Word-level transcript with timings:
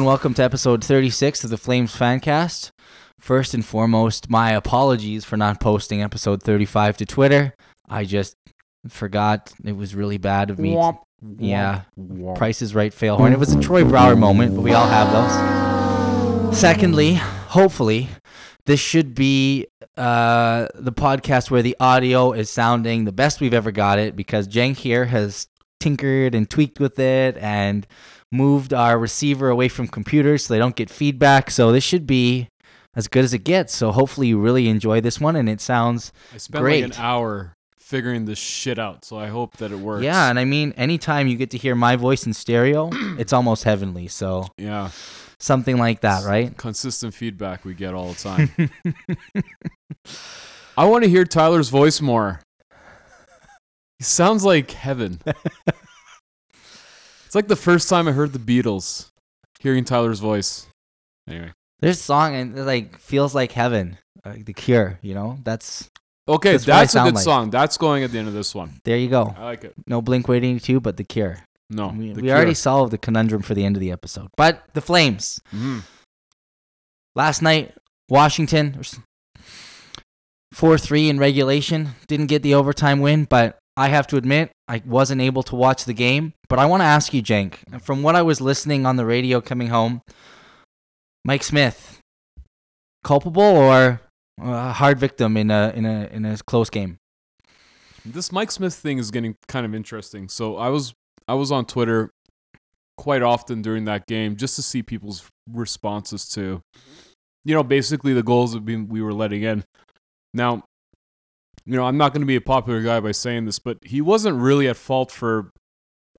And 0.00 0.06
welcome 0.06 0.32
to 0.32 0.42
episode 0.42 0.82
36 0.82 1.44
of 1.44 1.50
the 1.50 1.58
Flames 1.58 1.94
Fancast. 1.94 2.70
First 3.18 3.52
and 3.52 3.62
foremost, 3.62 4.30
my 4.30 4.52
apologies 4.52 5.26
for 5.26 5.36
not 5.36 5.60
posting 5.60 6.00
episode 6.00 6.42
35 6.42 6.96
to 6.96 7.04
Twitter. 7.04 7.54
I 7.86 8.04
just 8.04 8.34
forgot. 8.88 9.52
It 9.62 9.76
was 9.76 9.94
really 9.94 10.16
bad 10.16 10.48
of 10.48 10.58
me. 10.58 10.80
Yeah. 11.36 11.82
Price 12.34 12.62
is 12.62 12.74
right 12.74 12.94
fail 12.94 13.18
horn. 13.18 13.34
It 13.34 13.38
was 13.38 13.52
a 13.52 13.60
Troy 13.60 13.84
Brouwer 13.84 14.16
moment, 14.16 14.54
but 14.54 14.62
we 14.62 14.72
all 14.72 14.88
have 14.88 15.12
those. 16.48 16.58
Secondly, 16.58 17.16
hopefully, 17.16 18.08
this 18.64 18.80
should 18.80 19.14
be 19.14 19.66
uh, 19.98 20.68
the 20.76 20.92
podcast 20.92 21.50
where 21.50 21.60
the 21.60 21.76
audio 21.78 22.32
is 22.32 22.48
sounding 22.48 23.04
the 23.04 23.12
best 23.12 23.42
we've 23.42 23.52
ever 23.52 23.70
got 23.70 23.98
it 23.98 24.16
because 24.16 24.46
Jenk 24.46 24.78
here 24.78 25.04
has 25.04 25.46
tinkered 25.78 26.34
and 26.34 26.48
tweaked 26.48 26.80
with 26.80 26.98
it 26.98 27.36
and 27.36 27.86
moved 28.32 28.72
our 28.72 28.98
receiver 28.98 29.48
away 29.48 29.68
from 29.68 29.88
computers 29.88 30.44
so 30.44 30.54
they 30.54 30.58
don't 30.58 30.76
get 30.76 30.90
feedback. 30.90 31.50
So 31.50 31.72
this 31.72 31.84
should 31.84 32.06
be 32.06 32.48
as 32.94 33.08
good 33.08 33.24
as 33.24 33.34
it 33.34 33.44
gets. 33.44 33.74
So 33.74 33.92
hopefully 33.92 34.28
you 34.28 34.38
really 34.38 34.68
enjoy 34.68 35.00
this 35.00 35.20
one 35.20 35.36
and 35.36 35.48
it 35.48 35.60
sounds 35.60 36.12
I 36.34 36.38
spent 36.38 36.62
Great. 36.62 36.84
like 36.84 36.96
an 36.96 37.02
hour 37.02 37.54
figuring 37.78 38.24
this 38.24 38.38
shit 38.38 38.78
out, 38.78 39.04
so 39.04 39.18
I 39.18 39.26
hope 39.26 39.56
that 39.56 39.72
it 39.72 39.78
works. 39.78 40.04
yeah. 40.04 40.30
And 40.30 40.38
I 40.38 40.44
mean, 40.44 40.72
anytime 40.76 41.26
you 41.26 41.36
get 41.36 41.50
to 41.50 41.58
hear 41.58 41.74
my 41.74 41.96
voice 41.96 42.24
in 42.24 42.32
stereo, 42.32 42.88
it's 43.18 43.32
almost 43.32 43.64
heavenly. 43.64 44.06
So 44.06 44.46
yeah. 44.56 44.90
something 45.40 45.76
like 45.76 46.02
that, 46.02 46.24
right? 46.24 46.56
Consistent 46.56 47.14
feedback 47.14 47.64
we 47.64 47.74
get 47.74 47.94
all 47.94 48.12
the 48.12 48.14
time. 48.14 48.50
I 50.78 50.84
want 50.84 51.02
to 51.02 51.10
hear 51.10 51.24
Tyler's 51.24 51.68
voice 51.68 52.00
more. 52.00 52.40
He 53.98 54.04
sounds 54.04 54.44
like 54.44 54.70
heaven. 54.70 55.20
it's 57.30 57.36
like 57.36 57.46
the 57.46 57.54
first 57.54 57.88
time 57.88 58.08
I 58.08 58.12
heard 58.12 58.32
the 58.32 58.40
Beatles, 58.40 59.06
hearing 59.60 59.84
Tyler's 59.84 60.18
voice. 60.18 60.66
Anyway, 61.28 61.52
This 61.78 62.02
song 62.02 62.34
and 62.34 62.58
it, 62.58 62.64
like 62.64 62.98
feels 62.98 63.36
like 63.36 63.52
heaven, 63.52 63.98
like 64.24 64.46
the 64.46 64.52
Cure. 64.52 64.98
You 65.00 65.14
know, 65.14 65.38
that's 65.44 65.88
okay, 66.26 66.52
That's 66.54 66.64
that's, 66.64 66.94
a 66.96 67.04
good 67.04 67.14
like. 67.14 67.22
song. 67.22 67.50
That's 67.50 67.78
going 67.78 68.02
at 68.02 68.10
the 68.10 68.18
end 68.18 68.26
of 68.26 68.34
this 68.34 68.52
one. 68.52 68.80
there 68.84 68.96
you 68.96 69.08
go. 69.08 69.32
I 69.38 69.44
like 69.44 69.62
it. 69.62 69.74
No 69.86 70.02
Blink 70.02 70.26
Waiting 70.26 70.58
Two, 70.58 70.80
but 70.80 70.96
the 70.96 71.04
Cure. 71.04 71.38
No, 71.70 71.94
we 71.96 72.12
we 72.14 72.32
already 72.32 72.54
solved 72.54 72.92
the 72.92 72.98
conundrum 72.98 73.42
for 73.42 73.54
the 73.54 73.64
end 73.64 73.76
of 73.76 73.80
the 73.80 73.92
episode. 73.92 74.26
But 74.36 74.64
the 74.74 74.80
Flames 74.80 75.40
Mhm. 75.54 75.84
last 77.14 77.42
night, 77.42 77.72
Washington, 78.08 78.82
four 80.52 80.76
three 80.78 81.08
in 81.08 81.20
regulation, 81.20 81.90
didn't 82.08 82.26
get 82.26 82.42
the 82.42 82.54
overtime 82.54 82.98
win, 82.98 83.24
but. 83.24 83.56
I 83.80 83.88
have 83.88 84.06
to 84.08 84.18
admit, 84.18 84.52
I 84.68 84.82
wasn't 84.84 85.22
able 85.22 85.42
to 85.44 85.56
watch 85.56 85.86
the 85.86 85.94
game, 85.94 86.34
but 86.50 86.58
I 86.58 86.66
want 86.66 86.82
to 86.82 86.84
ask 86.84 87.14
you, 87.14 87.22
Jenk, 87.22 87.64
from 87.80 88.02
what 88.02 88.14
I 88.14 88.20
was 88.20 88.38
listening 88.38 88.84
on 88.84 88.96
the 88.96 89.06
radio 89.06 89.40
coming 89.40 89.68
home, 89.68 90.02
Mike 91.24 91.42
Smith, 91.42 91.98
culpable 93.02 93.42
or 93.42 94.02
a 94.38 94.72
hard 94.72 94.98
victim 94.98 95.34
in 95.38 95.50
a 95.50 95.72
in 95.74 95.86
a 95.86 96.08
in 96.12 96.26
a 96.26 96.36
close 96.46 96.68
game? 96.68 96.98
This 98.04 98.30
Mike 98.30 98.50
Smith 98.50 98.74
thing 98.74 98.98
is 98.98 99.10
getting 99.10 99.34
kind 99.48 99.64
of 99.64 99.74
interesting. 99.74 100.28
So 100.28 100.58
I 100.58 100.68
was 100.68 100.92
I 101.26 101.32
was 101.32 101.50
on 101.50 101.64
Twitter 101.64 102.10
quite 102.98 103.22
often 103.22 103.62
during 103.62 103.86
that 103.86 104.06
game 104.06 104.36
just 104.36 104.56
to 104.56 104.62
see 104.62 104.82
people's 104.82 105.26
responses 105.50 106.28
to 106.28 106.60
you 107.46 107.54
know 107.54 107.62
basically 107.62 108.12
the 108.12 108.22
goals 108.22 108.52
that 108.52 108.62
we 108.62 109.00
were 109.00 109.14
letting 109.14 109.42
in. 109.42 109.64
Now, 110.34 110.64
you 111.70 111.76
know, 111.76 111.84
I'm 111.84 111.96
not 111.96 112.12
going 112.12 112.22
to 112.22 112.26
be 112.26 112.34
a 112.34 112.40
popular 112.40 112.82
guy 112.82 112.98
by 112.98 113.12
saying 113.12 113.44
this, 113.44 113.60
but 113.60 113.78
he 113.84 114.00
wasn't 114.00 114.36
really 114.38 114.66
at 114.66 114.76
fault 114.76 115.12
for 115.12 115.52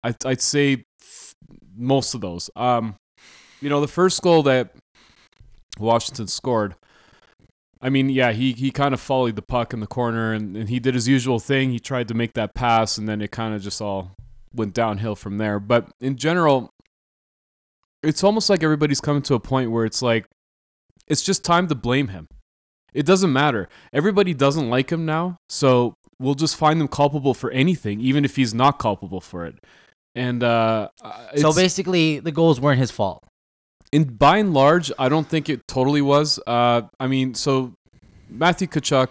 I 0.01 0.15
I'd 0.25 0.39
say 0.39 0.85
most 1.75 2.13
of 2.13 2.21
those. 2.21 2.49
Um 2.55 2.95
you 3.59 3.69
know, 3.69 3.81
the 3.81 3.87
first 3.89 4.21
goal 4.21 4.43
that 4.43 4.73
Washington 5.77 6.27
scored 6.27 6.75
I 7.81 7.89
mean, 7.89 8.07
yeah, 8.09 8.31
he, 8.31 8.53
he 8.53 8.71
kind 8.71 8.93
of 8.93 9.01
followed 9.01 9.35
the 9.35 9.41
puck 9.41 9.73
in 9.73 9.81
the 9.81 9.87
corner 9.87 10.31
and, 10.31 10.55
and 10.55 10.69
he 10.69 10.79
did 10.79 10.93
his 10.93 11.07
usual 11.09 11.39
thing. 11.39 11.71
He 11.71 11.79
tried 11.79 12.07
to 12.07 12.13
make 12.13 12.33
that 12.35 12.53
pass 12.53 12.97
and 12.97 13.09
then 13.09 13.21
it 13.21 13.31
kind 13.31 13.53
of 13.53 13.61
just 13.61 13.81
all 13.81 14.11
went 14.53 14.73
downhill 14.73 15.15
from 15.15 15.37
there. 15.37 15.59
But 15.59 15.89
in 15.99 16.15
general, 16.15 16.69
it's 18.03 18.23
almost 18.23 18.49
like 18.49 18.63
everybody's 18.63 19.01
coming 19.01 19.23
to 19.23 19.33
a 19.33 19.39
point 19.39 19.71
where 19.71 19.83
it's 19.83 20.01
like, 20.01 20.27
it's 21.07 21.23
just 21.23 21.43
time 21.43 21.67
to 21.67 21.75
blame 21.75 22.09
him. 22.09 22.27
It 22.93 23.05
doesn't 23.05 23.31
matter. 23.31 23.69
Everybody 23.93 24.33
doesn't 24.33 24.69
like 24.69 24.91
him 24.91 25.05
now. 25.05 25.37
So 25.49 25.93
we'll 26.19 26.35
just 26.35 26.55
find 26.55 26.79
him 26.81 26.87
culpable 26.87 27.33
for 27.33 27.49
anything, 27.51 28.01
even 28.01 28.25
if 28.25 28.35
he's 28.35 28.53
not 28.53 28.79
culpable 28.79 29.21
for 29.21 29.45
it. 29.45 29.55
And 30.13 30.43
uh, 30.43 30.89
So 31.37 31.53
basically, 31.53 32.19
the 32.19 32.31
goals 32.31 32.59
weren't 32.59 32.79
his 32.79 32.91
fault. 32.91 33.23
in 33.93 34.03
by 34.03 34.37
and 34.37 34.53
large, 34.53 34.91
I 34.99 35.07
don't 35.09 35.27
think 35.27 35.49
it 35.49 35.61
totally 35.67 36.01
was. 36.01 36.39
Uh, 36.45 36.81
I 36.99 37.07
mean, 37.07 37.33
so 37.33 37.73
Matthew 38.29 38.67
Tkachuk 38.67 39.07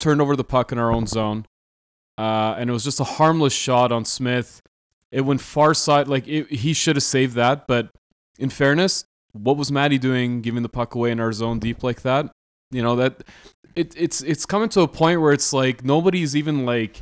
turned 0.00 0.20
over 0.22 0.34
the 0.36 0.44
puck 0.44 0.72
in 0.72 0.78
our 0.78 0.90
own 0.90 1.06
zone, 1.06 1.44
uh, 2.18 2.54
and 2.58 2.70
it 2.70 2.72
was 2.72 2.84
just 2.84 3.00
a 3.00 3.04
harmless 3.04 3.52
shot 3.52 3.92
on 3.92 4.04
Smith. 4.04 4.60
It 5.12 5.22
went 5.22 5.40
far 5.42 5.74
side, 5.74 6.08
like 6.08 6.26
it, 6.26 6.50
he 6.50 6.72
should 6.72 6.96
have 6.96 7.02
saved 7.02 7.34
that. 7.36 7.66
But 7.66 7.90
in 8.38 8.48
fairness, 8.50 9.04
what 9.32 9.56
was 9.56 9.70
Maddie 9.70 9.98
doing, 9.98 10.40
giving 10.40 10.62
the 10.62 10.68
puck 10.68 10.94
away 10.94 11.10
in 11.10 11.20
our 11.20 11.32
zone 11.32 11.58
deep 11.58 11.82
like 11.82 12.00
that? 12.02 12.30
You 12.74 12.82
know 12.82 12.96
that 12.96 13.22
it, 13.76 13.94
it's 13.96 14.20
it's 14.22 14.44
coming 14.44 14.68
to 14.70 14.80
a 14.80 14.88
point 14.88 15.20
where 15.20 15.32
it's 15.32 15.52
like 15.52 15.84
nobody's 15.84 16.34
even 16.34 16.66
like 16.66 17.00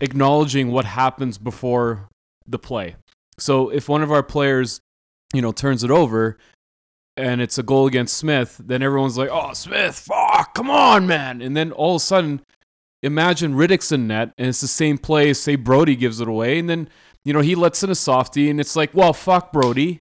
acknowledging 0.00 0.70
what 0.70 0.84
happens 0.84 1.38
before 1.38 2.08
the 2.46 2.58
play. 2.58 2.96
So 3.38 3.70
if 3.70 3.88
one 3.88 4.02
of 4.02 4.12
our 4.12 4.22
players, 4.22 4.80
you 5.32 5.40
know, 5.40 5.50
turns 5.50 5.82
it 5.82 5.90
over 5.90 6.36
and 7.16 7.40
it's 7.40 7.56
a 7.56 7.62
goal 7.62 7.86
against 7.86 8.18
Smith, 8.18 8.60
then 8.62 8.82
everyone's 8.82 9.16
like, 9.16 9.30
"Oh, 9.32 9.54
Smith, 9.54 9.98
fuck, 9.98 10.54
come 10.54 10.70
on, 10.70 11.06
man!" 11.06 11.40
And 11.40 11.56
then 11.56 11.72
all 11.72 11.96
of 11.96 12.02
a 12.02 12.04
sudden, 12.04 12.42
imagine 13.02 13.54
Rittich's 13.54 13.92
in 13.92 14.06
net, 14.06 14.32
and 14.36 14.48
it's 14.48 14.60
the 14.60 14.68
same 14.68 14.98
play. 14.98 15.32
Say 15.32 15.56
Brodie 15.56 15.96
gives 15.96 16.20
it 16.20 16.28
away, 16.28 16.58
and 16.58 16.68
then 16.68 16.88
you 17.24 17.32
know 17.32 17.40
he 17.40 17.54
lets 17.54 17.82
in 17.82 17.90
a 17.90 17.94
softie, 17.94 18.50
and 18.50 18.60
it's 18.60 18.76
like, 18.76 18.92
"Well, 18.92 19.14
fuck 19.14 19.52
Brodie, 19.52 20.00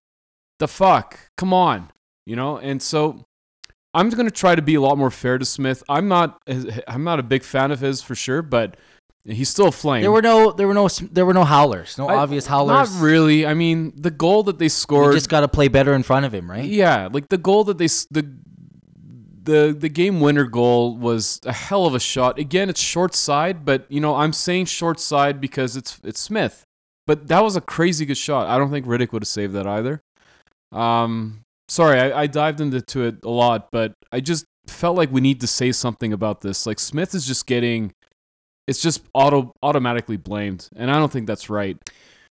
the 0.59 0.67
fuck, 0.67 1.17
come 1.37 1.53
on," 1.53 1.91
you 2.25 2.35
know. 2.35 2.57
And 2.57 2.81
so 2.81 3.23
I'm 3.93 4.09
going 4.09 4.25
to 4.25 4.31
try 4.31 4.55
to 4.55 4.61
be 4.61 4.75
a 4.75 4.81
lot 4.81 4.97
more 4.97 5.11
fair 5.11 5.37
to 5.37 5.45
Smith. 5.45 5.83
I'm 5.87 6.07
not, 6.07 6.41
I'm 6.87 7.03
not 7.03 7.19
a 7.19 7.23
big 7.23 7.43
fan 7.43 7.71
of 7.71 7.79
his 7.79 8.01
for 8.01 8.15
sure, 8.15 8.41
but 8.41 8.75
he's 9.23 9.49
still 9.49 9.67
a 9.67 9.71
flame. 9.71 10.01
There 10.01 10.11
were 10.11 10.21
no, 10.21 10.51
there 10.51 10.67
were 10.67 10.73
no, 10.73 10.87
there 10.87 11.25
were 11.25 11.33
no 11.33 11.43
howlers, 11.43 11.97
no 11.97 12.07
I- 12.07 12.15
obvious 12.15 12.47
howlers. 12.47 12.91
Not 12.91 13.03
really. 13.03 13.45
I 13.45 13.53
mean, 13.53 13.93
the 13.95 14.11
goal 14.11 14.43
that 14.43 14.57
they 14.59 14.69
scored 14.69 15.13
You 15.13 15.17
just 15.17 15.29
got 15.29 15.41
to 15.41 15.47
play 15.47 15.67
better 15.67 15.93
in 15.93 16.03
front 16.03 16.25
of 16.25 16.33
him, 16.33 16.49
right? 16.49 16.65
Yeah, 16.65 17.09
like 17.11 17.29
the 17.29 17.37
goal 17.37 17.63
that 17.65 17.77
they 17.77 17.87
the 17.87 18.33
the 19.43 19.75
the 19.77 19.89
game 19.89 20.21
winner 20.21 20.45
goal 20.45 20.97
was 20.97 21.39
a 21.45 21.53
hell 21.53 21.85
of 21.85 21.93
a 21.93 21.99
shot. 21.99 22.39
Again, 22.39 22.69
it's 22.69 22.79
short 22.79 23.13
side, 23.13 23.65
but 23.65 23.85
you 23.89 23.99
know 23.99 24.15
I'm 24.15 24.33
saying 24.33 24.65
short 24.65 24.99
side 24.99 25.41
because 25.41 25.75
it's 25.75 25.99
it's 26.03 26.19
Smith. 26.19 26.63
But 27.05 27.27
that 27.27 27.43
was 27.43 27.57
a 27.57 27.61
crazy 27.61 28.05
good 28.05 28.17
shot. 28.17 28.47
I 28.47 28.57
don't 28.57 28.71
think 28.71 28.85
Rittich 28.85 29.11
would 29.11 29.23
have 29.23 29.27
saved 29.27 29.53
that 29.53 29.67
either. 29.67 30.01
Um, 30.71 31.42
sorry, 31.73 31.99
I, 31.99 32.21
I 32.23 32.27
dived 32.27 32.61
into 32.61 33.01
it 33.01 33.15
a 33.23 33.29
lot, 33.29 33.69
but 33.71 33.93
I 34.11 34.19
just 34.19 34.45
felt 34.67 34.95
like 34.95 35.11
we 35.11 35.21
need 35.21 35.41
to 35.41 35.47
say 35.47 35.71
something 35.71 36.13
about 36.13 36.41
this. 36.41 36.65
Like 36.65 36.79
Smith 36.79 37.15
is 37.15 37.25
just 37.25 37.47
getting, 37.47 37.91
it's 38.67 38.81
just 38.81 39.01
auto 39.13 39.53
automatically 39.63 40.17
blamed, 40.17 40.69
and 40.75 40.91
I 40.91 40.99
don't 40.99 41.11
think 41.11 41.27
that's 41.27 41.49
right. 41.49 41.77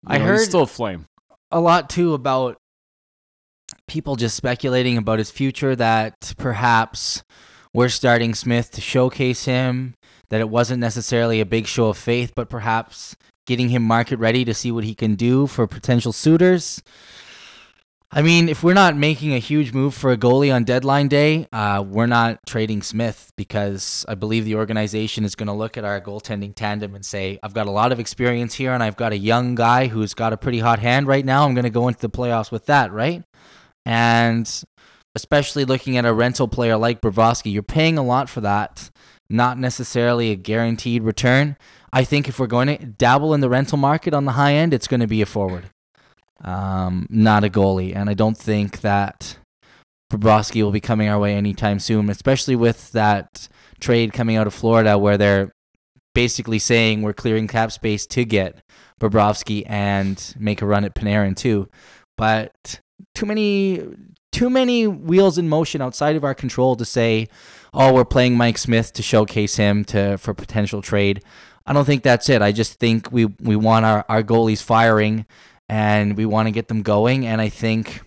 You 0.02 0.14
I 0.14 0.18
know, 0.18 0.26
heard- 0.26 0.40
still 0.40 0.62
a 0.62 0.66
flame. 0.66 1.06
a 1.50 1.60
lot 1.60 1.90
too 1.90 2.14
about 2.14 2.56
people 3.88 4.16
just 4.16 4.36
speculating 4.36 4.96
about 4.96 5.18
his 5.18 5.30
future 5.30 5.74
that 5.76 6.34
perhaps 6.36 7.22
we're 7.72 7.88
starting 7.88 8.34
Smith 8.34 8.70
to 8.72 8.80
showcase 8.80 9.44
him, 9.44 9.94
that 10.28 10.40
it 10.40 10.48
wasn't 10.48 10.80
necessarily 10.80 11.40
a 11.40 11.46
big 11.46 11.66
show 11.66 11.88
of 11.88 11.96
faith, 11.96 12.32
but 12.34 12.48
perhaps 12.48 13.16
getting 13.46 13.68
him 13.68 13.82
market 13.82 14.18
ready 14.18 14.44
to 14.44 14.54
see 14.54 14.70
what 14.70 14.84
he 14.84 14.94
can 14.94 15.14
do 15.14 15.46
for 15.46 15.66
potential 15.66 16.12
suitors. 16.12 16.82
I 18.12 18.22
mean, 18.22 18.48
if 18.48 18.64
we're 18.64 18.74
not 18.74 18.96
making 18.96 19.34
a 19.34 19.38
huge 19.38 19.72
move 19.72 19.94
for 19.94 20.10
a 20.10 20.16
goalie 20.16 20.52
on 20.52 20.64
deadline 20.64 21.06
day, 21.06 21.46
uh, 21.52 21.84
we're 21.86 22.06
not 22.06 22.40
trading 22.44 22.82
Smith 22.82 23.32
because 23.36 24.04
I 24.08 24.16
believe 24.16 24.44
the 24.44 24.56
organization 24.56 25.24
is 25.24 25.36
going 25.36 25.46
to 25.46 25.52
look 25.52 25.78
at 25.78 25.84
our 25.84 26.00
goaltending 26.00 26.52
tandem 26.56 26.96
and 26.96 27.06
say, 27.06 27.38
I've 27.40 27.54
got 27.54 27.68
a 27.68 27.70
lot 27.70 27.92
of 27.92 28.00
experience 28.00 28.52
here 28.54 28.72
and 28.72 28.82
I've 28.82 28.96
got 28.96 29.12
a 29.12 29.16
young 29.16 29.54
guy 29.54 29.86
who's 29.86 30.12
got 30.12 30.32
a 30.32 30.36
pretty 30.36 30.58
hot 30.58 30.80
hand 30.80 31.06
right 31.06 31.24
now. 31.24 31.44
I'm 31.44 31.54
going 31.54 31.62
to 31.62 31.70
go 31.70 31.86
into 31.86 32.00
the 32.00 32.10
playoffs 32.10 32.50
with 32.50 32.66
that, 32.66 32.90
right? 32.90 33.22
And 33.86 34.64
especially 35.14 35.64
looking 35.64 35.96
at 35.96 36.04
a 36.04 36.12
rental 36.12 36.48
player 36.48 36.76
like 36.76 37.00
Bobrovsky, 37.00 37.52
you're 37.52 37.62
paying 37.62 37.96
a 37.96 38.02
lot 38.02 38.28
for 38.28 38.40
that, 38.40 38.90
not 39.28 39.56
necessarily 39.56 40.32
a 40.32 40.36
guaranteed 40.36 41.04
return. 41.04 41.56
I 41.92 42.02
think 42.02 42.28
if 42.28 42.40
we're 42.40 42.48
going 42.48 42.76
to 42.76 42.86
dabble 42.86 43.34
in 43.34 43.40
the 43.40 43.48
rental 43.48 43.78
market 43.78 44.14
on 44.14 44.24
the 44.24 44.32
high 44.32 44.54
end, 44.54 44.74
it's 44.74 44.88
going 44.88 45.00
to 45.00 45.06
be 45.06 45.22
a 45.22 45.26
forward 45.26 45.70
um, 46.42 47.06
not 47.10 47.44
a 47.44 47.48
goalie. 47.48 47.94
And 47.94 48.08
I 48.08 48.14
don't 48.14 48.36
think 48.36 48.80
that 48.80 49.38
Bobrovsky 50.10 50.62
will 50.62 50.72
be 50.72 50.80
coming 50.80 51.08
our 51.08 51.18
way 51.18 51.34
anytime 51.34 51.78
soon, 51.78 52.10
especially 52.10 52.56
with 52.56 52.92
that 52.92 53.48
trade 53.80 54.12
coming 54.12 54.36
out 54.36 54.46
of 54.46 54.54
Florida 54.54 54.98
where 54.98 55.16
they're 55.16 55.52
basically 56.14 56.58
saying 56.58 57.02
we're 57.02 57.12
clearing 57.12 57.46
cap 57.46 57.72
space 57.72 58.06
to 58.06 58.24
get 58.24 58.62
Bobrovsky 59.00 59.62
and 59.66 60.34
make 60.38 60.62
a 60.62 60.66
run 60.66 60.84
at 60.84 60.94
Panarin 60.94 61.36
too. 61.36 61.68
But 62.16 62.80
too 63.14 63.26
many 63.26 63.82
too 64.32 64.50
many 64.50 64.86
wheels 64.86 65.38
in 65.38 65.48
motion 65.48 65.82
outside 65.82 66.16
of 66.16 66.24
our 66.24 66.34
control 66.34 66.76
to 66.76 66.84
say, 66.84 67.28
"Oh, 67.72 67.92
we're 67.92 68.04
playing 68.04 68.36
Mike 68.36 68.58
Smith 68.58 68.92
to 68.94 69.02
showcase 69.02 69.56
him 69.56 69.84
to 69.86 70.18
for 70.18 70.34
potential 70.34 70.82
trade." 70.82 71.22
I 71.66 71.72
don't 71.72 71.84
think 71.84 72.02
that's 72.02 72.28
it. 72.28 72.42
I 72.42 72.52
just 72.52 72.74
think 72.74 73.10
we 73.12 73.26
we 73.40 73.56
want 73.56 73.86
our 73.86 74.04
our 74.08 74.22
goalies 74.22 74.62
firing 74.62 75.24
and 75.70 76.16
we 76.16 76.26
want 76.26 76.48
to 76.48 76.50
get 76.50 76.66
them 76.66 76.82
going 76.82 77.24
and 77.24 77.40
I 77.40 77.48
think 77.48 78.02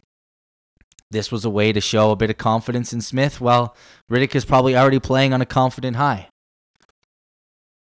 this 1.09 1.31
was 1.31 1.45
a 1.45 1.49
way 1.49 1.71
to 1.71 1.79
show 1.79 2.11
a 2.11 2.15
bit 2.15 2.29
of 2.29 2.37
confidence 2.37 2.91
in 2.91 2.99
Smith. 2.99 3.39
Well, 3.39 3.75
Rittich 4.11 4.35
is 4.35 4.45
probably 4.45 4.75
already 4.75 4.99
playing 4.99 5.31
on 5.31 5.41
a 5.41 5.45
confident 5.45 5.95
high. 5.95 6.27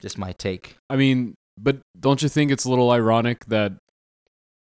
Just 0.02 0.18
my 0.18 0.34
take. 0.34 0.76
I 0.90 0.96
mean, 0.98 1.36
but 1.58 1.78
don't 1.98 2.22
you 2.22 2.28
think 2.28 2.52
it's 2.52 2.66
a 2.66 2.70
little 2.70 2.92
ironic 2.92 3.46
that 3.46 3.74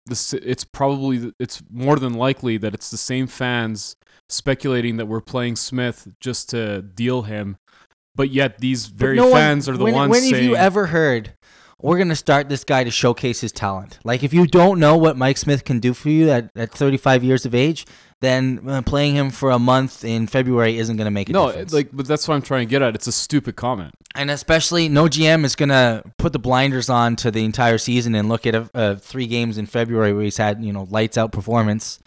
this 0.06 0.34
it's 0.34 0.64
probably 0.64 1.34
it's 1.40 1.62
more 1.70 1.98
than 1.98 2.14
likely 2.14 2.58
that 2.58 2.74
it's 2.74 2.90
the 2.90 2.98
same 2.98 3.28
fans 3.28 3.96
speculating 4.30 4.98
that 4.98 5.08
we're 5.08 5.22
playing 5.22 5.56
Smith 5.58 6.08
just 6.22 6.50
to 6.52 6.82
deal 6.82 7.24
him, 7.24 7.58
but 8.16 8.30
yet 8.30 8.60
these 8.60 8.86
very 8.86 9.18
no 9.18 9.28
one- 9.28 9.34
fans 9.34 9.68
are 9.68 9.76
the 9.76 9.84
when, 9.84 9.94
ones 9.94 10.12
when 10.12 10.22
saying 10.22 10.36
have 10.36 10.44
you 10.44 10.56
ever 10.56 10.88
heard 10.88 11.34
we're 11.82 11.98
going 11.98 12.10
to 12.10 12.16
start 12.16 12.50
this 12.50 12.64
guy 12.64 12.84
to 12.84 12.92
showcase 12.92 13.42
his 13.42 13.52
talent 13.52 14.00
like 14.04 14.24
if 14.24 14.34
you 14.34 14.46
don't 14.48 14.80
know 14.80 14.98
what 14.98 15.18
mike 15.18 15.38
smith 15.38 15.64
can 15.64 15.80
do 15.80 15.94
for 15.94 16.10
you 16.10 16.30
at, 16.30 16.50
at 16.56 16.72
35 16.72 17.24
years 17.24 17.46
of 17.46 17.56
age 17.56 17.86
then 18.20 18.62
uh, 18.68 18.82
playing 18.84 19.16
him 19.16 19.32
for 19.32 19.52
a 19.52 19.60
month 19.60 20.04
in 20.04 20.28
february 20.28 20.78
isn't 20.78 20.98
going 20.98 21.06
to 21.06 21.12
make 21.12 21.30
a 21.30 21.34
no, 21.34 21.48
difference 21.48 21.74
like 21.74 21.90
but 21.92 22.08
that's 22.08 22.28
what 22.28 22.36
I'm 22.36 22.42
trying 22.42 22.68
to 22.68 22.70
get 22.70 22.82
at. 22.82 22.96
It's 22.96 23.08
a 23.08 23.12
stupid 23.12 23.56
comment. 23.56 23.94
and 24.16 24.30
especially 24.30 24.90
no 24.90 25.06
gm 25.06 25.44
is 25.44 25.56
going 25.56 25.70
to 25.70 26.04
put 26.18 26.34
the 26.34 26.40
blinders 26.40 26.90
on 26.90 27.16
to 27.18 27.32
the 27.32 27.44
entire 27.44 27.78
season 27.78 28.16
and 28.16 28.30
look 28.30 28.46
at 28.46 28.56
a, 28.56 28.70
uh, 28.74 28.96
three 28.96 29.28
games 29.28 29.58
in 29.58 29.66
february 29.66 30.14
where 30.14 30.24
he's 30.24 30.38
had 30.38 30.64
you 30.64 30.72
know 30.74 30.88
lights 30.90 31.18
out 31.18 31.32
performance 31.32 32.00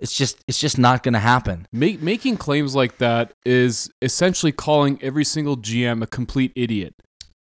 it's 0.00 0.16
just 0.16 0.42
it's 0.48 0.58
just 0.58 0.78
not 0.78 1.02
going 1.02 1.12
to 1.12 1.20
happen 1.20 1.66
Make, 1.72 2.00
making 2.02 2.38
claims 2.38 2.74
like 2.74 2.98
that 2.98 3.34
is 3.44 3.90
essentially 4.02 4.50
calling 4.52 4.98
every 5.02 5.24
single 5.24 5.56
GM 5.56 6.02
a 6.02 6.06
complete 6.06 6.52
idiot. 6.56 6.94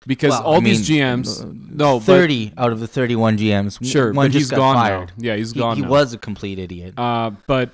Because 0.07 0.31
Well, 0.31 0.43
all 0.45 0.57
I 0.57 0.61
these 0.61 0.89
mean, 0.89 1.01
GMs, 1.01 1.43
uh, 1.43 1.51
no, 1.53 1.99
but 1.99 2.05
30 2.07 2.55
out 2.57 2.73
of 2.73 2.81
the 2.81 2.87
31 2.87 3.37
gms 3.37 3.85
sure, 3.85 4.13
one 4.13 4.27
but 4.29 4.33
just 4.33 4.35
he's 4.45 4.51
got 4.51 4.57
gone 4.57 4.77
fired 4.77 5.09
now. 5.19 5.25
Yeah, 5.31 5.37
he's 5.37 5.53
gone. 5.53 5.77
he 5.77 5.83
now. 5.83 5.89
was 5.89 6.13
a 6.15 6.19
complete 6.19 6.59
idiot 6.59 6.95
Uh, 6.97 7.31
but 7.47 7.71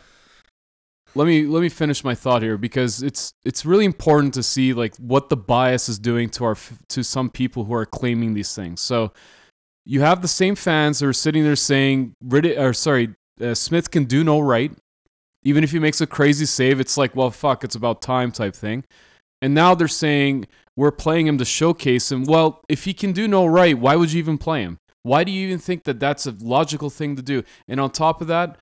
let 1.14 1.26
me 1.26 1.44
let 1.46 1.60
me 1.60 1.68
finish 1.68 2.02
my 2.02 2.14
thought 2.14 2.42
here 2.42 2.56
because 2.56 3.02
it's 3.02 3.34
it's 3.44 3.64
really 3.64 3.84
important 3.84 4.34
to 4.34 4.42
see 4.42 4.72
like 4.72 4.96
what 4.96 5.28
the 5.28 5.36
bias 5.36 5.88
is 5.88 5.98
doing 5.98 6.28
to 6.30 6.44
our 6.44 6.56
to 6.88 7.04
some 7.04 7.30
people 7.30 7.64
who 7.64 7.74
are 7.74 7.86
claiming 7.86 8.34
these 8.34 8.54
things. 8.54 8.80
So 8.80 9.12
you 9.86 10.00
have 10.00 10.22
the 10.22 10.28
same 10.28 10.54
fans 10.56 11.00
who 11.00 11.08
are 11.08 11.12
sitting 11.12 11.44
there 11.44 11.54
saying, 11.56 12.14
Rid- 12.24 12.58
or 12.58 12.72
sorry, 12.72 13.14
uh, 13.40 13.54
Smith 13.54 13.90
can 13.90 14.04
do 14.06 14.24
no 14.24 14.40
right. 14.40 14.72
Even 15.44 15.62
if 15.62 15.70
he 15.72 15.78
makes 15.78 16.00
a 16.00 16.06
crazy 16.06 16.46
save, 16.46 16.80
it's 16.80 16.96
like, 16.96 17.14
well, 17.14 17.30
fuck, 17.30 17.62
it's 17.64 17.74
about 17.76 18.00
time 18.00 18.32
type 18.32 18.56
thing. 18.56 18.82
And 19.42 19.52
now 19.54 19.74
they're 19.74 19.88
saying 19.88 20.46
we're 20.76 20.90
playing 20.90 21.26
him 21.26 21.38
to 21.38 21.44
showcase 21.44 22.10
him. 22.10 22.24
Well, 22.24 22.62
if 22.68 22.84
he 22.84 22.94
can 22.94 23.12
do 23.12 23.28
no 23.28 23.46
right, 23.46 23.78
why 23.78 23.96
would 23.96 24.12
you 24.12 24.18
even 24.18 24.38
play 24.38 24.62
him? 24.62 24.78
Why 25.02 25.22
do 25.22 25.30
you 25.30 25.46
even 25.46 25.58
think 25.58 25.84
that 25.84 26.00
that's 26.00 26.26
a 26.26 26.34
logical 26.40 26.90
thing 26.90 27.16
to 27.16 27.22
do? 27.22 27.42
And 27.68 27.80
on 27.80 27.90
top 27.90 28.20
of 28.20 28.26
that, 28.28 28.58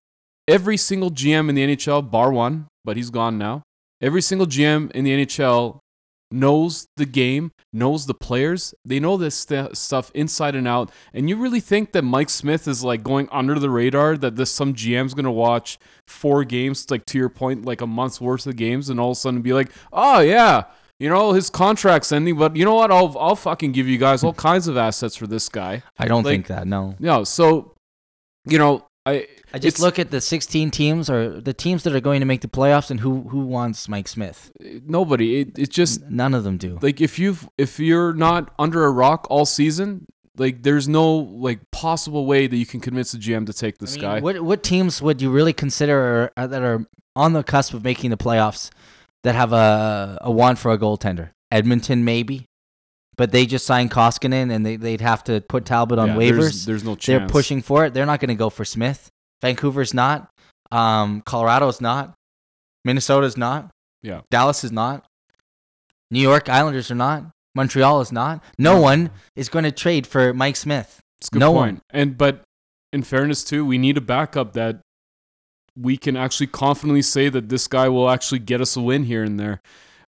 every 0.49 0.77
single 0.77 1.11
GM 1.11 1.49
in 1.49 1.55
the 1.55 1.67
NHL, 1.67 2.11
bar 2.11 2.33
one, 2.33 2.67
but 2.85 2.97
he's 2.97 3.11
gone 3.11 3.39
now. 3.39 3.63
Every 4.01 4.23
single 4.23 4.47
GM 4.47 4.91
in 4.91 5.05
the 5.05 5.25
NHL 5.25 5.79
knows 6.33 6.87
the 6.97 7.07
game, 7.07 7.53
knows 7.73 8.07
the 8.07 8.15
players. 8.15 8.75
They 8.85 8.99
know 8.99 9.17
this 9.17 9.37
st- 9.37 9.77
stuff 9.77 10.11
inside 10.15 10.57
and 10.57 10.67
out. 10.67 10.91
And 11.13 11.29
you 11.29 11.37
really 11.37 11.61
think 11.61 11.93
that 11.93 12.03
Mike 12.03 12.31
Smith 12.31 12.67
is 12.67 12.83
like 12.83 13.05
going 13.05 13.29
under 13.31 13.59
the 13.59 13.71
radar? 13.71 14.17
That 14.17 14.37
this 14.37 14.51
some 14.51 14.75
GM's 14.75 15.15
gonna 15.15 15.31
watch 15.31 15.79
four 16.09 16.45
games, 16.45 16.91
like 16.91 17.07
to 17.07 17.19
your 17.19 17.29
point, 17.29 17.65
like 17.65 17.81
a 17.81 17.87
month's 17.87 18.21
worth 18.21 18.47
of 18.47 18.57
games, 18.57 18.91
and 18.91 18.99
all 18.99 19.11
of 19.11 19.17
a 19.17 19.21
sudden 19.21 19.43
be 19.43 19.53
like, 19.53 19.71
oh 19.93 20.21
yeah. 20.21 20.65
You 21.03 21.09
know 21.09 21.33
his 21.33 21.51
contract's 21.51 22.13
ending, 22.13 22.37
but 22.39 22.55
you 22.55 22.65
know 22.65 22.77
what? 22.77 22.93
I'll 22.93 23.17
I'll 23.19 23.35
fucking 23.37 23.73
give 23.73 23.89
you 23.89 23.99
guys 23.99 24.23
all 24.23 24.33
kinds 24.33 24.69
of 24.69 24.77
assets 24.77 25.17
for 25.17 25.27
this 25.27 25.49
guy. 25.49 25.83
i 25.99 26.07
don't 26.07 26.23
like- 26.25 26.33
think 26.33 26.47
that 26.47 26.67
no 26.67 26.95
No. 27.01 27.25
so 27.25 27.75
you 28.47 28.59
know 28.59 28.87
I 29.05 29.27
I 29.53 29.59
just 29.59 29.81
look 29.81 29.99
at 29.99 30.13
the 30.13 30.21
16 30.21 30.71
teams 30.71 31.11
or 31.11 31.41
the 31.41 31.53
teams 31.53 31.83
that 31.83 31.93
are 31.97 32.01
going 32.01 32.21
to 32.21 32.27
make 32.27 32.41
the 32.41 32.53
playoffs 32.59 32.89
and 32.93 33.01
who 33.01 33.23
who 33.33 33.41
wants 33.41 33.89
Mike 33.89 34.07
Smith. 34.07 34.53
nobody. 34.87 35.41
It, 35.41 35.59
it 35.59 35.71
just 35.71 36.03
None 36.09 36.35
of 36.35 36.45
them 36.45 36.57
do. 36.57 36.79
like 36.83 37.01
if 37.01 37.19
you've 37.19 37.49
if 37.59 37.81
you're 37.81 38.15
not 38.15 38.53
under 38.61 38.85
a 38.85 38.91
rock 38.93 39.27
all 39.29 39.45
season, 39.45 40.07
like 40.39 40.63
there's 40.63 40.87
no 40.87 41.07
like 41.47 41.59
possible 41.73 42.27
way 42.27 42.47
that 42.47 42.57
you 42.57 42.65
can 42.73 42.79
convince 42.81 43.11
the 43.11 43.19
GM 43.19 43.45
to 43.47 43.53
take 43.53 43.79
this 43.79 43.95
I 43.95 43.97
mean, 43.97 44.03
guy. 44.03 44.21
What 44.21 44.41
what 44.43 44.63
teams 44.63 45.03
would 45.03 45.21
you 45.21 45.31
really 45.33 45.53
consider 45.53 46.31
are, 46.37 46.47
that 46.47 46.63
are 46.63 46.87
on 47.17 47.33
the 47.33 47.43
cusp 47.43 47.75
of 47.75 47.83
making 47.83 48.11
the 48.11 48.17
playoffs 48.17 48.71
that 49.25 49.35
have 49.35 49.53
a 49.53 50.19
a 50.21 50.31
want 50.31 50.59
for 50.59 50.73
a 50.73 50.79
goaltender? 50.79 51.31
Edmonton 51.51 52.05
maybe, 52.05 52.47
but 53.17 53.31
they 53.31 53.45
just 53.47 53.67
signed 53.67 53.91
Koskinen 53.91 54.53
and 54.53 54.65
they 54.65 54.77
they'd 54.77 55.01
have 55.01 55.23
to 55.25 55.41
put 55.41 55.65
Talbot 55.65 55.99
on 55.99 56.09
Yeah, 56.09 56.17
waivers. 56.17 56.39
There's, 56.39 56.65
there's 56.67 56.85
no 56.85 56.95
chance. 56.97 57.07
They're 57.07 57.29
pushing 57.29 57.63
for 57.63 57.85
it. 57.85 57.95
They're 57.95 58.07
not 58.07 58.21
going 58.21 58.31
to 58.31 58.35
go 58.35 58.51
for 58.51 58.65
Smith. 58.65 59.09
Vancouver's 59.43 59.93
not. 59.93 60.31
Um, 60.71 61.21
Colorado's 61.23 61.81
not. 61.81 62.15
Minnesota's 62.85 63.37
not. 63.37 63.71
Yeah. 64.03 64.23
Dallas 64.31 64.65
is 64.65 64.73
not. 64.73 65.05
New 66.11 66.21
York 66.21 66.49
Islanders 66.49 66.91
are 66.91 66.95
not. 66.97 67.25
Montreal 67.55 68.01
is 68.01 68.13
not. 68.13 68.43
No 68.59 68.81
one 68.81 69.11
is 69.37 69.49
going 69.49 69.65
to 69.65 69.73
trade 69.73 70.07
for 70.07 70.33
Mike 70.33 70.57
Smith. 70.57 71.01
It's 71.21 71.29
a 71.29 71.33
good 71.33 71.41
no 71.41 71.53
point. 71.53 71.77
one. 71.77 71.81
And 71.91 72.17
but 72.19 72.43
in 72.93 73.03
fairness 73.03 73.45
too, 73.45 73.65
we 73.67 73.79
need 73.79 73.97
a 73.99 74.01
backup 74.01 74.55
that 74.55 74.81
we 75.77 75.97
can 75.97 76.17
actually 76.17 76.49
confidently 76.49 77.03
say 77.03 77.29
that 77.29 77.49
this 77.49 77.67
guy 77.69 77.89
will 77.89 78.11
actually 78.11 78.39
get 78.41 78.61
us 78.61 78.77
a 78.77 78.81
win 78.81 79.05
here 79.05 79.23
and 79.25 79.39
there. 79.41 79.61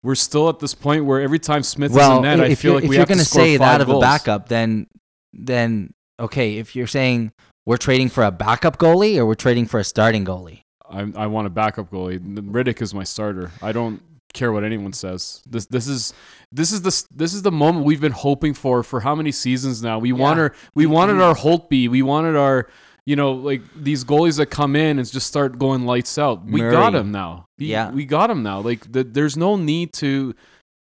We're 0.02 0.14
still 0.14 0.49
at 0.50 0.59
this 0.59 0.75
point 0.75 1.06
where 1.06 1.21
every 1.21 1.38
time 1.38 1.62
Smith 1.62 1.92
is 1.92 1.97
in 1.97 2.23
net, 2.23 2.40
I 2.40 2.47
if 2.49 2.61
feel 2.61 2.73
you're, 2.73 2.75
like 2.76 2.85
if 2.85 2.90
we 2.90 2.97
you're 2.97 3.00
have 3.00 3.09
to 3.09 3.14
gonna 3.14 3.25
score 3.25 3.42
say 3.42 3.56
five 3.59 3.78
that 3.78 3.80
of 3.80 3.88
a 3.88 3.99
backup, 4.00 4.49
then 4.49 4.87
then 5.33 5.94
okay. 6.21 6.59
If 6.59 6.76
you're 6.76 6.87
saying 6.87 7.33
we're 7.64 7.78
trading 7.78 8.11
for 8.11 8.23
a 8.25 8.30
backup 8.30 8.78
goalie 8.78 9.16
or 9.16 9.25
we're 9.25 9.35
trading 9.35 9.66
for 9.66 9.80
a 9.80 9.85
starting 9.85 10.25
goalie, 10.26 10.62
I, 10.88 11.11
I 11.16 11.26
want 11.28 11.47
a 11.47 11.50
backup 11.50 11.90
goalie. 11.90 12.18
Rittich 12.21 12.83
is 12.83 12.92
my 12.92 13.04
starter. 13.04 13.50
I 13.62 13.73
don't 13.73 14.02
care 14.35 14.52
what 14.52 14.64
anyone 14.64 14.92
says. 14.92 15.42
This 15.49 15.64
this 15.66 15.87
is 15.88 16.12
this 16.52 16.71
is 16.73 16.83
the 16.83 17.06
this 17.16 17.33
is 17.33 17.40
the 17.40 17.52
moment 17.52 17.87
we've 17.87 18.00
been 18.02 18.12
hoping 18.12 18.52
for 18.52 18.83
for 18.83 19.00
how 19.00 19.14
many 19.14 19.33
seasons 19.33 19.83
now. 19.83 19.99
We 19.99 20.12
want 20.12 20.37
Yeah. 20.37 20.42
our 20.42 20.54
we 20.75 20.85
wanted 20.85 21.21
our 21.23 21.35
Holtby. 21.35 21.88
We 21.88 22.02
wanted 22.02 22.37
our 22.37 22.68
you 23.06 23.16
know 23.16 23.32
like 23.32 23.62
these 23.76 24.04
goalies 24.04 24.37
that 24.38 24.46
come 24.46 24.75
in 24.76 24.99
and 24.99 25.11
just 25.11 25.26
start 25.26 25.58
going 25.58 25.84
lights 25.87 26.16
out. 26.18 26.44
We 26.44 26.61
got 26.61 26.94
him 26.94 27.11
now. 27.12 27.46
He- 27.58 27.66
Yeah. 27.73 27.90
we 27.90 28.04
got 28.04 28.30
him 28.30 28.42
now. 28.42 28.61
Like 28.61 28.90
the, 28.90 29.04
there's 29.04 29.37
no 29.37 29.56
need 29.56 29.92
to 29.94 30.34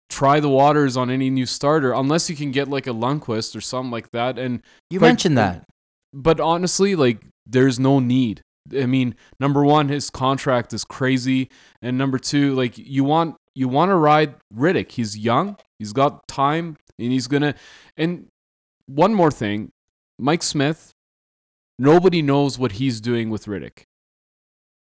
try 0.10 0.40
the 0.40 0.50
waters 0.50 0.96
on 0.96 1.10
any 1.10 1.30
new 1.30 1.46
starter 1.46 1.92
unless 1.94 2.30
you 2.30 2.36
can 2.36 2.52
get 2.52 2.68
like 2.68 2.86
a 2.88 2.92
Lundqvist 2.92 3.56
or 3.56 3.62
something 3.62 3.92
like 3.92 4.12
that. 4.12 4.38
And 4.38 4.62
you 4.92 5.00
Quite- 5.00 5.08
mentioned 5.10 5.38
that. 5.38 5.64
but 6.14 6.40
honestly, 6.40 6.96
like 6.96 7.22
there's 7.46 7.80
no 7.80 8.00
need. 8.00 8.42
I 8.76 8.86
mean, 8.88 9.16
number 9.40 9.64
one, 9.64 9.90
his 9.90 10.10
contract 10.10 10.74
is 10.74 10.84
crazy, 10.84 11.50
and 11.84 11.98
number 12.00 12.18
two, 12.18 12.56
like 12.56 12.78
you 12.78 13.04
want 13.04 13.36
you 13.54 13.68
want 13.68 13.90
to 13.90 13.96
ride 13.96 14.36
Rittich. 14.54 14.92
He's 14.94 15.16
young, 15.18 15.56
he's 15.80 15.94
got 15.94 16.28
time, 16.28 16.78
and 16.98 17.12
he's 17.12 17.28
gonna. 17.28 17.54
And 17.96 18.28
one 18.88 19.14
more 19.14 19.30
thing, 19.32 19.70
Mike 20.18 20.42
Smith. 20.44 20.92
Nobody 21.78 22.22
knows 22.22 22.58
what 22.58 22.74
he's 22.74 23.02
doing 23.02 23.30
with 23.30 23.46
Rittich, 23.46 23.84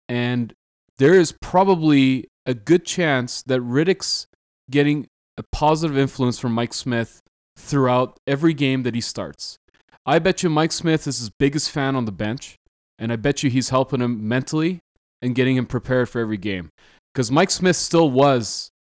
and 0.09 0.53
there 0.99 1.15
is 1.15 1.33
probably 1.33 2.29
a 2.47 2.55
good 2.55 2.85
chance 2.85 3.43
that 3.43 3.61
Rittich's 3.61 4.27
getting 4.71 5.09
a 5.37 5.43
positive 5.53 5.99
influence 5.99 6.39
from 6.39 6.53
Mike 6.53 6.75
Smith 6.75 7.21
throughout 7.57 8.19
every 8.27 8.55
game 8.55 8.83
that 8.85 8.95
he 8.95 9.01
starts. 9.01 9.59
I 10.07 10.19
bet 10.19 10.43
you 10.43 10.51
Mike 10.51 10.73
Smith 10.73 11.07
is 11.07 11.19
his 11.19 11.31
biggest 11.31 11.71
fan 11.71 11.97
on 11.97 12.05
the 12.05 12.13
bench, 12.13 12.57
and 12.99 13.13
I 13.13 13.17
bet 13.17 13.43
you 13.43 13.51
he's 13.51 13.71
helping 13.71 14.01
him 14.01 14.29
mentally 14.29 14.81
and 15.23 15.35
getting 15.35 15.57
him 15.57 15.67
prepared 15.67 16.09
for 16.09 16.21
every 16.21 16.37
game. 16.37 16.71
Because 17.13 17.31
Mike 17.31 17.51
Smith 17.51 17.77
still 17.77 18.11
was, 18.11 18.71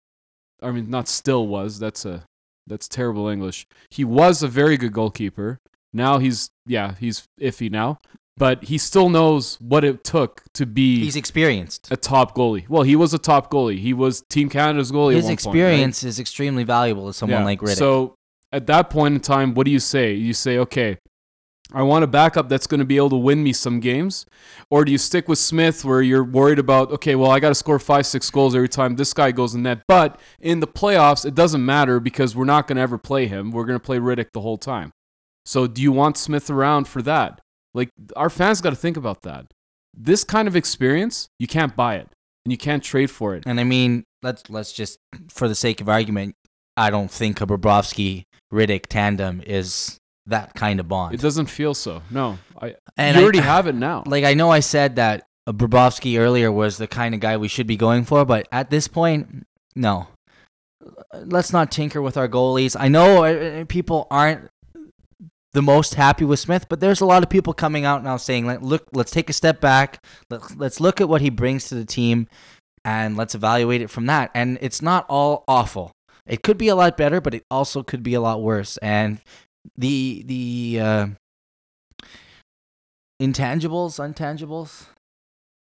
I 0.62 0.70
mean, 0.70 0.90
not 0.90 1.08
still 1.08 1.46
was. 1.46 1.78
That's 1.78 2.04
a 2.04 2.24
that's 2.66 2.88
terrible 2.88 3.28
English. 3.28 3.66
He 3.90 4.04
was 4.04 4.42
a 4.42 4.48
very 4.48 4.76
good 4.76 4.92
goalkeeper. 4.92 5.58
Now 5.94 6.18
he's 6.18 6.50
yeah 6.66 6.96
he's 6.98 7.26
iffy 7.40 7.70
now, 7.70 7.98
but 8.36 8.64
he 8.64 8.76
still 8.78 9.08
knows 9.08 9.56
what 9.60 9.84
it 9.84 10.04
took 10.04 10.42
to 10.54 10.66
be 10.66 11.02
He's 11.04 11.16
experienced. 11.16 11.90
a 11.90 11.96
top 11.96 12.34
goalie. 12.36 12.68
Well, 12.68 12.82
he 12.82 12.96
was 12.96 13.14
a 13.14 13.18
top 13.18 13.50
goalie. 13.50 13.78
He 13.78 13.94
was 13.94 14.22
Team 14.28 14.48
Canada's 14.48 14.90
goalie. 14.92 15.14
His 15.14 15.30
experience 15.30 16.02
is 16.02 16.18
extremely 16.18 16.64
valuable 16.64 17.06
to 17.06 17.12
someone 17.12 17.40
right? 17.40 17.44
like 17.44 17.60
Rittich. 17.60 17.76
So 17.76 18.16
at 18.52 18.66
that 18.66 18.90
point 18.90 19.14
in 19.14 19.20
time, 19.20 19.54
what 19.54 19.64
do 19.64 19.70
you 19.70 19.78
say? 19.78 20.14
You 20.14 20.32
say, 20.32 20.58
okay, 20.58 20.98
I 21.72 21.82
want 21.82 22.04
a 22.04 22.06
backup 22.06 22.48
that's 22.48 22.66
going 22.66 22.80
to 22.80 22.84
be 22.84 22.96
able 22.96 23.10
to 23.10 23.16
win 23.16 23.42
me 23.42 23.52
some 23.52 23.80
games, 23.80 24.26
or 24.70 24.84
do 24.84 24.92
you 24.92 24.98
stick 24.98 25.28
with 25.28 25.38
Smith 25.38 25.84
where 25.84 26.02
you're 26.02 26.22
worried 26.22 26.58
about, 26.58 26.92
okay, 26.92 27.14
well, 27.14 27.30
I 27.30 27.40
got 27.40 27.48
to 27.48 27.54
score 27.54 27.78
five, 27.78 28.06
six 28.06 28.30
goals 28.30 28.54
every 28.54 28.68
time 28.68 28.96
this 28.96 29.12
guy 29.12 29.32
goes 29.32 29.54
in 29.54 29.62
net, 29.62 29.82
but 29.88 30.20
in 30.40 30.60
the 30.60 30.66
playoffs, 30.66 31.24
it 31.24 31.34
doesn't 31.34 31.64
matter 31.64 31.98
because 32.00 32.36
we're 32.36 32.44
not 32.44 32.68
going 32.68 32.76
to 32.76 32.82
ever 32.82 32.98
play 32.98 33.26
him. 33.26 33.50
We're 33.50 33.64
going 33.64 33.78
to 33.78 33.84
play 33.84 33.98
Rittich 33.98 34.32
the 34.32 34.40
whole 34.40 34.58
time. 34.58 34.92
So 35.46 35.66
do 35.66 35.82
you 35.82 35.92
want 35.92 36.16
Smith 36.16 36.50
around 36.50 36.88
for 36.88 37.02
that? 37.02 37.40
Like 37.74 37.90
our 38.16 38.30
fans 38.30 38.60
got 38.60 38.70
to 38.70 38.76
think 38.76 38.96
about 38.96 39.22
that. 39.22 39.46
this 39.96 40.24
kind 40.24 40.48
of 40.48 40.56
experience, 40.56 41.28
you 41.38 41.46
can't 41.46 41.76
buy 41.76 41.96
it 41.96 42.08
and 42.44 42.52
you 42.52 42.58
can't 42.58 42.82
trade 42.82 43.10
for 43.10 43.34
it. 43.36 43.44
And 43.46 43.60
I 43.60 43.64
mean, 43.64 44.04
let's 44.22 44.48
let's 44.48 44.72
just 44.72 44.98
for 45.28 45.48
the 45.48 45.54
sake 45.54 45.80
of 45.80 45.88
argument, 45.88 46.34
I 46.76 46.90
don't 46.90 47.10
think 47.10 47.40
a 47.40 47.46
Bobrovsky 47.46 48.24
Rittich 48.52 48.86
tandem 48.88 49.42
is 49.46 49.98
that 50.26 50.54
kind 50.54 50.80
of 50.80 50.88
bond. 50.88 51.14
It 51.14 51.20
doesn't 51.20 51.46
feel 51.46 51.74
so. 51.74 52.02
No, 52.10 52.38
I 52.60 52.76
And 52.96 53.16
you 53.16 53.20
I- 53.20 53.24
already 53.24 53.40
have 53.40 53.66
it 53.66 53.74
now. 53.74 54.02
like 54.06 54.24
I 54.24 54.34
know 54.34 54.50
I 54.50 54.60
said 54.60 54.96
that 54.96 55.26
uh, 55.46 55.52
Bobrovsky 55.52 56.18
earlier 56.18 56.50
was 56.50 56.78
the 56.78 56.86
kind 56.88 57.14
of 57.14 57.20
guy 57.20 57.36
we 57.36 57.48
should 57.48 57.66
be 57.66 57.76
going 57.76 58.04
for, 58.04 58.24
but 58.24 58.48
at 58.50 58.70
this 58.70 58.88
point, 58.88 59.46
no. 59.76 60.06
Let's 61.14 61.52
not 61.52 61.70
tinker 61.70 62.02
with 62.02 62.16
our 62.16 62.28
goalies. 62.28 62.76
I 62.78 62.88
know 62.88 63.24
uh, 63.24 63.64
people 63.66 64.06
aren't 64.10 64.48
the 65.54 65.62
most 65.62 65.94
happy 65.94 66.24
with 66.24 66.40
Smith, 66.40 66.66
but 66.68 66.80
there's 66.80 67.00
a 67.00 67.06
lot 67.06 67.22
of 67.22 67.30
people 67.30 67.54
coming 67.54 67.84
out 67.84 68.04
now 68.04 68.16
saying, 68.16 68.46
"Let- 68.46 68.62
"Look, 68.62 68.84
let's 68.92 69.10
take 69.12 69.30
a 69.30 69.32
step 69.32 69.60
back. 69.60 70.04
Let's 70.28 70.54
let's 70.56 70.80
look 70.80 71.00
at 71.00 71.08
what 71.08 71.20
he 71.22 71.30
brings 71.30 71.68
to 71.68 71.74
the 71.76 71.84
team, 71.86 72.26
and 72.84 73.16
let's 73.16 73.34
evaluate 73.34 73.80
it 73.80 73.88
from 73.88 74.06
that." 74.06 74.30
And 74.34 74.58
it's 74.60 74.82
not 74.82 75.06
all 75.08 75.44
awful. 75.48 75.92
It 76.26 76.42
could 76.42 76.58
be 76.58 76.68
a 76.68 76.74
lot 76.74 76.96
better, 76.96 77.20
but 77.20 77.34
it 77.34 77.44
also 77.50 77.82
could 77.82 78.02
be 78.02 78.14
a 78.14 78.20
lot 78.20 78.42
worse. 78.42 78.76
And 78.78 79.18
the 79.76 80.22
the 80.26 80.80
uh, 80.80 81.06
intangibles, 83.22 83.98
untangibles, 83.98 84.86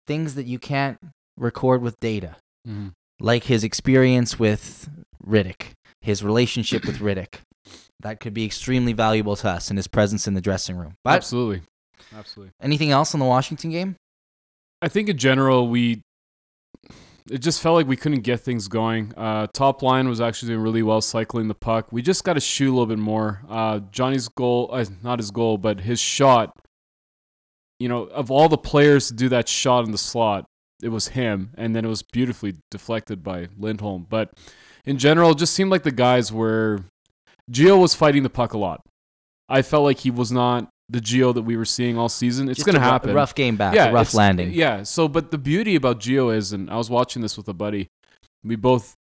things 0.07 0.35
that 0.35 0.47
you 0.47 0.59
can't 0.59 0.99
record 1.37 1.83
with 1.83 1.99
data, 2.01 2.37
Mhm. 2.67 2.93
like 3.21 3.45
his 3.45 3.65
experience 3.65 4.39
with 4.39 4.89
Rittich, 5.25 5.73
his 6.01 6.23
relationship 6.23 6.85
with 6.87 6.99
Rittich. 6.99 7.41
That 8.01 8.21
could 8.21 8.35
be 8.35 8.45
extremely 8.45 8.93
valuable 8.93 9.37
to 9.37 9.49
us 9.49 9.71
and 9.71 9.79
his 9.79 9.89
presence 9.89 10.27
in 10.27 10.35
the 10.35 10.41
dressing 10.41 10.77
room. 10.77 10.95
But 11.05 11.15
Absolutely, 11.15 11.63
absolutely. 12.15 12.53
anything 12.61 12.91
else 12.91 13.15
on 13.15 13.21
the 13.21 13.27
Washington 13.27 13.71
game? 13.71 13.97
I 14.83 14.89
think 14.89 15.09
in 15.09 15.17
general 15.17 15.69
we 15.69 16.03
it 17.31 17.39
just 17.39 17.63
felt 17.63 17.77
like 17.77 17.87
we 17.87 17.97
couldn't 17.97 18.21
get 18.21 18.41
things 18.41 18.69
going. 18.69 19.13
Uh, 19.17 19.47
top 19.55 19.83
line 19.83 20.09
was 20.09 20.21
actually 20.21 20.49
doing 20.49 20.61
really 20.61 20.83
well 20.83 21.01
cycling 21.01 21.49
the 21.49 21.55
puck. 21.55 21.91
We 21.91 22.03
just 22.03 22.23
got 22.23 22.35
to 22.35 22.41
shoot 22.41 22.69
a 22.69 22.73
little 22.73 22.87
bit 22.87 22.99
more. 22.99 23.43
Uh, 23.49 23.81
Johnny's 23.91 24.29
goal, 24.29 24.69
uh, 24.73 24.85
not 25.03 25.19
his 25.19 25.31
goal, 25.31 25.57
but 25.57 25.81
his 25.81 25.99
shot. 25.99 26.53
You 27.79 27.89
know, 27.89 28.03
of 28.05 28.31
all 28.31 28.49
the 28.49 28.59
players 28.59 29.09
to 29.09 29.15
do 29.15 29.29
that 29.31 29.49
shot 29.49 29.85
in 29.87 29.91
the 29.91 29.99
slot, 29.99 30.45
it 30.83 30.91
was 30.91 31.09
him, 31.09 31.51
and 31.57 31.75
then 31.75 31.85
it 31.85 31.89
was 31.89 32.03
beautifully 32.03 32.57
deflected 32.71 33.23
by 33.23 33.49
Lindholm. 33.57 34.07
But 34.09 34.33
in 34.85 34.99
general, 34.99 35.31
it 35.31 35.39
just 35.39 35.55
seemed 35.55 35.71
like 35.71 35.83
the 35.83 35.93
guys 35.93 36.31
were. 36.31 36.85
Gio 37.51 37.81
was 37.81 37.95
fighting 37.95 38.23
the 38.23 38.31
puck 38.31 38.53
a 38.53 38.59
lot. 38.59 38.81
I 39.49 39.63
felt 39.63 39.85
like 39.85 39.99
he 39.99 40.11
was 40.11 40.33
not 40.33 40.69
the 40.89 41.01
Gio 41.01 41.35
that 41.35 41.43
we 41.43 41.57
were 41.57 41.65
seeing 41.65 41.99
all 41.99 42.09
season. 42.09 42.49
It's 42.49 42.63
going 42.63 42.75
to 42.75 42.81
a 42.81 42.85
happen 42.85 43.15
rough 43.15 43.35
game 43.35 43.57
back, 43.57 43.75
a 43.77 43.93
rough 43.93 44.15
landing. 44.15 44.53
Yeah. 44.53 44.83
So, 44.83 45.09
but 45.09 45.31
the 45.31 45.39
beauty 45.39 45.77
about 45.77 46.01
Gio 46.01 46.35
is, 46.35 46.53
and 46.53 46.71
I 46.71 46.77
was 46.77 46.91
watching 46.91 47.23
this 47.23 47.37
with 47.37 47.49
a 47.49 47.55
buddy. 47.55 47.89
We 48.43 48.57
both 48.57 48.95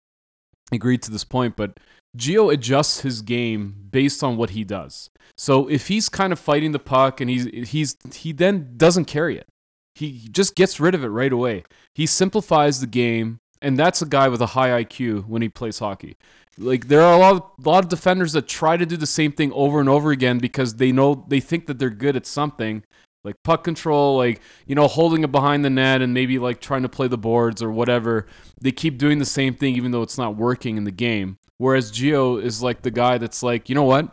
agreed 0.72 1.02
to 1.04 1.12
this 1.12 1.24
point, 1.24 1.56
but 1.56 1.80
Gio 2.18 2.54
adjusts 2.54 3.02
his 3.02 3.22
game 3.22 3.88
based 3.90 4.24
on 4.24 4.38
what 4.38 4.52
he 4.52 4.64
does. 4.64 5.10
So 5.38 5.68
if 5.68 5.88
he's 5.88 6.10
kind 6.10 6.34
of 6.34 6.40
fighting 6.40 6.72
the 6.72 6.80
puck 6.80 7.22
and 7.22 7.30
he's 7.30 7.46
he's 7.70 7.96
he 8.14 8.32
then 8.32 8.74
doesn't 8.78 9.06
carry 9.06 9.38
it. 9.38 9.48
He 9.96 10.30
just 10.32 10.56
gets 10.56 10.80
rid 10.80 10.96
of 10.96 11.04
it 11.04 11.10
right 11.10 11.34
away. 11.34 11.64
He 11.96 12.06
simplifies 12.06 12.80
the 12.80 12.88
game, 12.88 13.40
and 13.62 13.78
that's 13.78 14.02
a 14.02 14.06
guy 14.06 14.28
with 14.28 14.42
a 14.42 14.48
high 14.48 14.84
IQ 14.84 15.28
when 15.28 15.42
he 15.42 15.50
plays 15.50 15.80
hockey. 15.80 16.18
Like 16.58 16.88
there 16.88 17.02
are 17.02 17.14
a 17.14 17.18
lot 17.18 17.36
of, 17.36 17.66
a 17.66 17.70
lot 17.70 17.84
of 17.84 17.90
defenders 17.90 18.34
that 18.34 18.48
try 18.48 18.78
to 18.78 18.86
do 18.86 18.98
the 18.98 19.06
same 19.06 19.32
thing 19.32 19.52
over 19.54 19.80
and 19.80 19.88
over 19.88 20.12
again 20.12 20.40
because 20.40 20.76
they 20.76 20.92
know 20.92 21.26
they 21.28 21.40
think 21.40 21.68
that 21.68 21.80
they're 21.80 21.90
good 21.90 22.16
at 22.16 22.26
something, 22.26 22.84
like 23.24 23.36
puck 23.44 23.64
control, 23.64 24.18
like 24.18 24.42
you 24.68 24.76
know 24.76 24.88
holding 24.88 25.24
it 25.24 25.32
behind 25.32 25.64
the 25.64 25.70
net 25.70 26.02
and 26.02 26.14
maybe 26.14 26.40
like 26.40 26.60
trying 26.60 26.82
to 26.82 26.90
play 26.90 27.08
the 27.08 27.18
boards 27.18 27.62
or 27.62 27.72
whatever. 27.72 28.28
They 28.60 28.72
keep 28.72 28.98
doing 28.98 29.20
the 29.20 29.26
same 29.26 29.54
thing 29.54 29.76
even 29.76 29.92
though 29.92 30.02
it's 30.02 30.18
not 30.18 30.36
working 30.36 30.78
in 30.78 30.84
the 30.84 30.92
game. 30.92 31.38
Whereas 31.58 31.92
Gio 31.92 32.42
is 32.42 32.64
like 32.64 32.82
the 32.82 32.90
guy 32.90 33.20
that's 33.20 33.44
like, 33.44 33.70
you 33.70 33.76
know 33.76 33.84
what? 33.84 34.10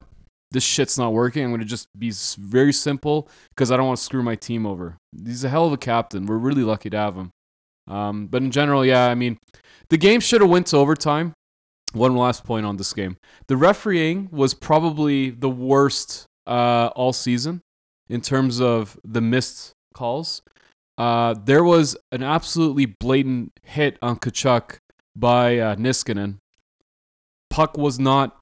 This 0.51 0.65
shit's 0.65 0.99
not 0.99 1.15
working. 1.15 1.45
I'm 1.45 1.51
going 1.51 1.61
to 1.61 1.67
just 1.67 1.89
be 1.99 2.13
very 2.39 2.75
simple 2.75 3.29
because 3.51 3.71
I 3.71 3.77
don't 3.77 3.87
want 3.87 3.99
to 3.99 4.05
screw 4.05 4.23
my 4.23 4.35
team 4.35 4.67
over. 4.67 4.99
He's 5.25 5.45
a 5.45 5.49
hell 5.49 5.67
of 5.67 5.73
a 5.73 5.79
captain. 5.79 6.27
We're 6.27 6.37
really 6.37 6.63
lucky 6.63 6.91
to 6.91 6.97
have 6.97 7.17
him. 7.17 7.33
Um, 7.89 8.27
but 8.27 8.43
in 8.43 8.51
general, 8.51 8.85
yeah, 8.85 9.07
I 9.07 9.15
mean, 9.15 9.39
the 9.89 9.97
game 9.97 10.21
should 10.21 10.41
have 10.41 10.51
went 10.51 10.67
to 10.69 10.77
overtime. 10.77 11.33
One 11.93 12.17
last 12.17 12.45
point 12.45 12.67
on 12.67 12.77
this 12.77 12.93
game: 12.93 13.17
the 13.47 13.57
refereeing 13.57 14.29
was 14.31 14.53
probably 14.53 15.31
the 15.31 15.49
worst 15.49 16.27
uh, 16.47 16.91
all 16.95 17.15
season 17.15 17.63
in 18.09 18.21
terms 18.21 18.61
of 18.61 18.99
the 19.05 19.23
missed 19.23 19.73
calls. 19.95 20.43
Uh, 20.99 21.35
there 21.45 21.65
was 21.65 21.97
an 22.13 22.23
absolutely 22.23 22.85
blatant 22.85 23.53
hit 23.63 23.97
on 24.03 24.19
Tkachuk 24.19 24.79
by 25.17 25.59
uh, 25.59 25.77
Niskanen. 25.77 26.39
Puck 27.49 27.79
was 27.79 27.99
not 27.99 28.37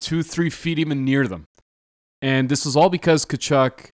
two, 0.00 0.22
three 0.22 0.50
feet 0.50 0.78
even 0.78 1.04
near 1.04 1.26
them, 1.26 1.46
and 2.20 2.50
this 2.50 2.66
was 2.66 2.76
all 2.76 2.90
because 2.90 3.24
Tkachuk. 3.24 3.88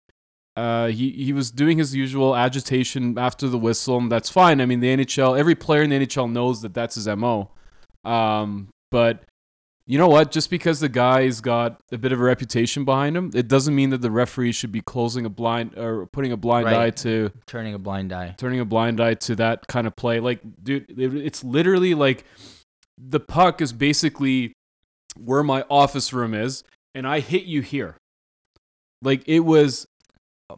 Uh, 0.59 0.87
he, 0.87 1.11
he 1.11 1.31
was 1.33 1.51
doing 1.51 1.77
his 1.77 1.95
usual 1.95 2.35
agitation 2.35 3.17
after 3.17 3.47
the 3.47 3.57
whistle, 3.57 3.97
and 3.97 4.11
that's 4.11 4.29
fine. 4.29 4.59
I 4.59 4.65
mean, 4.65 4.81
the 4.81 4.95
NHL, 4.97 5.39
every 5.39 5.55
player 5.55 5.83
in 5.83 5.89
the 5.89 5.99
NHL 6.05 6.29
knows 6.31 6.61
that 6.63 6.73
that's 6.73 6.95
his 6.95 7.07
MO. 7.07 7.49
Um, 8.03 8.67
but 8.91 9.23
you 9.85 9.97
know 9.97 10.07
what? 10.09 10.31
Just 10.31 10.49
because 10.49 10.79
the 10.81 10.89
guy's 10.89 11.39
got 11.41 11.79
a 11.91 11.97
bit 11.97 12.11
of 12.11 12.19
a 12.19 12.23
reputation 12.23 12.83
behind 12.85 13.15
him, 13.15 13.31
it 13.33 13.47
doesn't 13.47 13.73
mean 13.73 13.89
that 13.91 14.01
the 14.01 14.11
referee 14.11 14.51
should 14.51 14.71
be 14.71 14.81
closing 14.81 15.25
a 15.25 15.29
blind 15.29 15.77
or 15.77 16.05
putting 16.07 16.31
a 16.31 16.37
blind 16.37 16.65
Right. 16.65 16.75
eye 16.87 16.89
to 16.91 17.31
Turning 17.47 17.73
a 17.73 17.79
blind 17.79 18.11
eye. 18.13 18.35
turning 18.37 18.59
a 18.59 18.65
blind 18.65 18.99
eye 19.01 19.13
to 19.15 19.35
that 19.37 19.65
kind 19.67 19.87
of 19.87 19.95
play. 19.95 20.19
Like, 20.19 20.41
dude, 20.61 20.85
it's 20.99 21.43
literally 21.43 21.93
like 21.95 22.25
the 22.97 23.19
puck 23.19 23.61
is 23.61 23.71
basically 23.73 24.53
where 25.17 25.41
my 25.43 25.63
office 25.69 26.11
room 26.13 26.33
is, 26.33 26.63
and 26.93 27.07
I 27.07 27.19
hit 27.21 27.43
you 27.43 27.61
here. 27.61 27.95
Like 29.01 29.23
it 29.27 29.39
was 29.41 29.87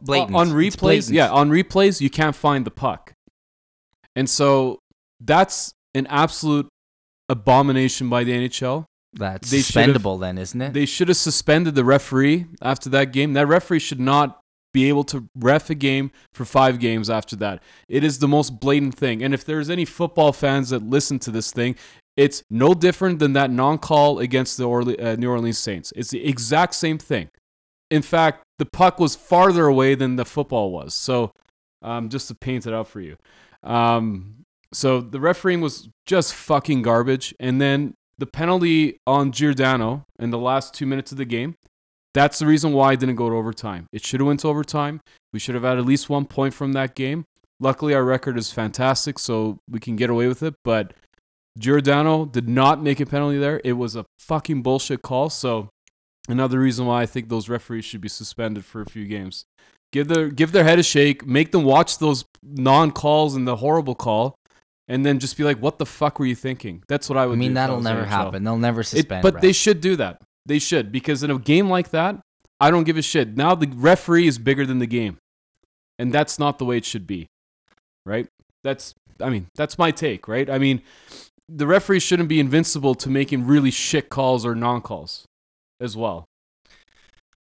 Blatant. 0.02 0.34
on 0.34 0.50
replays. 0.50 0.78
blatant. 0.78 1.14
Yeah, 1.14 1.30
on 1.30 1.50
replays 1.50 2.00
you 2.00 2.10
can't 2.10 2.36
find 2.36 2.64
the 2.64 2.70
puck, 2.70 3.12
and 4.16 4.28
so 4.28 4.78
that's 5.20 5.72
an 5.94 6.06
absolute 6.08 6.68
abomination 7.28 8.08
by 8.08 8.24
the 8.24 8.32
NHL. 8.32 8.84
That's 9.14 9.50
they 9.50 9.58
suspendable 9.58 10.18
then, 10.18 10.38
isn't 10.38 10.60
it? 10.60 10.72
They 10.72 10.86
should 10.86 11.08
have 11.08 11.16
suspended 11.16 11.74
the 11.74 11.84
referee 11.84 12.46
after 12.62 12.88
that 12.90 13.12
game. 13.12 13.34
That 13.34 13.46
referee 13.46 13.80
should 13.80 14.00
not 14.00 14.40
be 14.72 14.88
able 14.88 15.04
to 15.04 15.28
ref 15.34 15.68
a 15.68 15.74
game 15.74 16.10
for 16.32 16.44
five 16.44 16.78
games 16.78 17.10
after 17.10 17.36
that. 17.36 17.62
It 17.88 18.04
is 18.04 18.18
the 18.18 18.28
most 18.28 18.58
blatant 18.58 18.94
thing. 18.94 19.22
And 19.22 19.34
if 19.34 19.44
there's 19.44 19.68
any 19.68 19.84
football 19.84 20.32
fans 20.32 20.70
that 20.70 20.82
listen 20.82 21.18
to 21.20 21.30
this 21.30 21.52
thing, 21.52 21.76
it's 22.16 22.42
no 22.50 22.74
different 22.74 23.18
than 23.18 23.34
that 23.34 23.50
non-call 23.50 24.18
against 24.18 24.56
the 24.56 24.64
Orle- 24.64 25.02
uh, 25.02 25.16
New 25.16 25.30
Orleans 25.30 25.58
Saints. 25.58 25.92
It's 25.94 26.10
the 26.10 26.24
exact 26.26 26.74
same 26.74 26.98
thing. 26.98 27.28
In 27.90 28.02
fact, 28.02 28.41
the 28.58 28.66
puck 28.66 28.98
was 28.98 29.16
farther 29.16 29.66
away 29.66 29.94
than 29.94 30.16
the 30.16 30.24
football 30.24 30.70
was. 30.70 30.94
So, 30.94 31.32
um, 31.82 32.08
just 32.08 32.28
to 32.28 32.34
paint 32.34 32.66
it 32.66 32.72
out 32.72 32.88
for 32.88 33.00
you. 33.00 33.16
Um, 33.62 34.44
so 34.72 35.00
the 35.00 35.20
refereeing 35.20 35.60
was 35.60 35.88
just 36.06 36.34
fucking 36.34 36.82
garbage. 36.82 37.34
And 37.38 37.60
then 37.60 37.94
the 38.18 38.26
penalty 38.26 38.98
on 39.06 39.32
Giordano 39.32 40.04
in 40.18 40.30
the 40.30 40.38
last 40.38 40.74
two 40.74 40.86
minutes 40.86 41.12
of 41.12 41.18
the 41.18 41.24
game. 41.24 41.56
That's 42.14 42.38
the 42.38 42.46
reason 42.46 42.72
why 42.72 42.92
it 42.92 43.00
didn't 43.00 43.16
go 43.16 43.30
to 43.30 43.36
overtime. 43.36 43.86
It 43.92 44.04
should 44.04 44.20
have 44.20 44.26
went 44.26 44.40
to 44.40 44.48
overtime. 44.48 45.00
We 45.32 45.38
should 45.38 45.54
have 45.54 45.64
had 45.64 45.78
at 45.78 45.86
least 45.86 46.10
one 46.10 46.26
point 46.26 46.52
from 46.52 46.72
that 46.74 46.94
game. 46.94 47.24
Luckily, 47.58 47.94
our 47.94 48.04
record 48.04 48.36
is 48.36 48.52
fantastic, 48.52 49.18
so 49.18 49.58
we 49.70 49.80
can 49.80 49.96
get 49.96 50.10
away 50.10 50.26
with 50.26 50.42
it. 50.42 50.54
But 50.62 50.92
Giordano 51.58 52.26
did 52.26 52.48
not 52.48 52.82
make 52.82 53.00
a 53.00 53.06
penalty 53.06 53.38
there. 53.38 53.60
It 53.64 53.74
was 53.74 53.96
a 53.96 54.04
fucking 54.18 54.62
bullshit 54.62 55.00
call. 55.00 55.30
So 55.30 55.70
another 56.28 56.58
reason 56.58 56.86
why 56.86 57.02
I 57.02 57.06
think 57.06 57.28
those 57.28 57.48
referees 57.48 57.84
should 57.84 58.00
be 58.00 58.08
suspended 58.08 58.64
for 58.64 58.80
a 58.82 58.86
few 58.86 59.06
games. 59.06 59.44
Give 59.92 60.08
their 60.08 60.28
give 60.28 60.52
their 60.52 60.64
head 60.64 60.78
a 60.78 60.82
shake. 60.82 61.26
Make 61.26 61.52
them 61.52 61.64
watch 61.64 61.98
those 61.98 62.24
non 62.42 62.90
calls 62.92 63.34
and 63.36 63.46
the 63.46 63.56
horrible 63.56 63.94
call, 63.94 64.34
and 64.88 65.04
then 65.04 65.18
just 65.18 65.36
be 65.36 65.44
like, 65.44 65.58
"What 65.60 65.78
the 65.78 65.86
fuck 65.86 66.18
were 66.18 66.26
you 66.26 66.34
thinking?" 66.34 66.82
That's 66.88 67.08
what 67.08 67.18
I 67.18 67.26
would. 67.26 67.34
Do. 67.34 67.38
I 67.38 67.40
mean, 67.40 67.54
that'll 67.54 67.80
never 67.80 68.04
happen. 68.04 68.42
They'll 68.44 68.56
never 68.56 68.80
It- 68.80 68.86
suspend. 68.86 69.22
but 69.22 69.40
they 69.42 69.52
should 69.52 69.80
do 69.80 69.96
that. 69.96 70.22
They 70.46 70.58
should 70.58 70.90
because 70.92 71.22
in 71.22 71.30
a 71.30 71.38
game 71.38 71.68
like 71.68 71.90
that, 71.90 72.18
I 72.58 72.70
don't 72.70 72.84
give 72.84 72.96
a 72.96 73.02
shit. 73.02 73.36
Now 73.36 73.54
the 73.54 73.66
referee 73.68 74.26
is 74.26 74.38
bigger 74.38 74.64
than 74.64 74.78
the 74.78 74.86
game, 74.86 75.18
and 75.98 76.10
that's 76.12 76.38
not 76.38 76.58
the 76.58 76.64
way 76.64 76.78
it 76.78 76.84
should 76.86 77.06
be, 77.06 77.26
right? 78.06 78.26
That's 78.64 78.94
I 79.20 79.28
mean 79.28 79.46
that's 79.56 79.76
my 79.78 79.90
take, 79.90 80.26
right? 80.26 80.48
I 80.48 80.58
mean, 80.58 80.80
the 81.50 81.66
referee 81.66 82.00
shouldn't 82.00 82.28
be 82.30 82.40
invincible 82.40 82.94
to 82.94 83.10
making 83.10 83.46
really 83.46 83.70
shit 83.70 84.08
calls 84.08 84.46
or 84.46 84.54
non 84.54 84.80
calls, 84.80 85.26
as 85.82 85.96
well. 85.96 86.24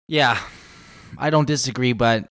Yeah, 0.09 0.39
I 1.17 1.31
don't 1.31 1.47
disagree, 1.47 1.93
but 1.95 2.27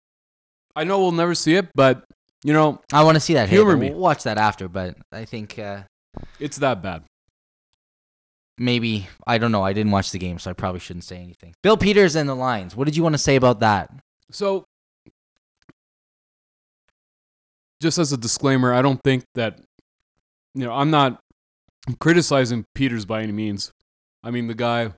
I 0.76 0.84
know 0.84 1.00
we'll 1.00 1.12
never 1.12 1.36
see 1.36 1.56
it, 1.56 1.70
but 1.76 2.04
you 2.44 2.52
know 2.54 2.82
I 2.92 3.04
want 3.04 3.16
to 3.16 3.20
see 3.20 3.36
that. 3.36 3.48
Humor 3.50 3.78
me. 3.78 3.92
We'll 3.92 4.00
watch 4.00 4.24
that 4.24 4.38
after, 4.38 4.68
but 4.68 4.98
I 5.12 5.26
think 5.26 5.58
uh, 5.60 5.84
it's 6.40 6.58
that 6.58 6.82
bad. 6.82 7.04
maybe 8.58 9.08
I 9.26 9.38
don't 9.38 9.52
know. 9.52 9.64
I 9.64 9.74
didn't 9.74 9.92
watch 9.92 10.12
the 10.12 10.20
game, 10.20 10.40
so 10.40 10.50
I 10.50 10.54
probably 10.54 10.80
shouldn't 10.80 11.06
say 11.06 11.18
anything. 11.18 11.54
Bill 11.64 11.78
Peters 11.78 12.16
and 12.16 12.28
the 12.28 12.36
lines. 12.36 12.76
What 12.76 12.86
did 12.86 12.98
you 12.98 13.04
want 13.04 13.14
to 13.14 13.20
say 13.20 13.36
about 13.36 13.60
that? 13.62 13.90
So 14.32 14.66
just 17.82 17.98
as 17.98 18.12
a 18.12 18.18
disclaimer, 18.18 18.74
I 18.74 18.82
don't 18.82 19.02
think 19.04 19.24
that 19.36 19.60
you 20.56 20.66
know 20.66 20.74
I'm 20.74 20.92
not 20.92 21.20
criticizing 22.00 22.66
Peters 22.76 23.06
by 23.06 23.24
any 23.24 23.32
means. 23.32 23.72
I 24.24 24.32
mean, 24.32 24.48
the 24.48 24.56
guy. 24.56 24.94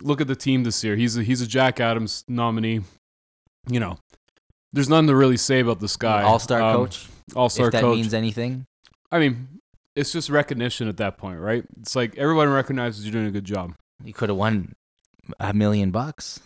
Look 0.00 0.20
at 0.20 0.26
the 0.26 0.36
team 0.36 0.62
this 0.64 0.82
year. 0.84 0.94
He's 0.96 1.16
a, 1.16 1.22
he's 1.22 1.40
a 1.40 1.46
Jack 1.46 1.80
Adams 1.80 2.24
nominee. 2.28 2.80
You 3.68 3.80
know, 3.80 3.98
there's 4.72 4.88
nothing 4.88 5.06
to 5.08 5.16
really 5.16 5.36
say 5.38 5.60
about 5.60 5.80
this 5.80 5.96
guy. 5.96 6.22
All 6.22 6.38
star 6.38 6.60
Um, 6.60 6.76
coach. 6.76 7.06
All 7.34 7.48
star 7.48 7.66
if 7.66 7.72
that 7.72 7.80
coach. 7.82 7.96
means 7.96 8.14
anything. 8.14 8.64
I 9.10 9.18
mean, 9.18 9.48
it's 9.94 10.12
just 10.12 10.28
recognition 10.28 10.86
at 10.88 10.98
that 10.98 11.16
point, 11.16 11.40
right? 11.40 11.64
It's 11.80 11.96
like 11.96 12.16
everyone 12.18 12.48
recognizes 12.50 13.04
you're 13.04 13.12
doing 13.12 13.26
a 13.26 13.30
good 13.30 13.44
job. 13.44 13.74
He 14.04 14.12
could 14.12 14.28
have 14.28 14.36
won 14.38 14.74
a 15.40 15.52
million 15.54 15.90
bucks. 15.90 16.40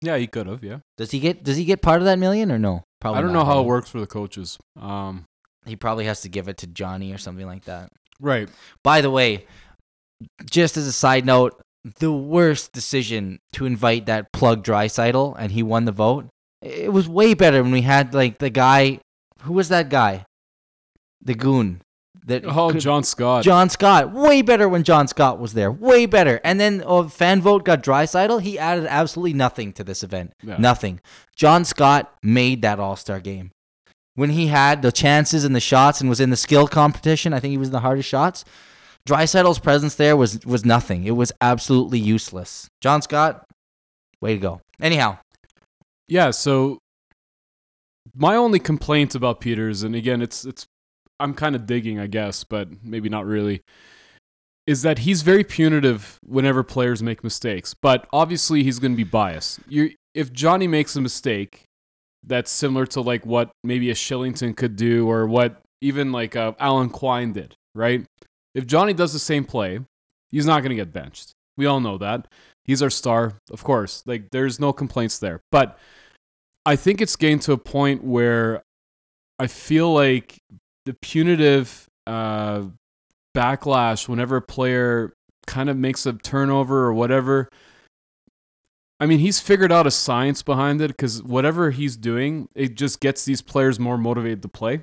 Yeah, 0.00 0.16
he 0.16 0.26
could 0.26 0.46
have. 0.46 0.62
Yeah, 0.64 0.78
Does 0.96 1.10
he 1.10 1.18
get? 1.20 1.42
Does 1.42 1.56
he 1.56 1.64
get 1.64 1.82
part 1.82 1.98
of 2.00 2.04
that 2.06 2.18
million 2.18 2.50
or 2.52 2.58
no? 2.58 2.84
Probably. 3.00 3.18
I 3.18 3.20
don't 3.22 3.32
not, 3.32 3.40
know 3.40 3.44
how 3.44 3.54
huh? 3.56 3.60
it 3.60 3.66
works 3.66 3.90
for 3.90 4.00
the 4.00 4.06
coaches. 4.06 4.56
Um, 4.80 5.24
He 5.66 5.76
probably 5.76 6.04
has 6.06 6.20
to 6.22 6.28
give 6.28 6.48
it 6.48 6.56
to 6.58 6.66
Johnny 6.68 7.12
or 7.12 7.18
something 7.18 7.46
like 7.46 7.64
that. 7.64 7.90
right. 8.20 8.48
By 8.84 9.00
the 9.00 9.10
way, 9.10 9.46
just 10.50 10.76
as 10.76 10.86
a 10.86 10.92
side 10.92 11.26
note, 11.26 11.60
the 12.00 12.12
worst 12.12 12.72
decision 12.72 13.38
to 13.52 13.64
invite 13.66 14.06
that 14.06 14.32
plug 14.32 14.64
Draisaitl 14.64 15.36
and 15.38 15.52
he 15.52 15.62
won 15.62 15.84
the 15.84 15.92
vote. 15.92 16.26
It 16.60 16.92
was 16.92 17.08
way 17.08 17.34
better 17.34 17.62
when 17.62 17.72
we 17.72 17.82
had 17.82 18.14
like 18.14 18.38
the 18.38 18.50
guy. 18.50 19.00
Who 19.42 19.52
was 19.52 19.68
that 19.68 19.88
guy? 19.88 20.24
The 21.22 21.34
goon. 21.34 21.80
That 22.26 22.44
Oh, 22.44 22.70
could- 22.72 22.80
John 22.80 23.04
Scott. 23.04 23.42
John 23.44 23.70
Scott. 23.70 24.12
Way 24.12 24.42
better 24.42 24.68
when 24.68 24.82
John 24.82 25.08
Scott 25.08 25.38
was 25.38 25.54
there. 25.54 25.72
Way 25.72 26.04
better. 26.04 26.40
And 26.44 26.60
then 26.60 26.82
oh, 26.84 27.08
fan 27.08 27.40
vote 27.40 27.64
got 27.64 27.82
Draisaitl. 27.82 28.42
He 28.42 28.58
added 28.58 28.86
absolutely 28.86 29.32
nothing 29.32 29.72
to 29.74 29.84
this 29.84 30.02
event. 30.02 30.32
Yeah. 30.42 30.56
Nothing. 30.58 31.00
John 31.36 31.64
Scott 31.64 32.12
made 32.22 32.60
that 32.62 32.80
All 32.80 32.96
Star 32.96 33.20
game. 33.20 33.52
When 34.14 34.30
he 34.30 34.48
had 34.48 34.82
the 34.82 34.90
chances 34.92 35.44
and 35.44 35.54
the 35.54 35.60
shots 35.60 36.00
and 36.00 36.10
was 36.10 36.18
in 36.20 36.30
the 36.30 36.36
skill 36.36 36.66
competition, 36.66 37.32
I 37.32 37.38
think 37.40 37.52
he 37.52 37.58
was 37.58 37.68
in 37.68 37.72
the 37.72 37.80
hardest 37.80 38.08
shots. 38.08 38.44
Draisaitl's 39.06 39.58
presence 39.58 39.94
there 39.94 40.16
was 40.16 40.44
was 40.44 40.64
nothing. 40.64 41.04
It 41.04 41.16
was 41.16 41.32
absolutely 41.40 41.98
useless. 41.98 42.68
John 42.80 43.02
Scott, 43.02 43.44
way 44.20 44.34
to 44.34 44.40
go. 44.40 44.60
Anyhow, 44.80 45.18
Yeah, 46.08 46.30
so 46.30 46.78
my 48.14 48.36
only 48.36 48.58
complaint 48.58 49.14
about 49.14 49.40
Peters, 49.40 49.82
and 49.82 49.94
again, 49.94 50.22
it's 50.22 50.44
it's 50.44 50.66
I'm 51.20 51.34
kind 51.34 51.54
of 51.54 51.66
digging, 51.66 51.98
I 51.98 52.06
guess, 52.06 52.44
but 52.44 52.68
maybe 52.82 53.08
not 53.08 53.26
really, 53.26 53.60
is 54.66 54.82
that 54.82 55.00
he's 55.00 55.22
very 55.22 55.44
punitive 55.44 56.18
whenever 56.24 56.62
players 56.62 57.02
make 57.02 57.24
mistakes. 57.24 57.74
But 57.74 58.06
obviously, 58.12 58.62
he's 58.62 58.78
going 58.78 58.92
to 58.92 58.96
be 58.96 59.04
biased. 59.04 59.60
You, 59.68 59.90
if 60.14 60.32
Johnny 60.32 60.68
makes 60.68 60.96
a 60.96 61.00
mistake, 61.00 61.62
that's 62.24 62.50
similar 62.50 62.86
to 62.86 63.00
like 63.00 63.24
what 63.26 63.50
maybe 63.64 63.90
a 63.90 63.94
Kylington 63.94 64.56
could 64.56 64.76
do, 64.76 65.08
or 65.08 65.26
what 65.26 65.60
even 65.80 66.12
like 66.12 66.36
uh, 66.36 66.52
Alan 66.58 66.90
Quine 66.90 67.32
did, 67.32 67.54
right? 67.74 68.04
If 68.58 68.66
Johnny 68.66 68.92
does 68.92 69.12
the 69.12 69.20
same 69.20 69.44
play, 69.44 69.78
he's 70.30 70.44
not 70.44 70.62
going 70.62 70.70
to 70.70 70.74
get 70.76 70.92
benched. 70.92 71.30
We 71.56 71.66
all 71.66 71.78
know 71.78 71.96
that. 71.98 72.26
He's 72.64 72.82
our 72.82 72.90
star, 72.90 73.34
of 73.52 73.62
course. 73.62 74.02
Like 74.04 74.30
there's 74.32 74.58
no 74.58 74.72
complaints 74.72 75.20
there. 75.20 75.40
But 75.52 75.78
I 76.66 76.74
think 76.74 77.00
it's 77.00 77.14
getting 77.14 77.38
to 77.40 77.52
a 77.52 77.56
point 77.56 78.02
where 78.02 78.64
I 79.38 79.46
feel 79.46 79.94
like 79.94 80.38
the 80.86 80.94
punitive 80.94 81.86
uh, 82.04 82.64
backlash 83.32 84.08
whenever 84.08 84.38
a 84.38 84.42
player 84.42 85.12
kind 85.46 85.70
of 85.70 85.76
makes 85.76 86.04
a 86.04 86.14
turnover 86.14 86.84
or 86.84 86.92
whatever. 86.92 87.48
I 88.98 89.06
mean, 89.06 89.20
he's 89.20 89.38
figured 89.38 89.70
out 89.70 89.86
a 89.86 89.92
science 89.92 90.42
behind 90.42 90.80
it 90.80 90.88
because 90.88 91.22
whatever 91.22 91.70
he's 91.70 91.96
doing, 91.96 92.48
it 92.56 92.74
just 92.74 92.98
gets 92.98 93.24
these 93.24 93.40
players 93.40 93.78
more 93.78 93.96
motivated 93.96 94.42
to 94.42 94.48
play. 94.48 94.82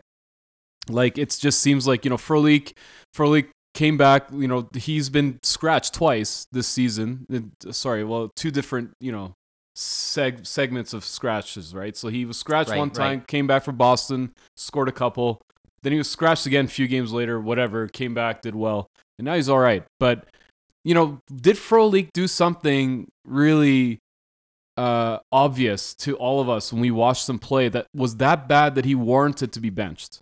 Like 0.87 1.17
it 1.17 1.35
just 1.37 1.59
seems 1.59 1.85
like 1.85 2.05
you 2.05 2.09
know 2.09 2.17
Frolik, 2.17 2.73
Frolik 3.13 3.47
came 3.75 3.97
back. 3.97 4.27
You 4.33 4.47
know 4.47 4.67
he's 4.73 5.09
been 5.09 5.39
scratched 5.43 5.93
twice 5.93 6.47
this 6.51 6.67
season. 6.67 7.51
Sorry, 7.69 8.03
well, 8.03 8.31
two 8.35 8.49
different 8.49 8.93
you 8.99 9.11
know 9.11 9.35
seg- 9.75 10.47
segments 10.47 10.93
of 10.93 11.05
scratches, 11.05 11.75
right? 11.75 11.95
So 11.95 12.07
he 12.07 12.25
was 12.25 12.37
scratched 12.37 12.71
Right, 12.71 12.79
one 12.79 12.89
time, 12.89 13.19
right. 13.19 13.27
came 13.27 13.45
back 13.45 13.63
for 13.63 13.71
Boston, 13.71 14.33
scored 14.55 14.89
a 14.89 14.93
couple. 14.93 15.41
Then 15.83 15.91
he 15.91 15.97
was 15.99 16.09
scratched 16.09 16.47
again 16.47 16.65
a 16.65 16.69
few 16.69 16.87
games 16.87 17.11
later, 17.13 17.39
whatever, 17.39 17.87
came 17.87 18.13
back, 18.15 18.41
did 18.41 18.55
well. 18.55 18.87
And 19.19 19.25
now 19.25 19.35
he's 19.35 19.49
all 19.49 19.59
right. 19.59 19.83
But, 19.99 20.25
you 20.83 20.95
know, 20.95 21.19
did 21.33 21.57
Frolik 21.57 22.09
do 22.13 22.27
something 22.27 23.07
really 23.27 23.99
uh, 24.77 25.19
obvious 25.31 25.93
to 25.95 26.15
all 26.15 26.41
of 26.41 26.49
us 26.49 26.73
when 26.73 26.81
we 26.81 26.89
watched 26.89 27.29
him 27.29 27.37
play 27.37 27.69
that 27.69 27.85
was 27.93 28.15
that 28.17 28.47
bad 28.47 28.75
that 28.75 28.85
he 28.85 28.95
warranted 28.95 29.51
to 29.53 29.59
be 29.59 29.69
benched? 29.69 30.19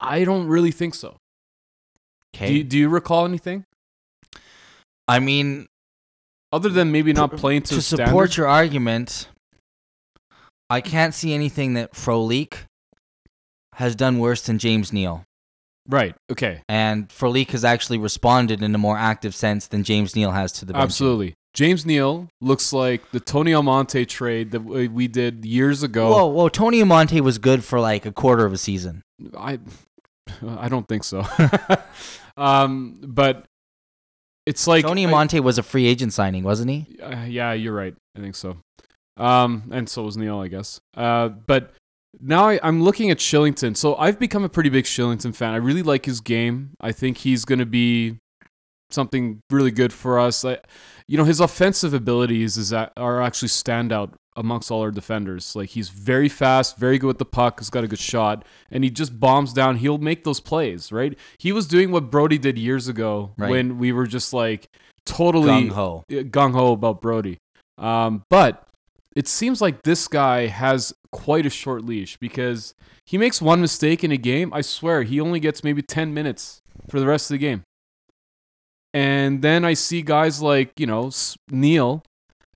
I 0.00 0.22
don't 0.22 0.46
really 0.46 0.70
think 0.70 0.94
so. 0.94 1.16
Do 2.32 2.38
okay. 2.38 2.52
you, 2.52 2.64
do 2.64 2.78
you 2.78 2.88
recall 2.88 3.24
anything? 3.24 3.64
I 5.06 5.18
mean, 5.20 5.66
Other 6.52 6.68
than 6.68 6.92
maybe 6.92 7.12
not 7.12 7.36
playing 7.36 7.62
to, 7.62 7.76
to 7.76 7.82
support 7.82 8.30
standard? 8.30 8.36
your 8.36 8.46
argument, 8.48 9.28
I 10.70 10.80
can't 10.80 11.14
see 11.14 11.32
anything 11.34 11.74
that 11.74 11.92
Frolik 11.92 12.58
has 13.74 13.94
done 13.94 14.18
worse 14.18 14.42
than 14.42 14.58
James 14.58 14.92
Neal. 14.92 15.24
Right. 15.88 16.14
Okay. 16.30 16.60
And 16.68 17.08
Frolik 17.08 17.50
has 17.52 17.64
actually 17.64 17.96
responded 17.98 18.62
in 18.62 18.74
a 18.74 18.78
more 18.78 18.98
active 18.98 19.34
sense 19.34 19.68
than 19.68 19.84
James 19.84 20.14
Neal 20.14 20.32
has 20.32 20.52
to 20.52 20.66
the 20.66 20.74
bench. 20.74 20.82
Absolutely. 20.82 21.34
James 21.54 21.86
Neal 21.86 22.28
looks 22.42 22.74
like 22.74 23.10
the 23.10 23.20
Tony 23.20 23.52
Amonte 23.52 24.06
trade 24.06 24.50
that 24.50 24.60
we 24.60 25.08
did 25.08 25.46
years 25.46 25.82
ago. 25.82 26.10
Whoa, 26.10 26.26
whoa! 26.26 26.48
Tony 26.50 26.80
Amonte 26.82 27.20
was 27.20 27.38
good 27.38 27.64
for 27.64 27.80
like 27.80 28.04
a 28.04 28.12
quarter 28.12 28.44
of 28.44 28.52
a 28.52 28.58
season. 28.58 29.02
I 29.36 29.58
I 30.58 30.68
don't 30.68 30.86
think 30.88 31.04
so. 31.04 31.24
um, 32.36 33.00
but 33.02 33.44
it's 34.46 34.66
like 34.66 34.84
Tony 34.84 35.06
Amonte 35.06 35.40
was 35.40 35.58
a 35.58 35.62
free 35.62 35.86
agent 35.86 36.12
signing, 36.12 36.42
wasn't 36.42 36.70
he? 36.70 36.98
Uh, 37.02 37.24
yeah, 37.26 37.52
you're 37.52 37.74
right. 37.74 37.94
I 38.16 38.20
think 38.20 38.34
so. 38.34 38.56
Um, 39.16 39.70
and 39.72 39.88
so 39.88 40.04
was 40.04 40.16
Neal, 40.16 40.38
I 40.38 40.48
guess. 40.48 40.80
Uh, 40.96 41.28
but 41.28 41.74
now 42.20 42.48
I, 42.48 42.60
I'm 42.62 42.82
looking 42.82 43.10
at 43.10 43.18
Kylington. 43.18 43.76
So 43.76 43.96
I've 43.96 44.18
become 44.18 44.44
a 44.44 44.48
pretty 44.48 44.70
big 44.70 44.84
Kylington 44.84 45.34
fan. 45.34 45.52
I 45.52 45.56
really 45.56 45.82
like 45.82 46.06
his 46.06 46.20
game. 46.20 46.70
I 46.80 46.92
think 46.92 47.18
he's 47.18 47.44
going 47.44 47.58
to 47.58 47.66
be 47.66 48.16
something 48.90 49.40
really 49.50 49.70
good 49.70 49.92
for 49.92 50.18
us. 50.18 50.44
I, 50.44 50.58
you 51.06 51.18
know, 51.18 51.24
his 51.24 51.40
offensive 51.40 51.92
abilities 51.94 52.56
is 52.56 52.70
that, 52.70 52.92
are 52.96 53.20
actually 53.20 53.48
standout 53.48 54.14
amongst 54.38 54.70
all 54.70 54.80
our 54.82 54.90
defenders. 54.90 55.54
Like 55.56 55.70
he's 55.70 55.88
very 55.88 56.28
fast, 56.28 56.78
very 56.78 56.98
good 56.98 57.08
with 57.08 57.18
the 57.18 57.24
puck. 57.24 57.60
He's 57.60 57.70
got 57.70 57.84
a 57.84 57.88
good 57.88 57.98
shot, 57.98 58.44
and 58.70 58.84
he 58.84 58.90
just 58.90 59.18
bombs 59.20 59.52
down. 59.52 59.76
He'll 59.76 59.98
make 59.98 60.24
those 60.24 60.40
plays, 60.40 60.90
right? 60.92 61.18
He 61.38 61.52
was 61.52 61.66
doing 61.66 61.90
what 61.90 62.10
Brodie 62.10 62.38
did 62.38 62.56
years 62.58 62.88
ago 62.88 63.32
Right. 63.36 63.50
when 63.50 63.78
we 63.78 63.92
were 63.92 64.06
just 64.06 64.32
like 64.32 64.68
totally 65.04 65.68
Gung 65.70 66.52
ho. 66.52 66.72
about 66.72 67.02
Brodie. 67.02 67.38
Um, 67.76 68.24
but 68.30 68.66
it 69.16 69.26
seems 69.28 69.60
like 69.60 69.82
this 69.82 70.08
guy 70.08 70.46
has 70.46 70.94
quite 71.12 71.46
a 71.46 71.50
short 71.50 71.84
leash 71.84 72.16
because 72.18 72.74
he 73.04 73.16
makes 73.18 73.40
one 73.40 73.60
mistake 73.60 74.04
in 74.04 74.12
a 74.12 74.16
game. 74.16 74.52
I 74.52 74.60
swear 74.60 75.02
he 75.02 75.20
only 75.20 75.40
gets 75.40 75.64
maybe 75.64 75.82
10 75.82 76.12
minutes 76.14 76.60
for 76.88 77.00
the 77.00 77.06
rest 77.06 77.30
of 77.30 77.34
the 77.34 77.38
game. 77.38 77.62
And 78.94 79.42
then 79.42 79.64
I 79.64 79.74
see 79.74 80.02
guys 80.02 80.40
like, 80.42 80.72
you 80.78 80.86
know, 80.86 81.10
Neal. 81.50 82.02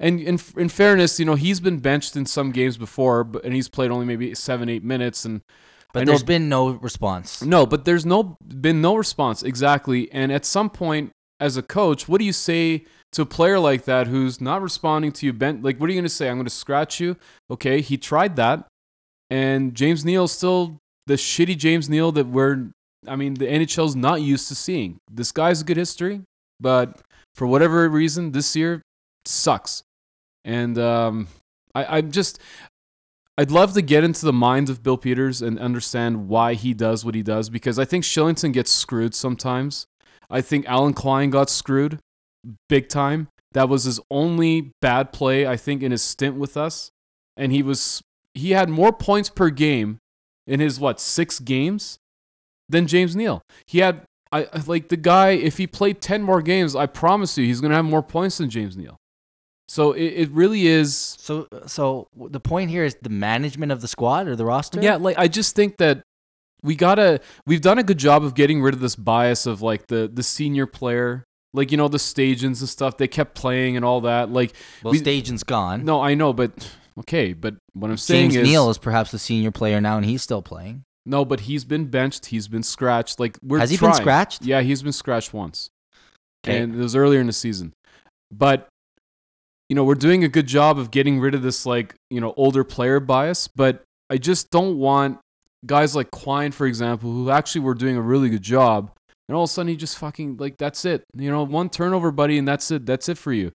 And 0.02 0.20
in, 0.20 0.38
in 0.56 0.68
fairness, 0.68 1.18
you 1.20 1.24
know, 1.24 1.36
he's 1.36 1.60
been 1.60 1.78
benched 1.78 2.16
in 2.16 2.26
some 2.26 2.50
games 2.50 2.76
before, 2.76 3.22
but, 3.24 3.44
and 3.44 3.54
he's 3.54 3.68
played 3.68 3.90
only 3.90 4.04
maybe 4.04 4.34
seven, 4.34 4.68
eight 4.68 4.82
minutes. 4.82 5.24
And 5.24 5.40
I 5.46 5.52
But 5.92 6.00
know- 6.00 6.04
there's 6.12 6.24
been 6.24 6.48
no 6.48 6.70
response. 6.70 7.40
no, 7.42 7.64
but 7.66 7.84
there's 7.84 8.04
no 8.04 8.36
been 8.44 8.80
no 8.82 8.96
response 8.96 9.42
exactly. 9.44 10.10
And 10.12 10.32
at 10.32 10.44
some 10.44 10.68
point, 10.70 11.12
as 11.38 11.56
a 11.56 11.62
coach, 11.62 12.08
what 12.08 12.18
do 12.18 12.24
you 12.24 12.32
say 12.32 12.84
to 13.12 13.22
a 13.22 13.26
player 13.26 13.58
like 13.60 13.84
that 13.84 14.08
who's 14.08 14.40
not 14.40 14.60
responding 14.60 15.12
to 15.12 15.26
you? 15.26 15.32
Bent 15.32 15.62
like, 15.62 15.78
what 15.78 15.88
are 15.88 15.92
you 15.92 15.96
going 15.98 16.04
to 16.04 16.08
say? 16.08 16.28
I'm 16.28 16.36
going 16.36 16.46
to 16.46 16.50
scratch 16.50 16.98
you. 17.00 17.16
Okay, 17.50 17.80
he 17.80 17.96
tried 17.96 18.34
that, 18.36 18.66
and 19.30 19.74
James 19.74 20.04
Neal's 20.04 20.32
still 20.32 20.78
the 21.06 21.14
shitty 21.14 21.56
James 21.56 21.88
Neal 21.88 22.10
that 22.12 22.26
we're. 22.26 22.70
I 23.06 23.16
mean, 23.16 23.34
the 23.34 23.46
NHL's 23.46 23.96
not 23.96 24.20
used 24.22 24.46
to 24.48 24.54
seeing. 24.54 24.98
This 25.10 25.32
guy's 25.32 25.60
a 25.60 25.64
good 25.64 25.76
history, 25.76 26.22
but 26.60 27.00
for 27.34 27.46
whatever 27.48 27.88
reason, 27.88 28.30
this 28.32 28.54
year 28.56 28.80
sucks. 29.26 29.82
And 30.44 30.78
um, 30.78 31.28
I, 31.74 31.98
I'm 31.98 32.10
just, 32.10 32.38
I'd 33.38 33.50
love 33.50 33.74
to 33.74 33.82
get 33.82 34.04
into 34.04 34.26
the 34.26 34.32
mind 34.32 34.68
of 34.68 34.82
Bill 34.82 34.96
Peters 34.96 35.40
and 35.42 35.58
understand 35.58 36.28
why 36.28 36.54
he 36.54 36.74
does 36.74 37.04
what 37.04 37.14
he 37.14 37.22
does 37.22 37.48
because 37.48 37.78
I 37.78 37.84
think 37.84 38.04
Kylington 38.04 38.52
gets 38.52 38.70
screwed 38.70 39.14
sometimes. 39.14 39.86
I 40.28 40.40
think 40.40 40.66
Alan 40.66 40.94
Quine 40.94 41.30
got 41.30 41.50
screwed 41.50 41.98
big 42.68 42.88
time. 42.88 43.28
That 43.52 43.68
was 43.68 43.84
his 43.84 44.00
only 44.10 44.72
bad 44.80 45.12
play, 45.12 45.46
I 45.46 45.56
think, 45.56 45.82
in 45.82 45.92
his 45.92 46.02
stint 46.02 46.36
with 46.36 46.56
us. 46.56 46.90
And 47.36 47.52
he 47.52 47.62
was 47.62 48.02
he 48.34 48.52
had 48.52 48.68
more 48.68 48.92
points 48.92 49.28
per 49.28 49.50
game 49.50 49.98
in 50.46 50.60
his 50.60 50.80
what 50.80 51.00
six 51.00 51.38
games 51.38 51.98
than 52.68 52.86
James 52.86 53.14
Neal. 53.14 53.42
He 53.66 53.78
had 53.78 54.02
I 54.32 54.48
like 54.66 54.88
the 54.88 54.96
guy. 54.96 55.30
If 55.30 55.58
he 55.58 55.66
played 55.66 56.00
ten 56.00 56.22
more 56.22 56.40
games, 56.40 56.74
I 56.74 56.86
promise 56.86 57.36
you, 57.36 57.44
he's 57.44 57.60
gonna 57.60 57.74
have 57.74 57.84
more 57.84 58.02
points 58.02 58.38
than 58.38 58.48
James 58.48 58.76
Neal. 58.76 58.96
So 59.72 59.92
it, 59.92 60.04
it 60.04 60.30
really 60.32 60.66
is. 60.66 60.94
So, 61.18 61.48
so 61.66 62.06
the 62.14 62.40
point 62.40 62.68
here 62.68 62.84
is 62.84 62.94
the 63.00 63.08
management 63.08 63.72
of 63.72 63.80
the 63.80 63.88
squad 63.88 64.28
or 64.28 64.36
the 64.36 64.44
roster. 64.44 64.82
Yeah, 64.82 64.96
like 64.96 65.16
I 65.16 65.28
just 65.28 65.56
think 65.56 65.78
that 65.78 66.02
we 66.62 66.76
gotta. 66.76 67.20
We've 67.46 67.62
done 67.62 67.78
a 67.78 67.82
good 67.82 67.96
job 67.96 68.22
of 68.22 68.34
getting 68.34 68.60
rid 68.60 68.74
of 68.74 68.80
this 68.80 68.94
bias 68.96 69.46
of 69.46 69.62
like 69.62 69.86
the 69.86 70.10
the 70.12 70.22
senior 70.22 70.66
player, 70.66 71.24
like 71.54 71.70
you 71.70 71.78
know 71.78 71.88
the 71.88 71.96
Stajans 71.96 72.60
and 72.60 72.68
stuff. 72.68 72.98
They 72.98 73.08
kept 73.08 73.34
playing 73.34 73.76
and 73.76 73.82
all 73.82 74.02
that. 74.02 74.30
Like 74.30 74.52
well, 74.82 74.92
we- 74.92 74.98
Stajan's 74.98 75.42
gone. 75.42 75.86
no, 75.86 76.02
I 76.02 76.12
know, 76.16 76.34
but 76.34 76.50
okay, 77.00 77.32
but 77.32 77.54
what 77.72 77.90
I'm 77.90 77.96
saying 77.96 78.32
James 78.32 78.42
is 78.42 78.48
Neal 78.50 78.68
is 78.68 78.76
perhaps 78.76 79.10
the 79.10 79.18
senior 79.18 79.52
player 79.52 79.80
now, 79.80 79.96
and 79.96 80.04
he's 80.04 80.20
still 80.22 80.42
playing. 80.42 80.84
no, 81.06 81.24
but 81.24 81.40
he's 81.40 81.64
been 81.64 81.86
benched. 81.86 82.26
He's 82.26 82.46
been 82.46 82.62
scratched. 82.62 83.18
Like 83.18 83.38
we're 83.42 83.58
Has 83.58 83.70
he 83.70 83.78
trying. 83.78 83.92
been 83.92 84.00
scratched? 84.02 84.42
Yeah, 84.44 84.60
he's 84.60 84.82
been 84.82 84.92
scratched 84.92 85.32
once. 85.32 85.70
Okay. 86.44 86.58
and 86.58 86.74
it 86.74 86.78
was 86.82 86.94
earlier 86.94 87.20
in 87.20 87.26
the 87.26 87.32
season. 87.32 87.72
But 88.30 88.68
you 89.72 89.74
know, 89.74 89.84
we're 89.84 89.94
doing 89.94 90.22
a 90.22 90.28
good 90.28 90.46
job 90.46 90.78
of 90.78 90.90
getting 90.90 91.18
rid 91.18 91.34
of 91.34 91.40
this 91.40 91.64
like 91.64 91.94
you 92.10 92.20
know 92.20 92.34
older 92.36 92.62
player 92.62 93.00
bias. 93.00 93.48
But 93.48 93.82
I 94.10 94.18
just 94.18 94.50
don't 94.50 94.76
want 94.76 95.18
guys 95.64 95.96
like 95.96 96.10
Quine, 96.10 96.52
for 96.52 96.66
example, 96.66 97.10
who 97.10 97.30
actually 97.30 97.62
were 97.62 97.72
doing 97.72 97.96
a 97.96 98.02
really 98.02 98.28
good 98.28 98.42
job, 98.42 98.90
and 99.26 99.34
all 99.34 99.44
of 99.44 99.48
a 99.48 99.50
sudden 99.50 99.68
he 99.68 99.76
just 99.76 99.96
fucking 99.96 100.36
like 100.36 100.58
that's 100.58 100.84
it. 100.84 101.04
You 101.16 101.30
know, 101.30 101.42
one 101.44 101.70
turnover, 101.70 102.10
buddy, 102.10 102.36
and 102.36 102.46
that's 102.46 102.70
it. 102.70 102.84
That's 102.84 103.08
it 103.08 103.16
for 103.16 103.32
you. 103.32 103.50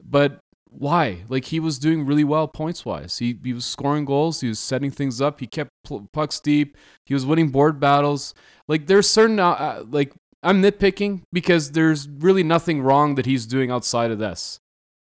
But 0.00 0.38
why? 0.68 1.24
Like 1.28 1.46
he 1.46 1.58
was 1.58 1.80
doing 1.80 2.06
really 2.06 2.22
well 2.22 2.46
points 2.46 2.84
wise. 2.84 3.18
He 3.18 3.36
he 3.42 3.52
was 3.52 3.64
scoring 3.64 4.04
goals. 4.04 4.40
He 4.42 4.46
was 4.46 4.60
setting 4.60 4.92
things 4.92 5.20
up. 5.20 5.40
He 5.40 5.48
kept 5.48 5.70
pucks 6.12 6.38
deep. 6.38 6.76
He 7.06 7.12
was 7.12 7.26
winning 7.26 7.48
board 7.48 7.80
battles. 7.80 8.34
Like 8.68 8.86
there's 8.86 9.10
certain 9.10 9.40
uh, 9.40 9.50
uh, 9.50 9.84
like 9.90 10.12
I'm 10.44 10.62
nitpicking 10.62 11.22
because 11.32 11.72
there's 11.72 12.08
really 12.08 12.44
nothing 12.44 12.82
wrong 12.82 13.16
that 13.16 13.26
he's 13.26 13.46
doing 13.46 13.72
outside 13.72 14.12
of 14.12 14.20
this, 14.20 14.60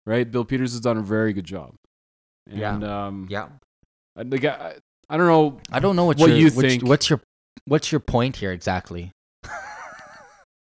right? 0.09 0.29
Bill 0.31 0.45
Peters 0.45 0.73
has 0.73 0.81
done 0.81 0.97
a 0.97 1.03
very 1.03 1.33
good 1.33 1.45
job. 1.45 1.75
Yeah. 2.51 2.75
Um, 3.07 3.27
Yeah. 3.31 3.49
I, 4.17 4.23
like, 4.23 4.45
I, 4.45 4.75
I 5.11 5.17
don't 5.17 5.27
know. 5.27 5.61
I 5.71 5.79
don't 5.81 5.95
know 5.97 6.07
what, 6.07 6.19
What 6.19 6.31
your- 6.31 6.39
you 6.39 6.51
which- 6.51 6.67
think. 6.67 6.83
What's 6.87 7.09
your 7.11 7.21
What's 7.67 7.93
your 7.93 8.01
point 8.01 8.37
here 8.37 8.51
exactly? 8.53 9.13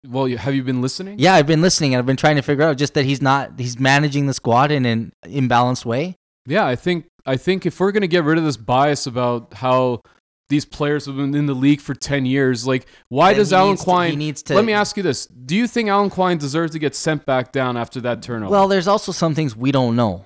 Well, 0.07 0.27
you- 0.27 0.37
have 0.37 0.55
you 0.55 0.63
been 0.63 0.81
listening? 0.81 1.19
Yeah, 1.19 1.33
I've 1.33 1.47
been 1.47 1.61
listening 1.61 1.93
and 1.93 1.99
I've 1.99 2.05
been 2.05 2.15
trying 2.17 2.35
to 2.37 2.41
figure 2.41 2.63
out 2.63 2.77
just 2.77 2.93
that 2.93 3.03
he's 3.05 3.21
not 3.21 3.59
he's 3.59 3.79
managing 3.79 4.27
the 4.27 4.33
squad 4.33 4.71
in 4.71 4.85
an 4.85 5.11
imbalanced 5.25 5.85
way. 5.85 6.15
Yeah, 6.45 6.65
I 6.65 6.75
think 6.75 7.05
I 7.25 7.35
think 7.35 7.65
if 7.65 7.79
we're 7.79 7.91
gonna 7.91 8.07
get 8.07 8.23
rid 8.23 8.37
of 8.37 8.43
this 8.43 8.57
bias 8.57 9.05
about 9.07 9.53
how 9.55 10.01
these 10.49 10.65
players 10.65 11.05
have 11.05 11.15
been 11.17 11.35
in 11.35 11.45
the 11.45 11.53
league 11.53 11.81
for 11.81 11.93
ten 11.93 12.25
years, 12.25 12.65
like 12.65 12.85
why 13.09 13.31
then 13.33 13.39
does 13.39 13.53
Alan 13.53 13.71
needs 13.71 13.83
to- 13.83 14.03
he 14.09 14.15
needs 14.15 14.43
to 14.43 14.55
let 14.55 14.65
me 14.65 14.73
ask 14.73 14.95
you 14.97 15.03
this: 15.03 15.25
Do 15.27 15.55
you 15.55 15.67
think 15.67 15.89
Alan 15.89 16.09
Quine 16.09 16.37
deserves 16.37 16.71
to 16.73 16.79
get 16.79 16.95
sent 16.95 17.25
back 17.25 17.51
down 17.51 17.75
after 17.77 17.99
that 18.01 18.21
turnover? 18.21 18.51
Well, 18.51 18.67
there's 18.67 18.87
also 18.87 19.11
some 19.11 19.35
things 19.35 19.55
we 19.55 19.71
don't 19.71 19.95
know. 19.95 20.25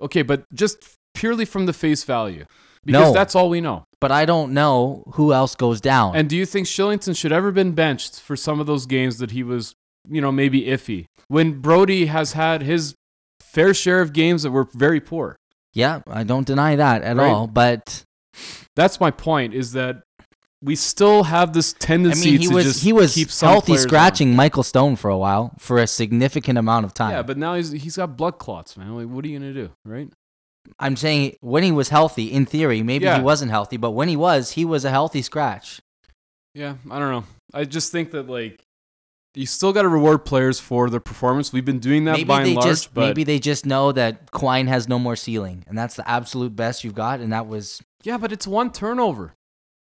okay, 0.00 0.22
but 0.22 0.42
just 0.52 0.78
purely 1.14 1.44
from 1.44 1.66
the 1.66 1.72
face 1.72 2.02
value, 2.02 2.44
because 2.84 3.08
No. 3.08 3.12
that's 3.12 3.36
all 3.36 3.48
we 3.48 3.60
know. 3.60 3.84
But 4.00 4.10
I 4.10 4.24
don't 4.24 4.52
know 4.52 5.04
who 5.14 5.32
else 5.32 5.54
goes 5.54 5.80
down. 5.80 6.16
And 6.16 6.28
do 6.28 6.36
you 6.36 6.44
think 6.44 6.66
Kylington 6.66 7.16
should 7.16 7.30
ever 7.30 7.52
been 7.52 7.70
benched 7.70 8.18
for 8.20 8.34
some 8.34 8.58
of 8.58 8.66
those 8.66 8.84
games 8.86 9.18
that 9.18 9.30
he 9.30 9.44
was, 9.44 9.74
you 10.10 10.20
know, 10.20 10.32
maybe 10.32 10.62
iffy? 10.62 11.04
When 11.28 11.60
Brodie 11.60 12.06
has 12.06 12.32
had 12.32 12.62
his 12.62 12.96
fair 13.40 13.72
share 13.74 14.00
of 14.00 14.12
games 14.12 14.42
that 14.42 14.50
were 14.50 14.66
very 14.74 15.00
poor. 15.00 15.36
yeah, 15.72 16.00
I 16.08 16.24
don't 16.24 16.46
deny 16.46 16.74
that 16.74 17.02
at 17.02 17.16
Right. 17.16 17.30
all. 17.30 17.46
But 17.46 18.02
That's 18.76 19.00
my 19.00 19.10
point. 19.10 19.54
Is 19.54 19.72
that 19.72 20.02
we 20.62 20.76
still 20.76 21.24
have 21.24 21.52
this 21.52 21.74
I 21.74 21.84
tendency 21.84 22.30
mean, 22.32 22.40
he 22.40 22.46
to 22.48 22.54
was 22.54 22.64
just 22.64 22.82
he 22.84 22.92
was 22.92 23.14
keep 23.14 23.30
healthy 23.30 23.66
players 23.72 23.82
on. 23.84 23.88
scratching 23.88 24.36
Michael 24.36 24.62
Stone 24.62 24.96
for 24.96 25.10
a 25.10 25.18
while 25.18 25.52
for 25.58 25.78
a 25.78 25.86
significant 25.86 26.56
amount 26.58 26.86
of 26.86 26.94
time. 26.94 27.10
Yeah, 27.12 27.22
but 27.22 27.36
now 27.36 27.54
he's 27.54 27.70
he's 27.72 27.96
got 27.96 28.16
blood 28.16 28.38
clots, 28.38 28.76
man. 28.76 28.94
Like, 28.96 29.08
what 29.08 29.24
are 29.24 29.28
you 29.28 29.38
gonna 29.38 29.52
do, 29.52 29.70
right? 29.84 30.08
I'm 30.78 30.96
saying 30.96 31.36
when 31.40 31.64
he 31.64 31.72
was 31.72 31.88
healthy, 31.88 32.26
in 32.32 32.46
theory, 32.46 32.82
maybe 32.82 33.04
Yeah. 33.06 33.16
he 33.18 33.22
wasn't 33.22 33.50
healthy, 33.50 33.76
but 33.76 33.90
when 33.90 34.08
he 34.08 34.16
was, 34.16 34.52
he 34.52 34.64
was 34.64 34.84
a 34.84 34.90
healthy 34.90 35.20
scratch. 35.20 35.80
Yeah, 36.54 36.74
I 36.90 36.98
don't 37.00 37.10
know. 37.10 37.24
I 37.52 37.64
just 37.64 37.90
think 37.90 38.12
that 38.12 38.28
like 38.28 38.62
you 39.34 39.46
still 39.46 39.72
got 39.72 39.82
to 39.82 39.88
reward 39.88 40.24
players 40.24 40.60
for 40.60 40.90
their 40.90 41.00
performance. 41.00 41.52
We've 41.52 41.64
been 41.64 41.78
doing 41.78 42.04
that 42.04 42.12
maybe 42.12 42.24
by 42.24 42.42
and 42.42 42.54
large, 42.54 42.66
just 42.66 42.94
but 42.94 43.00
maybe 43.00 43.24
they 43.24 43.38
just 43.38 43.64
know 43.64 43.92
that 43.92 44.30
Quine 44.30 44.66
has 44.66 44.88
no 44.88 44.98
more 44.98 45.16
ceiling, 45.16 45.64
and 45.66 45.76
that's 45.76 45.96
the 45.96 46.08
absolute 46.08 46.54
best 46.54 46.84
you've 46.84 46.94
got. 46.94 47.20
And 47.20 47.32
that 47.32 47.46
was 47.46 47.82
yeah, 48.02 48.18
but 48.18 48.32
it's 48.32 48.46
one 48.46 48.70
turnover. 48.72 49.34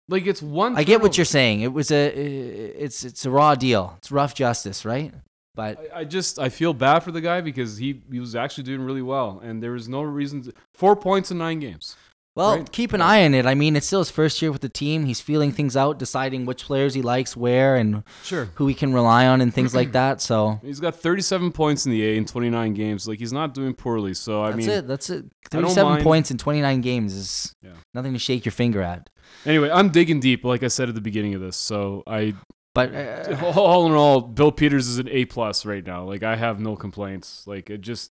Like 0.07 0.25
it's 0.25 0.41
one. 0.41 0.77
I 0.77 0.83
get 0.83 1.01
what 1.01 1.17
you're 1.17 1.25
saying. 1.25 1.61
It 1.61 1.73
was 1.73 1.91
a 1.91 2.07
it's 2.07 3.03
it's 3.03 3.25
a 3.25 3.29
raw 3.29 3.55
deal. 3.55 3.95
It's 3.97 4.11
rough 4.11 4.35
justice, 4.35 4.85
right? 4.85 5.13
But 5.55 5.79
I, 5.93 6.01
I 6.01 6.03
just 6.03 6.37
I 6.37 6.49
feel 6.49 6.73
bad 6.73 6.99
for 6.99 7.11
the 7.11 7.21
guy 7.21 7.41
because 7.41 7.77
he, 7.77 8.01
he 8.11 8.19
was 8.19 8.35
actually 8.35 8.65
doing 8.65 8.81
really 8.81 9.01
well, 9.01 9.41
and 9.43 9.63
there 9.63 9.71
was 9.71 9.87
no 9.87 10.01
reason. 10.01 10.43
To, 10.43 10.53
four 10.73 10.95
points 10.95 11.31
in 11.31 11.37
nine 11.37 11.59
games. 11.59 11.95
Well, 12.35 12.57
Right. 12.57 12.71
keep 12.71 12.91
an 12.93 13.01
eye 13.01 13.23
on 13.25 13.33
it. 13.33 13.45
I 13.45 13.55
mean, 13.55 13.75
it's 13.75 13.87
still 13.87 13.99
his 13.99 14.11
first 14.11 14.41
year 14.41 14.51
with 14.51 14.61
the 14.61 14.69
team. 14.69 15.05
He's 15.05 15.21
feeling 15.21 15.51
things 15.51 15.77
out, 15.77 15.97
deciding 15.97 16.45
which 16.45 16.65
players 16.65 16.93
he 16.93 17.01
likes 17.01 17.35
where 17.37 17.75
and 17.77 18.03
Sure. 18.23 18.49
who 18.55 18.67
he 18.67 18.73
can 18.73 18.93
rely 18.93 19.25
on 19.25 19.39
and 19.41 19.53
things 19.53 19.73
like 19.73 19.91
that. 19.93 20.21
So 20.21 20.59
He's 20.61 20.79
got 20.79 20.95
37 20.95 21.51
points 21.53 21.85
in 21.85 21.91
the 21.93 22.05
A 22.05 22.17
in 22.17 22.25
29 22.25 22.73
games. 22.73 23.07
Like 23.07 23.19
he's 23.19 23.33
not 23.33 23.53
doing 23.53 23.73
poorly. 23.73 24.13
So 24.13 24.43
I 24.43 24.47
that's 24.51 24.57
mean, 24.57 24.69
it. 24.69 24.87
That's 24.87 25.09
it. 25.09 25.25
37 25.49 26.03
points 26.03 26.29
in 26.31 26.37
29 26.37 26.81
games 26.81 27.13
is 27.13 27.55
Yeah. 27.63 27.71
nothing 27.93 28.13
to 28.13 28.19
shake 28.19 28.43
your 28.45 28.51
finger 28.51 28.81
at. 28.81 29.09
anyway, 29.45 29.69
I'm 29.71 29.89
digging 29.89 30.19
deep, 30.19 30.43
like 30.43 30.61
I 30.63 30.67
said 30.67 30.89
at 30.89 30.95
the 30.95 31.01
beginning 31.01 31.33
of 31.35 31.41
this. 31.41 31.55
So 31.57 32.03
I, 32.07 32.33
But 32.73 32.93
uh, 32.95 33.53
all 33.55 33.85
in 33.85 33.93
all, 33.93 34.19
Bill 34.19 34.51
Peters 34.51 34.87
is 34.89 34.97
an 34.99 35.07
A 35.09 35.23
plus 35.25 35.65
right 35.65 35.85
now. 35.85 36.03
Like 36.03 36.23
I 36.23 36.35
have 36.35 36.59
no 36.59 36.75
complaints. 36.75 37.43
Like 37.47 37.69
it 37.69 37.79
just, 37.79 38.11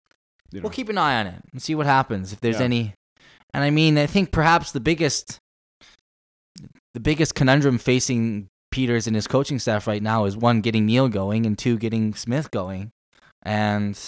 you 0.53 0.61
know, 0.61 0.65
we'll 0.65 0.73
keep 0.73 0.89
an 0.89 0.97
eye 0.97 1.21
on 1.21 1.27
it 1.27 1.43
and 1.53 1.61
see 1.61 1.75
what 1.75 1.85
happens 1.87 2.33
if 2.33 2.41
there's 2.41 2.59
Yeah. 2.61 2.65
any. 2.65 2.95
And 3.57 3.65
I 3.65 3.71
mean, 3.71 3.97
I 3.97 4.05
think 4.05 4.33
perhaps 4.33 4.73
the 4.73 4.81
biggest, 4.81 5.41
the 6.93 7.01
biggest 7.01 7.35
conundrum 7.35 7.79
facing 7.79 8.49
Peters 8.71 9.07
and 9.07 9.17
his 9.17 9.27
coaching 9.27 9.59
staff 9.59 9.87
right 9.87 10.03
now 10.03 10.27
is 10.27 10.37
one 10.37 10.61
getting 10.61 10.85
Neal 10.85 11.09
going 11.09 11.47
and 11.47 11.57
two 11.57 11.79
getting 11.79 12.15
Smith 12.15 12.51
going, 12.51 12.91
and 13.43 13.99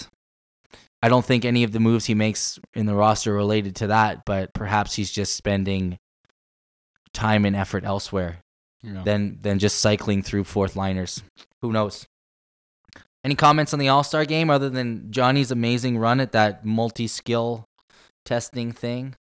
I 1.01 1.09
don't 1.09 1.25
think 1.25 1.45
any 1.45 1.63
of 1.63 1.71
the 1.71 1.79
moves 1.79 2.05
he 2.05 2.13
makes 2.13 2.59
in 2.75 2.85
the 2.85 2.93
roster 2.93 3.33
are 3.33 3.37
related 3.37 3.77
to 3.77 3.87
that. 3.87 4.21
But 4.23 4.53
perhaps 4.53 4.93
he's 4.93 5.09
just 5.09 5.35
spending 5.35 5.97
time 7.15 7.43
and 7.43 7.55
effort 7.55 7.83
elsewhere 7.83 8.41
know. 8.83 9.03
than 9.03 9.39
than 9.41 9.57
just 9.57 9.79
cycling 9.79 10.21
through 10.21 10.43
fourth 10.43 10.75
liners. 10.75 11.23
Who 11.63 11.71
knows? 11.71 12.05
Any 13.23 13.33
comments 13.33 13.73
on 13.73 13.79
the 13.79 13.89
All 13.89 14.03
Star 14.03 14.25
game 14.25 14.51
other 14.51 14.69
than 14.69 15.11
Johnny's 15.11 15.49
amazing 15.49 15.97
run 15.97 16.19
at 16.19 16.33
that 16.33 16.63
multi 16.63 17.07
skill 17.07 17.65
testing 18.25 18.71
thing? 18.71 19.15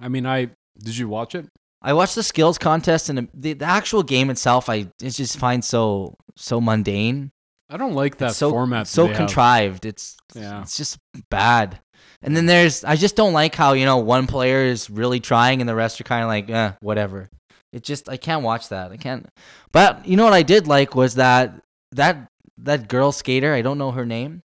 I 0.00 0.08
mean, 0.08 0.26
I 0.26 0.50
did 0.78 0.96
you 0.96 1.08
watch 1.08 1.34
it? 1.34 1.46
I 1.82 1.92
watched 1.92 2.14
the 2.16 2.22
skills 2.22 2.58
contest 2.58 3.08
and 3.08 3.28
the, 3.34 3.52
the 3.54 3.64
actual 3.64 4.02
game 4.02 4.30
itself. 4.30 4.68
I 4.68 4.88
it 5.02 5.10
just 5.10 5.38
find 5.38 5.64
so 5.64 6.14
so 6.36 6.60
mundane, 6.60 7.30
I 7.70 7.76
don't 7.76 7.94
like 7.94 8.18
that 8.18 8.30
It's 8.30 8.36
so 8.38 8.50
format. 8.50 8.86
that 8.86 8.90
so 8.90 9.02
they 9.04 9.08
have. 9.10 9.16
contrived. 9.18 9.86
It's 9.86 10.16
Yeah. 10.34 10.62
it's 10.62 10.76
just 10.76 10.98
bad. 11.30 11.80
And 12.22 12.36
then 12.36 12.46
there's 12.46 12.82
I 12.84 12.96
just 12.96 13.14
don't 13.16 13.32
like 13.32 13.54
how 13.54 13.74
you 13.74 13.84
know 13.84 13.98
one 13.98 14.26
player 14.26 14.62
is 14.64 14.90
really 14.90 15.20
trying 15.20 15.60
and 15.60 15.68
the 15.68 15.74
rest 15.74 16.00
are 16.00 16.04
kind 16.04 16.22
of 16.22 16.28
like 16.28 16.50
eh, 16.50 16.72
whatever. 16.80 17.30
It 17.72 17.82
just 17.84 18.08
I 18.08 18.16
can't 18.16 18.42
watch 18.42 18.70
that. 18.70 18.90
I 18.90 18.96
can't. 18.96 19.28
But 19.72 20.06
you 20.06 20.16
know 20.16 20.24
what 20.24 20.32
I 20.32 20.42
did 20.42 20.66
like 20.66 20.94
was 20.96 21.14
that 21.16 21.62
that 21.92 22.26
that 22.58 22.88
girl 22.88 23.12
skater. 23.12 23.54
I 23.54 23.62
don't 23.62 23.78
know 23.78 23.92
her 23.92 24.04
name, 24.06 24.42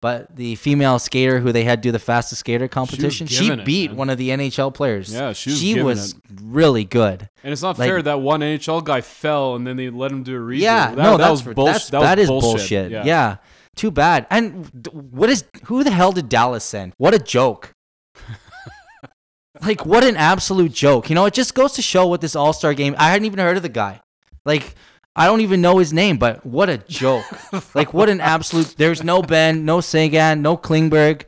but 0.00 0.34
the 0.36 0.54
female 0.54 0.98
skater 0.98 1.40
who 1.40 1.50
they 1.52 1.64
had 1.64 1.80
do 1.80 1.90
the 1.90 1.98
fastest 1.98 2.40
skater 2.40 2.68
competition. 2.68 3.26
She, 3.26 3.48
it, 3.50 3.64
beat 3.64 3.90
man. 3.90 3.96
one 3.98 4.10
of 4.10 4.18
the 4.18 4.28
NHL 4.30 4.72
players. 4.72 5.12
Yeah, 5.12 5.32
she 5.32 5.50
was 5.50 5.60
she 5.60 5.82
was 5.82 6.14
really 6.42 6.84
good. 6.84 7.28
And 7.42 7.52
it's 7.52 7.62
not 7.62 7.78
Like- 7.78 7.88
fair 7.88 8.02
that 8.02 8.20
one 8.20 8.40
NHL 8.40 8.84
guy 8.84 9.00
fell 9.00 9.56
and 9.56 9.66
then 9.66 9.76
they 9.76 9.90
let 9.90 10.12
him 10.12 10.22
do 10.22 10.36
a 10.36 10.40
redo. 10.40 10.60
Yeah, 10.60 10.88
that, 10.90 10.96
no, 10.96 11.10
that 11.12 11.18
that's 11.18 11.44
was 11.44 11.54
bullshit. 11.54 11.66
that's- 11.74 11.90
that 11.90 12.00
that 12.00 12.18
is 12.18 12.28
bullshit. 12.28 12.50
bullshit. 12.58 12.90
Yeah. 12.92 13.04
Yeah. 13.04 13.36
too 13.76 13.90
bad. 13.90 14.26
And 14.30 14.70
what 14.92 15.30
is 15.30 15.44
who 15.66 15.82
the 15.84 15.90
hell 15.90 16.12
did 16.12 16.28
Dallas 16.28 16.64
send? 16.64 16.94
What 16.98 17.14
a 17.14 17.18
joke! 17.18 17.72
like 19.62 19.84
what 19.84 20.04
an 20.04 20.16
absolute 20.16 20.72
joke. 20.72 21.08
You 21.08 21.14
know, 21.14 21.24
it 21.26 21.34
just 21.34 21.54
goes 21.54 21.72
to 21.72 21.82
show 21.82 22.06
what 22.06 22.20
this 22.20 22.36
All 22.36 22.52
Star 22.52 22.74
game. 22.74 22.94
I 22.98 23.10
hadn't 23.10 23.26
even 23.26 23.38
heard 23.38 23.56
of 23.56 23.62
the 23.62 23.68
guy. 23.68 24.00
Like 24.44 24.74
I 25.18 25.26
don't 25.26 25.40
even 25.42 25.60
know 25.60 25.78
his 25.78 25.92
name, 25.92 26.16
but 26.16 26.44
what 26.46 26.68
a 26.70 26.78
joke! 26.78 27.24
like 27.74 27.92
what 27.92 28.08
an 28.08 28.20
absolute. 28.20 28.74
There's 28.78 29.02
no 29.04 29.20
Benn, 29.20 29.64
no 29.64 29.80
Seguin, 29.80 30.40
no 30.42 30.56
Klingberg. 30.56 31.24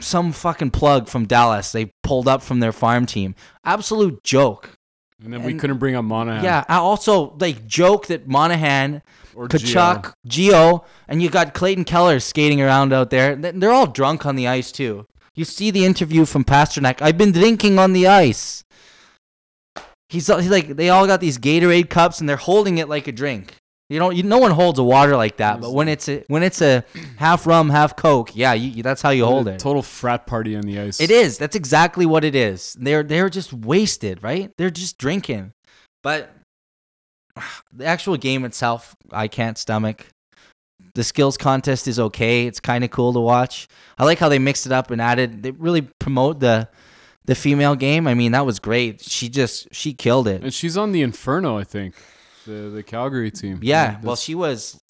Some 0.00 0.32
fucking 0.32 0.70
plug 0.70 1.08
from 1.08 1.26
Dallas 1.26 1.72
they 1.72 1.92
pulled 2.02 2.26
up 2.28 2.42
from 2.42 2.60
their 2.60 2.72
farm 2.72 3.06
team. 3.06 3.34
Absolute 3.64 4.22
joke. 4.24 4.70
And 5.22 5.32
then 5.32 5.42
we 5.42 5.52
And- 5.52 5.60
couldn't 5.60 5.78
bring 5.78 5.94
up 5.94 6.04
Monahan. 6.04 6.42
Yeah. 6.44 6.64
I 6.68 6.76
also 6.76 7.36
like 7.38 7.66
joke 7.66 8.06
that 8.08 8.26
Monahan 8.26 9.02
Or 9.34 9.46
Gio. 9.48 9.58
Tkachuk, 10.02 10.12
Gio, 10.28 10.84
and 11.08 11.22
you 11.22 11.28
got 11.30 11.54
Clayton 11.54 11.84
Keller 11.84 12.20
skating 12.20 12.60
around 12.60 12.92
out 12.92 13.10
there. 13.10 13.36
Th- 13.36 13.54
They're 13.56 13.72
all 13.72 13.86
drunk 13.86 14.24
on 14.26 14.36
the 14.36 14.48
ice 14.48 14.72
too. 14.72 15.06
You 15.34 15.44
see 15.44 15.70
the 15.70 15.84
interview 15.84 16.24
from 16.24 16.44
Pastrnak. 16.44 17.02
I've 17.02 17.18
been 17.18 17.32
drinking 17.32 17.78
on 17.78 17.92
the 17.92 18.06
ice. 18.06 18.63
He's, 20.14 20.28
he's 20.28 20.50
like 20.50 20.68
they 20.68 20.88
all 20.88 21.06
got 21.06 21.20
these 21.20 21.38
Gatorade 21.38 21.90
cups 21.90 22.20
and 22.20 22.28
they're 22.28 22.36
holding 22.36 22.78
it 22.78 22.88
like 22.88 23.08
a 23.08 23.12
drink. 23.12 23.56
You 23.90 23.98
don't. 23.98 24.16
You, 24.16 24.22
no 24.22 24.38
one 24.38 24.50
holds 24.50 24.78
a 24.78 24.82
water 24.82 25.14
like 25.14 25.36
that. 25.36 25.60
But 25.60 25.72
when 25.74 25.88
it's 25.88 26.08
a 26.08 26.24
when 26.28 26.42
it's 26.42 26.62
a 26.62 26.84
half 27.16 27.46
rum, 27.46 27.68
half 27.68 27.96
coke, 27.96 28.34
yeah, 28.34 28.54
you, 28.54 28.82
that's 28.82 29.02
how 29.02 29.10
you 29.10 29.26
hold 29.26 29.46
it. 29.46 29.58
Total 29.58 29.82
frat 29.82 30.26
party 30.26 30.56
on 30.56 30.62
the 30.62 30.80
ice. 30.80 31.00
It 31.00 31.10
is. 31.10 31.36
That's 31.36 31.54
exactly 31.54 32.06
what 32.06 32.24
it 32.24 32.34
is. 32.34 32.74
They're 32.80 33.02
they're 33.02 33.28
just 33.28 33.52
wasted, 33.52 34.22
right? 34.22 34.50
They're 34.56 34.70
just 34.70 34.96
drinking. 34.96 35.52
But 36.02 36.30
the 37.72 37.84
actual 37.84 38.16
game 38.16 38.44
itself, 38.44 38.96
I 39.12 39.28
can't 39.28 39.58
stomach. 39.58 40.06
The 40.94 41.04
skills 41.04 41.36
contest 41.36 41.86
is 41.86 41.98
okay. 41.98 42.46
It's 42.46 42.60
kind 42.60 42.84
of 42.84 42.90
cool 42.90 43.12
to 43.12 43.20
watch. 43.20 43.68
I 43.98 44.04
like 44.04 44.18
how 44.18 44.28
they 44.28 44.38
mixed 44.38 44.64
it 44.64 44.72
up 44.72 44.92
and 44.92 45.00
added. 45.00 45.42
They 45.42 45.50
really 45.50 45.82
promote 45.98 46.40
the 46.40 46.68
the 47.24 47.34
female 47.34 47.74
game. 47.74 48.06
I 48.06 48.14
mean, 48.14 48.32
that 48.32 48.44
was 48.46 48.58
great. 48.58 49.00
She 49.02 49.28
just 49.28 49.68
she 49.72 49.92
killed 49.94 50.28
it. 50.28 50.42
And 50.42 50.52
she's 50.52 50.76
on 50.76 50.92
the 50.92 51.02
Inferno, 51.02 51.58
I 51.58 51.64
think, 51.64 51.94
the 52.46 52.70
the 52.74 52.82
Calgary 52.82 53.30
team. 53.30 53.60
Yeah. 53.62 53.86
That's- 53.86 54.04
Well, 54.04 54.16
she 54.16 54.34
was 54.34 54.80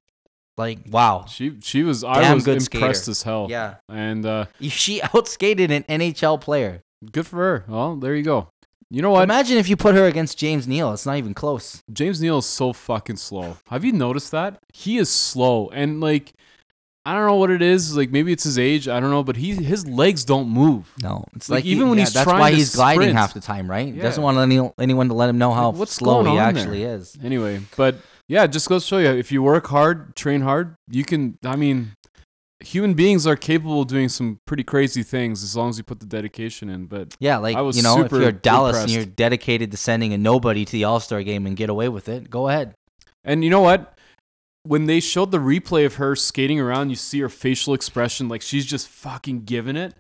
like, 0.57 0.79
wow. 0.91 1.25
she 1.29 1.59
she 1.63 1.83
was. 1.83 2.05
I 2.05 2.33
was 2.35 2.47
impressed 2.47 2.67
skater. 2.67 3.11
as 3.11 3.23
hell. 3.23 3.47
Yeah. 3.51 3.77
And 3.89 4.25
uh, 4.27 4.47
She 4.61 5.01
outskated 5.01 5.71
an 5.71 5.85
NHL 5.85 6.41
player. 6.41 6.83
good 7.13 7.27
for 7.27 7.37
her. 7.39 7.65
Well, 7.69 7.97
there 7.97 8.15
you 8.15 8.23
go. 8.25 8.49
You 8.91 9.03
know 9.03 9.11
what? 9.11 9.25
Imagine 9.25 9.59
if 9.59 9.69
you 9.69 9.77
put 9.77 9.95
her 9.97 10.05
against 10.07 10.39
James 10.39 10.69
Neal. 10.69 10.93
It's 10.93 11.07
not 11.07 11.17
even 11.17 11.35
close. 11.35 11.83
James 11.93 12.21
Neal 12.21 12.39
is 12.39 12.47
so 12.47 12.73
fucking 12.73 13.17
slow. 13.17 13.57
Have 13.69 13.85
you 13.85 13.91
noticed 13.93 14.31
that? 14.31 14.61
He 14.73 14.99
is 14.99 15.09
slow 15.09 15.69
and 15.71 16.01
like 16.01 16.33
I 17.07 17.13
don't 17.15 17.27
know 17.27 17.37
what 17.37 17.51
it 17.51 17.61
is. 17.61 17.97
Like 17.97 18.11
maybe 18.11 18.33
it's 18.33 18.45
his 18.45 18.59
age. 18.59 18.89
I 18.89 18.99
don't 18.99 19.11
know, 19.11 19.23
but 19.23 19.37
he 19.37 19.53
his 19.55 19.87
legs 19.87 20.25
don't 20.25 20.49
move. 20.49 20.91
No, 21.03 21.25
it's 21.37 21.51
Like, 21.51 21.59
like, 21.59 21.65
even 21.67 21.85
he- 21.85 21.89
when 21.91 21.99
yeah, 21.99 22.05
he's 22.07 22.15
that's 22.15 22.27
why 22.27 22.51
he's 22.53 22.75
gliding 22.75 23.15
half 23.15 23.35
the 23.35 23.41
time, 23.41 23.71
right? 23.71 23.87
He 23.89 23.93
Yeah. 23.95 24.03
doesn't 24.05 24.23
want 24.23 24.39
any, 24.39 24.71
anyone 24.79 25.09
to 25.09 25.15
let 25.15 25.29
him 25.29 25.37
know 25.39 25.53
how 25.53 25.71
Like, 25.71 25.89
slow 25.89 26.25
he 26.25 26.39
actually 26.39 26.83
is. 26.85 27.17
Anyway, 27.23 27.61
but 27.77 27.97
yeah, 28.29 28.47
just 28.47 28.69
goes 28.69 28.85
to 28.85 28.89
show 28.89 28.99
you 28.99 29.09
if 29.11 29.31
you 29.31 29.43
work 29.43 29.67
hard, 29.67 30.17
train 30.17 30.41
hard, 30.41 30.77
you 30.91 31.05
can. 31.05 31.37
I 31.45 31.57
mean, 31.57 31.93
human 32.61 32.95
beings 32.95 33.27
are 33.27 33.37
capable 33.37 33.83
of 33.83 33.89
doing 33.89 34.09
some 34.09 34.39
pretty 34.47 34.63
crazy 34.65 35.03
things 35.03 35.43
as 35.43 35.55
long 35.55 35.69
as 35.69 35.77
you 35.77 35.85
put 35.85 36.01
the 36.01 36.07
dedication 36.07 36.71
in. 36.71 36.87
But 36.87 37.15
Yeah, 37.21 37.37
like 37.37 37.55
I 37.57 37.61
was 37.61 37.77
you 37.77 37.83
know, 37.83 37.99
if 38.01 38.05
super 38.11 38.23
you're 38.23 38.33
Dallas 38.33 38.79
and 38.83 38.91
you're 38.91 39.05
dedicated 39.05 39.71
to 39.73 39.77
sending 39.77 40.15
a 40.15 40.19
nobody 40.19 40.65
to 40.65 40.73
the 40.73 40.85
All 40.85 41.01
Star 41.01 41.23
game 41.23 41.47
and 41.47 41.55
get 41.55 41.69
away 41.69 41.91
with 41.91 42.09
it, 42.09 42.31
go 42.31 42.49
ahead. 42.49 42.75
and 43.25 43.45
you 43.45 43.51
know 43.51 43.61
what? 43.61 43.94
When 44.65 44.87
they 44.87 45.01
showed 45.01 45.31
the 45.31 45.39
replay 45.39 45.85
of 45.87 45.97
her 45.97 46.17
skating 46.17 46.59
around, 46.59 46.91
you 46.91 46.97
see 46.97 47.21
her 47.21 47.29
facial 47.29 47.75
expression 47.75 48.29
like 48.29 48.43
she's 48.43 48.65
just 48.65 48.89
fucking 48.89 49.45
giving 49.45 49.77
it. 49.77 49.95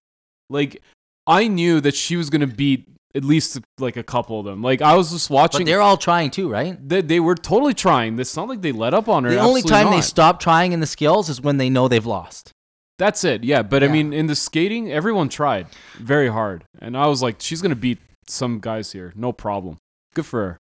Like 0.50 0.83
I 1.27 1.48
knew 1.48 1.81
that 1.81 1.94
she 1.94 2.16
was 2.16 2.31
gonna 2.31 2.46
beat 2.46 2.88
at 3.14 3.24
least 3.24 3.59
like 3.79 3.96
a 3.96 4.03
couple 4.03 4.40
of 4.40 4.46
them. 4.46 4.62
Like 4.62 4.83
I 4.83 4.96
was 4.96 5.12
just 5.12 5.31
watching. 5.31 5.61
But 5.61 5.66
they're 5.66 5.81
all 5.81 5.96
trying 5.96 6.31
too, 6.31 6.50
right? 6.50 6.77
They, 6.87 7.00
they 7.00 7.20
were 7.20 7.35
totally 7.35 7.74
trying. 7.74 8.18
It's 8.18 8.37
not 8.37 8.48
like 8.48 8.62
they 8.62 8.72
let 8.72 8.94
up 8.94 9.09
on 9.09 9.24
her. 9.24 9.31
The 9.31 9.38
only 9.38 9.62
time 9.62 9.87
they 9.87 9.96
not. 9.96 10.05
stop 10.05 10.40
trying 10.40 10.72
in 10.72 10.81
the 10.81 10.87
skills 10.87 11.29
is 11.29 11.40
when 11.40 11.59
they 11.59 11.70
know 11.70 11.88
they've 11.88 12.05
lost. 12.05 12.50
That's 12.98 13.24
it. 13.24 13.42
Yeah, 13.42 13.62
but 13.62 13.83
I 13.83 13.88
mean, 13.88 14.12
in 14.12 14.29
the 14.29 14.37
skating, 14.37 14.92
everyone 14.92 15.29
tried 15.29 15.66
very 15.98 16.29
hard, 16.29 16.64
and 16.79 16.96
I 16.96 17.09
was 17.09 17.22
like, 17.22 17.37
she's 17.40 17.61
gonna 17.61 17.74
beat 17.74 17.98
some 18.29 18.61
guys 18.61 18.92
here, 18.92 19.12
no 19.16 19.33
problem. 19.33 19.79
Good 20.14 20.27
for 20.27 20.40
her. 20.40 20.59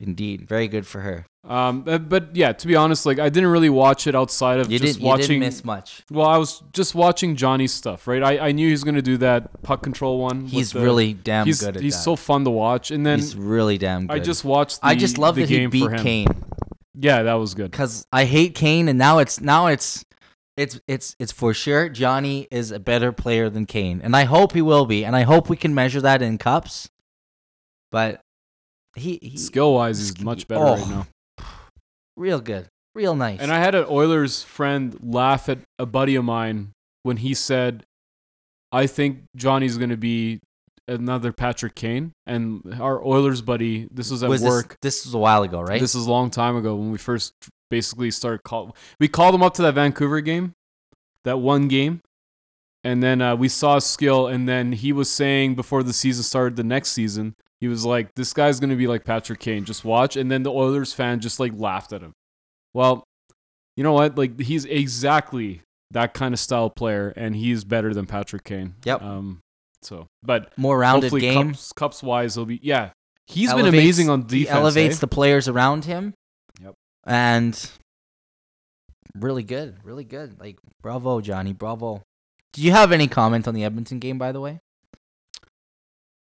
Indeed, 0.00 0.46
very 0.46 0.68
good 0.68 0.86
for 0.86 1.00
her. 1.00 1.26
Um, 1.44 1.82
but, 1.82 2.08
but 2.08 2.36
yeah, 2.36 2.52
to 2.52 2.66
be 2.66 2.76
honest, 2.76 3.04
like 3.04 3.18
I 3.18 3.28
didn't 3.30 3.48
really 3.50 3.70
watch 3.70 4.06
it 4.06 4.14
outside 4.14 4.60
of 4.60 4.70
You 4.70 4.78
just 4.78 4.94
didn't, 4.94 5.02
you 5.02 5.08
watching. 5.08 5.26
didn't 5.26 5.40
miss 5.40 5.64
much. 5.64 6.02
well, 6.10 6.26
I 6.26 6.36
was 6.36 6.62
just 6.72 6.94
watching 6.94 7.34
Johnny's 7.36 7.72
stuff, 7.72 8.06
right? 8.06 8.22
I, 8.22 8.48
I 8.48 8.52
knew 8.52 8.66
he 8.66 8.70
was 8.72 8.84
gonna 8.84 9.02
do 9.02 9.16
that 9.18 9.62
puck 9.62 9.82
control 9.82 10.20
one. 10.20 10.46
He's 10.46 10.72
the- 10.72 10.80
really 10.80 11.14
damn 11.14 11.46
he's 11.46 11.60
good 11.60 11.76
at 11.76 11.82
he's 11.82 11.94
that. 11.96 12.02
so 12.02 12.14
fun 12.16 12.44
to 12.44 12.50
watch, 12.50 12.90
and 12.90 13.04
then 13.04 13.18
he's 13.18 13.34
really 13.34 13.76
damn 13.78 14.06
good. 14.06 14.14
I 14.14 14.18
just 14.20 14.44
watched. 14.44 14.82
The, 14.82 14.86
I 14.88 14.94
just 14.94 15.18
love 15.18 15.34
the 15.34 15.42
that 15.42 15.48
he 15.50 15.56
game 15.56 15.70
beat 15.70 15.84
for 15.84 15.90
him. 15.90 16.02
Kane. 16.02 16.44
Yeah, 16.94 17.22
that 17.24 17.34
was 17.34 17.54
good. 17.54 17.70
because 17.70 18.06
I 18.12 18.24
hate 18.24 18.54
Kane, 18.54 18.88
and 18.88 18.98
now 18.98 19.18
it's 19.18 19.40
now 19.40 19.66
it's 19.68 20.04
it's 20.56 20.80
it's 20.86 21.16
it's 21.18 21.32
for 21.32 21.54
sure. 21.54 21.88
Johnny 21.88 22.46
is 22.50 22.70
a 22.72 22.78
better 22.78 23.10
player 23.10 23.48
than 23.48 23.66
Kane, 23.66 24.00
and 24.02 24.14
I 24.14 24.24
hope 24.24 24.52
he 24.52 24.62
will 24.62 24.86
be, 24.86 25.04
and 25.04 25.16
I 25.16 25.22
hope 25.22 25.48
we 25.48 25.56
can 25.56 25.74
measure 25.74 26.00
that 26.02 26.20
in 26.22 26.38
cups. 26.38 26.88
But 27.90 28.20
he, 28.98 29.18
he 29.22 29.36
Skill 29.36 29.74
wise, 29.74 29.98
he's 29.98 30.20
much 30.22 30.48
better 30.48 30.64
oh. 30.64 30.76
right 30.76 30.88
now. 30.88 31.06
real 32.16 32.40
good, 32.40 32.68
real 32.94 33.14
nice. 33.14 33.40
And 33.40 33.52
I 33.52 33.58
had 33.58 33.74
an 33.74 33.86
Oilers 33.88 34.42
friend 34.42 34.98
laugh 35.02 35.48
at 35.48 35.58
a 35.78 35.86
buddy 35.86 36.14
of 36.14 36.24
mine 36.24 36.72
when 37.02 37.18
he 37.18 37.34
said, 37.34 37.84
I 38.72 38.86
think 38.86 39.22
Johnny's 39.36 39.78
going 39.78 39.90
to 39.90 39.96
be 39.96 40.40
another 40.86 41.32
Patrick 41.32 41.74
Kane. 41.74 42.12
And 42.26 42.76
our 42.80 43.04
Oilers 43.04 43.42
buddy, 43.42 43.88
this 43.90 44.10
was 44.10 44.22
at 44.22 44.28
was 44.28 44.42
work. 44.42 44.76
This, 44.82 44.96
this 44.96 45.06
was 45.06 45.14
a 45.14 45.18
while 45.18 45.42
ago, 45.42 45.60
right? 45.60 45.80
This 45.80 45.94
was 45.94 46.06
a 46.06 46.10
long 46.10 46.30
time 46.30 46.56
ago 46.56 46.74
when 46.74 46.90
we 46.90 46.98
first 46.98 47.34
basically 47.70 48.10
started 48.10 48.42
call. 48.42 48.74
We 48.98 49.08
called 49.08 49.34
him 49.34 49.42
up 49.42 49.54
to 49.54 49.62
that 49.62 49.74
Vancouver 49.74 50.20
game, 50.20 50.54
that 51.24 51.38
one 51.38 51.68
game. 51.68 52.00
And 52.84 53.02
then 53.02 53.20
uh, 53.20 53.36
we 53.36 53.48
saw 53.48 53.78
skill. 53.78 54.26
And 54.26 54.48
then 54.48 54.72
he 54.72 54.92
was 54.92 55.10
saying 55.10 55.54
before 55.54 55.82
the 55.82 55.92
season 55.92 56.22
started, 56.22 56.56
the 56.56 56.64
next 56.64 56.92
season, 56.92 57.34
he 57.60 57.68
was 57.68 57.84
like, 57.84 58.14
this 58.14 58.32
guy's 58.32 58.60
going 58.60 58.70
to 58.70 58.76
be 58.76 58.86
like 58.86 59.04
Patrick 59.04 59.40
Kane. 59.40 59.64
Just 59.64 59.84
watch. 59.84 60.16
And 60.16 60.30
then 60.30 60.42
the 60.42 60.52
Oilers 60.52 60.92
fan 60.92 61.20
just 61.20 61.40
like 61.40 61.52
laughed 61.54 61.92
at 61.92 62.02
him. 62.02 62.12
Well, 62.74 63.04
you 63.76 63.84
know 63.84 63.92
what? 63.92 64.16
Like, 64.16 64.40
he's 64.40 64.64
exactly 64.64 65.62
that 65.90 66.14
kind 66.14 66.34
of 66.34 66.40
style 66.40 66.70
player. 66.70 67.12
And 67.16 67.34
he's 67.34 67.64
better 67.64 67.92
than 67.94 68.06
Patrick 68.06 68.44
Kane. 68.44 68.74
Yep. 68.84 69.02
Um, 69.02 69.40
so, 69.82 70.06
but 70.22 70.52
More 70.56 70.78
rounded 70.78 71.12
game. 71.12 71.50
cups, 71.50 71.72
cups 71.72 72.02
wise, 72.02 72.34
he'll 72.34 72.44
be, 72.44 72.60
yeah. 72.62 72.90
He's 73.26 73.52
been 73.52 73.66
amazing 73.66 74.08
on 74.08 74.22
defense. 74.22 74.32
He 74.32 74.48
elevates 74.48 74.96
eh? 74.96 75.00
the 75.00 75.06
players 75.06 75.48
around 75.48 75.84
him. 75.84 76.14
Yep. 76.62 76.74
And 77.06 77.70
really 79.14 79.42
good, 79.42 79.76
really 79.84 80.04
good. 80.04 80.40
Like 80.40 80.58
bravo, 80.82 81.20
Johnny, 81.20 81.52
bravo. 81.52 82.02
Do 82.52 82.62
you 82.62 82.72
have 82.72 82.90
any 82.90 83.06
comment 83.06 83.46
on 83.46 83.54
the 83.54 83.64
Edmonton 83.64 83.98
game, 83.98 84.16
by 84.16 84.32
the 84.32 84.40
way? 84.40 84.60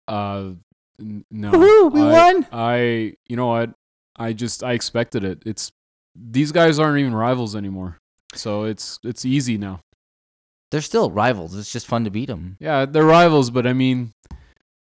Uh, 0.07 0.51
no. 0.99 1.51
Woohoo, 1.51 1.91
we 1.91 2.01
I, 2.01 2.12
won! 2.12 2.47
I, 2.51 3.13
you 3.27 3.36
know 3.36 3.47
what? 3.47 3.71
I 4.17 4.34
just 4.34 4.63
I 4.63 4.73
expected 4.73 5.23
it. 5.23 5.43
It's 5.45 5.71
these 6.15 6.51
guys 6.51 6.79
aren't 6.79 6.99
even 6.99 7.13
rivals 7.13 7.55
anymore, 7.55 7.97
so 8.34 8.63
it's 8.63 8.99
it's 9.03 9.25
easy 9.25 9.58
now. 9.58 9.81
They're 10.71 10.81
still 10.81 11.12
rivals. 11.12 11.55
It's 11.58 11.71
just 11.71 11.88
fun 11.88 12.03
to 12.05 12.10
beat 12.10 12.27
them. 12.27 12.58
Yeah, 12.60 12.86
they're 12.86 13.05
rivals, 13.05 13.49
but 13.49 13.67
I 13.67 13.73
mean, 13.73 14.12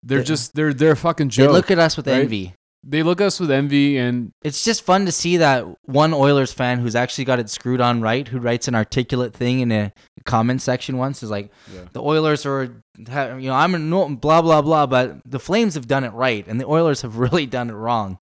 they're 0.04 0.20
They- 0.20 0.24
just 0.26 0.54
they're 0.54 0.74
they're 0.74 0.92
a 0.94 0.98
fucking 0.98 1.30
They 1.30 1.48
look 1.48 1.72
at 1.72 1.80
us 1.80 1.98
with 1.98 2.08
right? 2.08 2.22
envy. 2.22 2.54
they 2.84 3.04
look 3.04 3.22
at 3.22 3.28
us 3.28 3.40
with 3.40 3.52
envy, 3.52 3.98
and 3.98 4.32
It's 4.44 4.64
just 4.64 4.84
fun 4.84 5.06
to 5.06 5.12
see 5.12 5.38
that 5.38 5.66
one 5.86 6.14
Oilers 6.14 6.52
fan 6.54 6.80
who's 6.80 6.96
actually 6.96 7.26
got 7.26 7.40
it 7.40 7.50
screwed 7.50 7.80
on 7.82 8.02
right, 8.02 8.28
who 8.28 8.40
writes 8.40 8.68
an 8.68 8.76
articulate 8.76 9.34
thing 9.34 9.60
in 9.62 9.72
a 9.72 9.92
comment 10.32 10.62
section 10.62 10.98
once, 10.98 11.24
is 11.24 11.30
like, 11.30 11.52
yeah. 11.74 11.82
the 11.92 12.02
Oilers 12.02 12.46
are, 12.46 12.82
you 12.98 13.06
know, 13.06 13.54
I'm 13.54 13.76
a 13.76 13.80
no, 13.80 14.08
blah 14.10 14.42
blah 14.42 14.62
blah, 14.62 14.86
but 14.86 15.18
the 15.26 15.40
Flames 15.40 15.76
have 15.76 15.88
done 15.88 16.04
it 16.04 16.14
right, 16.14 16.48
and 16.48 16.60
the 16.60 16.66
Oilers 16.66 17.02
have 17.02 17.18
really 17.26 17.46
done 17.46 17.70
it 17.70 17.74
wrong, 17.74 18.18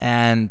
and 0.00 0.50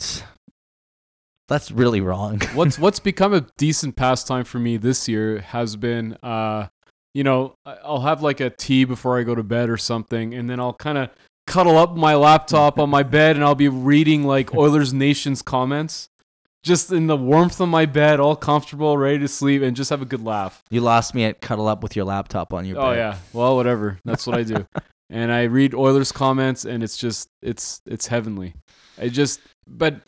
that's 1.48 1.72
really 1.72 2.02
wrong. 2.02 2.40
what's 2.54 2.78
what's 2.78 3.00
become 3.00 3.34
a 3.34 3.42
decent 3.58 3.96
pastime 3.96 4.44
for 4.44 4.60
me 4.60 4.78
this 4.78 5.08
year 5.08 5.40
has 5.40 5.76
been 5.76 6.18
uh 6.24 6.68
you 7.14 7.24
know 7.24 7.56
i'll 7.66 8.02
have 8.02 8.22
like 8.22 8.40
a 8.40 8.50
tea 8.50 8.84
before 8.84 9.20
i 9.20 9.24
go 9.24 9.36
to 9.36 9.44
bed 9.44 9.70
or 9.70 9.78
something 9.78 10.34
and 10.34 10.50
then 10.50 10.60
i'll 10.60 10.74
kind 10.74 10.98
of 10.98 11.10
cuddle 11.48 11.78
up 11.78 11.96
my 11.96 12.16
laptop 12.16 12.80
on 12.80 12.90
my 12.90 13.04
bed 13.18 13.36
and 13.36 13.46
i'll 13.46 13.56
be 13.56 13.70
reading 13.70 14.24
like 14.24 14.54
oilers 14.56 14.94
nation's 14.94 15.42
comments 15.42 16.10
just 16.66 16.92
in 16.92 17.06
the 17.06 17.16
warmth 17.16 17.62
of 17.62 17.70
my 17.70 17.86
bed 17.86 18.20
all 18.20 18.36
comfortable 18.36 18.98
ready 18.98 19.20
to 19.20 19.28
sleep 19.28 19.62
and 19.62 19.76
just 19.76 19.92
have 19.92 20.02
a 20.02 20.06
good 20.06 20.24
laugh. 20.24 20.64
You 20.72 20.82
lost 20.82 21.14
me 21.14 21.24
at 21.24 21.40
cuddle 21.40 21.68
up 21.68 21.84
with 21.84 21.96
your 21.96 22.06
laptop 22.06 22.54
on 22.54 22.66
your 22.66 22.80
oh 22.80 22.90
bed. 22.90 22.98
yeah. 22.98 23.18
Well 23.32 23.56
whatever. 23.56 24.00
That's 24.04 24.28
what 24.28 24.38
i 24.38 24.44
do. 24.44 24.68
And 25.12 25.32
i 25.32 25.44
read 25.44 25.76
oilers 25.76 26.12
comments 26.12 26.66
and 26.66 26.82
it's 26.82 26.98
just 26.98 27.30
it's 27.44 27.80
it's 27.86 28.08
heavenly. 28.08 28.56
I 29.00 29.10
just 29.10 29.40
but 29.68 30.02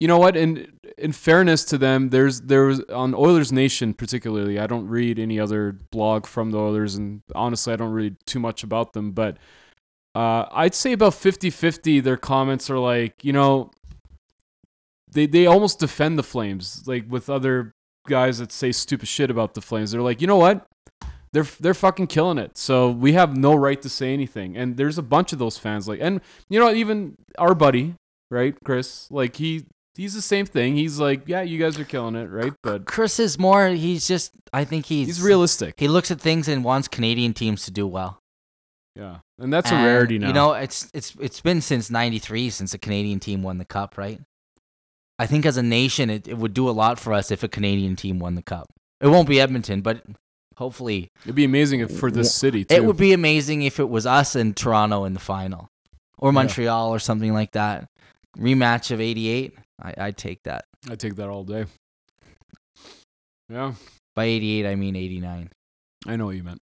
you 0.00 0.08
know 0.08 0.16
what? 0.16 0.38
In 0.38 0.66
in 0.96 1.12
fairness 1.12 1.64
to 1.66 1.78
them 1.78 2.10
there's 2.10 2.40
there 2.40 2.64
was 2.64 2.80
on 2.90 3.14
oilers 3.14 3.50
nation 3.52 3.94
particularly 3.94 4.58
i 4.58 4.66
don't 4.66 4.86
read 4.86 5.18
any 5.18 5.40
other 5.40 5.78
blog 5.90 6.26
from 6.26 6.50
the 6.50 6.58
oilers 6.58 6.94
and 6.94 7.22
honestly 7.34 7.72
i 7.72 7.76
don't 7.76 7.92
read 7.92 8.16
too 8.26 8.38
much 8.38 8.62
about 8.62 8.92
them 8.92 9.12
but 9.12 9.38
uh, 10.14 10.44
i'd 10.52 10.74
say 10.74 10.92
about 10.92 11.12
50-50 11.12 12.02
their 12.02 12.16
comments 12.18 12.68
are 12.68 12.78
like 12.78 13.24
you 13.24 13.32
know 13.32 13.70
they 15.12 15.26
they 15.26 15.46
almost 15.46 15.78
defend 15.78 16.18
the 16.18 16.22
flames 16.22 16.82
like 16.86 17.04
with 17.08 17.28
other 17.28 17.72
guys 18.08 18.38
that 18.38 18.50
say 18.50 18.72
stupid 18.72 19.08
shit 19.08 19.30
about 19.30 19.54
the 19.54 19.60
flames 19.60 19.92
they're 19.92 20.02
like 20.02 20.20
you 20.20 20.26
know 20.26 20.36
what 20.36 20.66
they're 21.32 21.46
they're 21.60 21.74
fucking 21.74 22.08
killing 22.08 22.38
it. 22.38 22.56
So 22.56 22.90
we 22.90 23.12
have 23.12 23.36
no 23.36 23.54
right 23.54 23.80
to 23.82 23.88
say 23.88 24.12
anything. 24.12 24.56
And 24.56 24.76
there's 24.76 24.98
a 24.98 25.02
bunch 25.02 25.32
of 25.32 25.38
those 25.38 25.58
fans 25.58 25.86
like 25.86 26.00
and 26.00 26.20
you 26.48 26.58
know 26.58 26.72
even 26.72 27.14
our 27.38 27.54
buddy, 27.54 27.94
right, 28.30 28.54
Chris, 28.64 29.10
like 29.10 29.36
he 29.36 29.64
he's 29.94 30.14
the 30.14 30.22
same 30.22 30.46
thing. 30.46 30.76
He's 30.76 30.98
like, 30.98 31.22
yeah, 31.26 31.42
you 31.42 31.58
guys 31.58 31.78
are 31.78 31.84
killing 31.84 32.16
it, 32.16 32.30
right? 32.30 32.52
But 32.62 32.84
Chris 32.84 33.20
is 33.20 33.38
more. 33.38 33.68
He's 33.68 34.08
just. 34.08 34.32
I 34.52 34.64
think 34.64 34.86
he's 34.86 35.06
he's 35.06 35.22
realistic. 35.22 35.74
He 35.78 35.88
looks 35.88 36.10
at 36.10 36.20
things 36.20 36.48
and 36.48 36.64
wants 36.64 36.88
Canadian 36.88 37.34
teams 37.34 37.64
to 37.66 37.70
do 37.70 37.86
well. 37.86 38.18
Yeah. 38.96 39.18
And 39.38 39.52
that's 39.52 39.70
a 39.70 39.74
rarity 39.74 40.18
now. 40.18 40.26
You 40.26 40.32
know, 40.32 40.52
it's 40.54 40.90
it's 40.92 41.14
it's 41.20 41.40
been 41.40 41.60
since 41.60 41.90
'93 41.90 42.50
since 42.50 42.74
a 42.74 42.78
Canadian 42.78 43.20
team 43.20 43.42
won 43.42 43.58
the 43.58 43.64
cup, 43.64 43.96
right? 43.96 44.20
I 45.20 45.26
think 45.26 45.44
as 45.44 45.58
a 45.58 45.62
nation, 45.62 46.08
it, 46.08 46.26
it 46.26 46.38
would 46.38 46.54
do 46.54 46.66
a 46.66 46.72
lot 46.72 46.98
for 46.98 47.12
us 47.12 47.30
if 47.30 47.42
a 47.42 47.48
Canadian 47.48 47.94
team 47.94 48.18
won 48.18 48.36
the 48.36 48.42
cup. 48.42 48.68
It 49.02 49.08
won't 49.08 49.28
be 49.28 49.38
Edmonton, 49.38 49.82
but 49.82 50.02
hopefully 50.56 51.10
It'd 51.24 51.34
be 51.34 51.44
amazing 51.44 51.80
if 51.80 51.90
for 51.98 52.10
this 52.10 52.34
city 52.34 52.64
too. 52.64 52.74
it 52.74 52.84
would 52.84 52.96
be 52.96 53.12
amazing 53.12 53.62
if 53.62 53.78
it 53.78 53.88
was 53.90 54.06
us 54.06 54.34
and 54.34 54.56
Toronto 54.56 55.04
in 55.04 55.12
the 55.12 55.20
final, 55.20 55.68
or 56.18 56.32
Montreal 56.32 56.88
or 56.94 56.98
something 56.98 57.34
like 57.34 57.52
that. 57.52 57.86
Rematch 58.38 58.90
of 58.92 59.00
'88. 59.00 59.58
I, 59.82 59.94
I'd 59.98 60.16
take 60.16 60.42
that. 60.44 60.64
I 60.90 60.94
take 60.94 61.16
that 61.16 61.28
all 61.28 61.44
day. 61.44 61.66
Yeah, 63.50 63.74
By 64.14 64.24
'88, 64.24 64.66
I 64.66 64.74
mean 64.74 64.96
'89. 64.96 65.50
I 66.06 66.16
know 66.16 66.26
what 66.26 66.36
you 66.36 66.44
meant. 66.44 66.60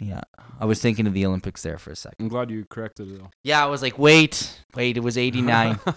Yeah, 0.00 0.20
I 0.60 0.66
was 0.66 0.82
thinking 0.82 1.06
of 1.06 1.14
the 1.14 1.24
Olympics 1.24 1.62
there 1.62 1.78
for 1.78 1.90
a 1.92 1.96
second. 1.96 2.16
I'm 2.20 2.28
glad 2.28 2.50
you 2.50 2.66
corrected 2.68 3.10
it 3.10 3.18
though. 3.20 3.30
Yeah, 3.42 3.62
I 3.62 3.66
was 3.68 3.80
like, 3.80 3.98
wait, 3.98 4.60
wait, 4.74 4.96
it 4.98 5.00
was 5.00 5.16
'89. 5.16 5.78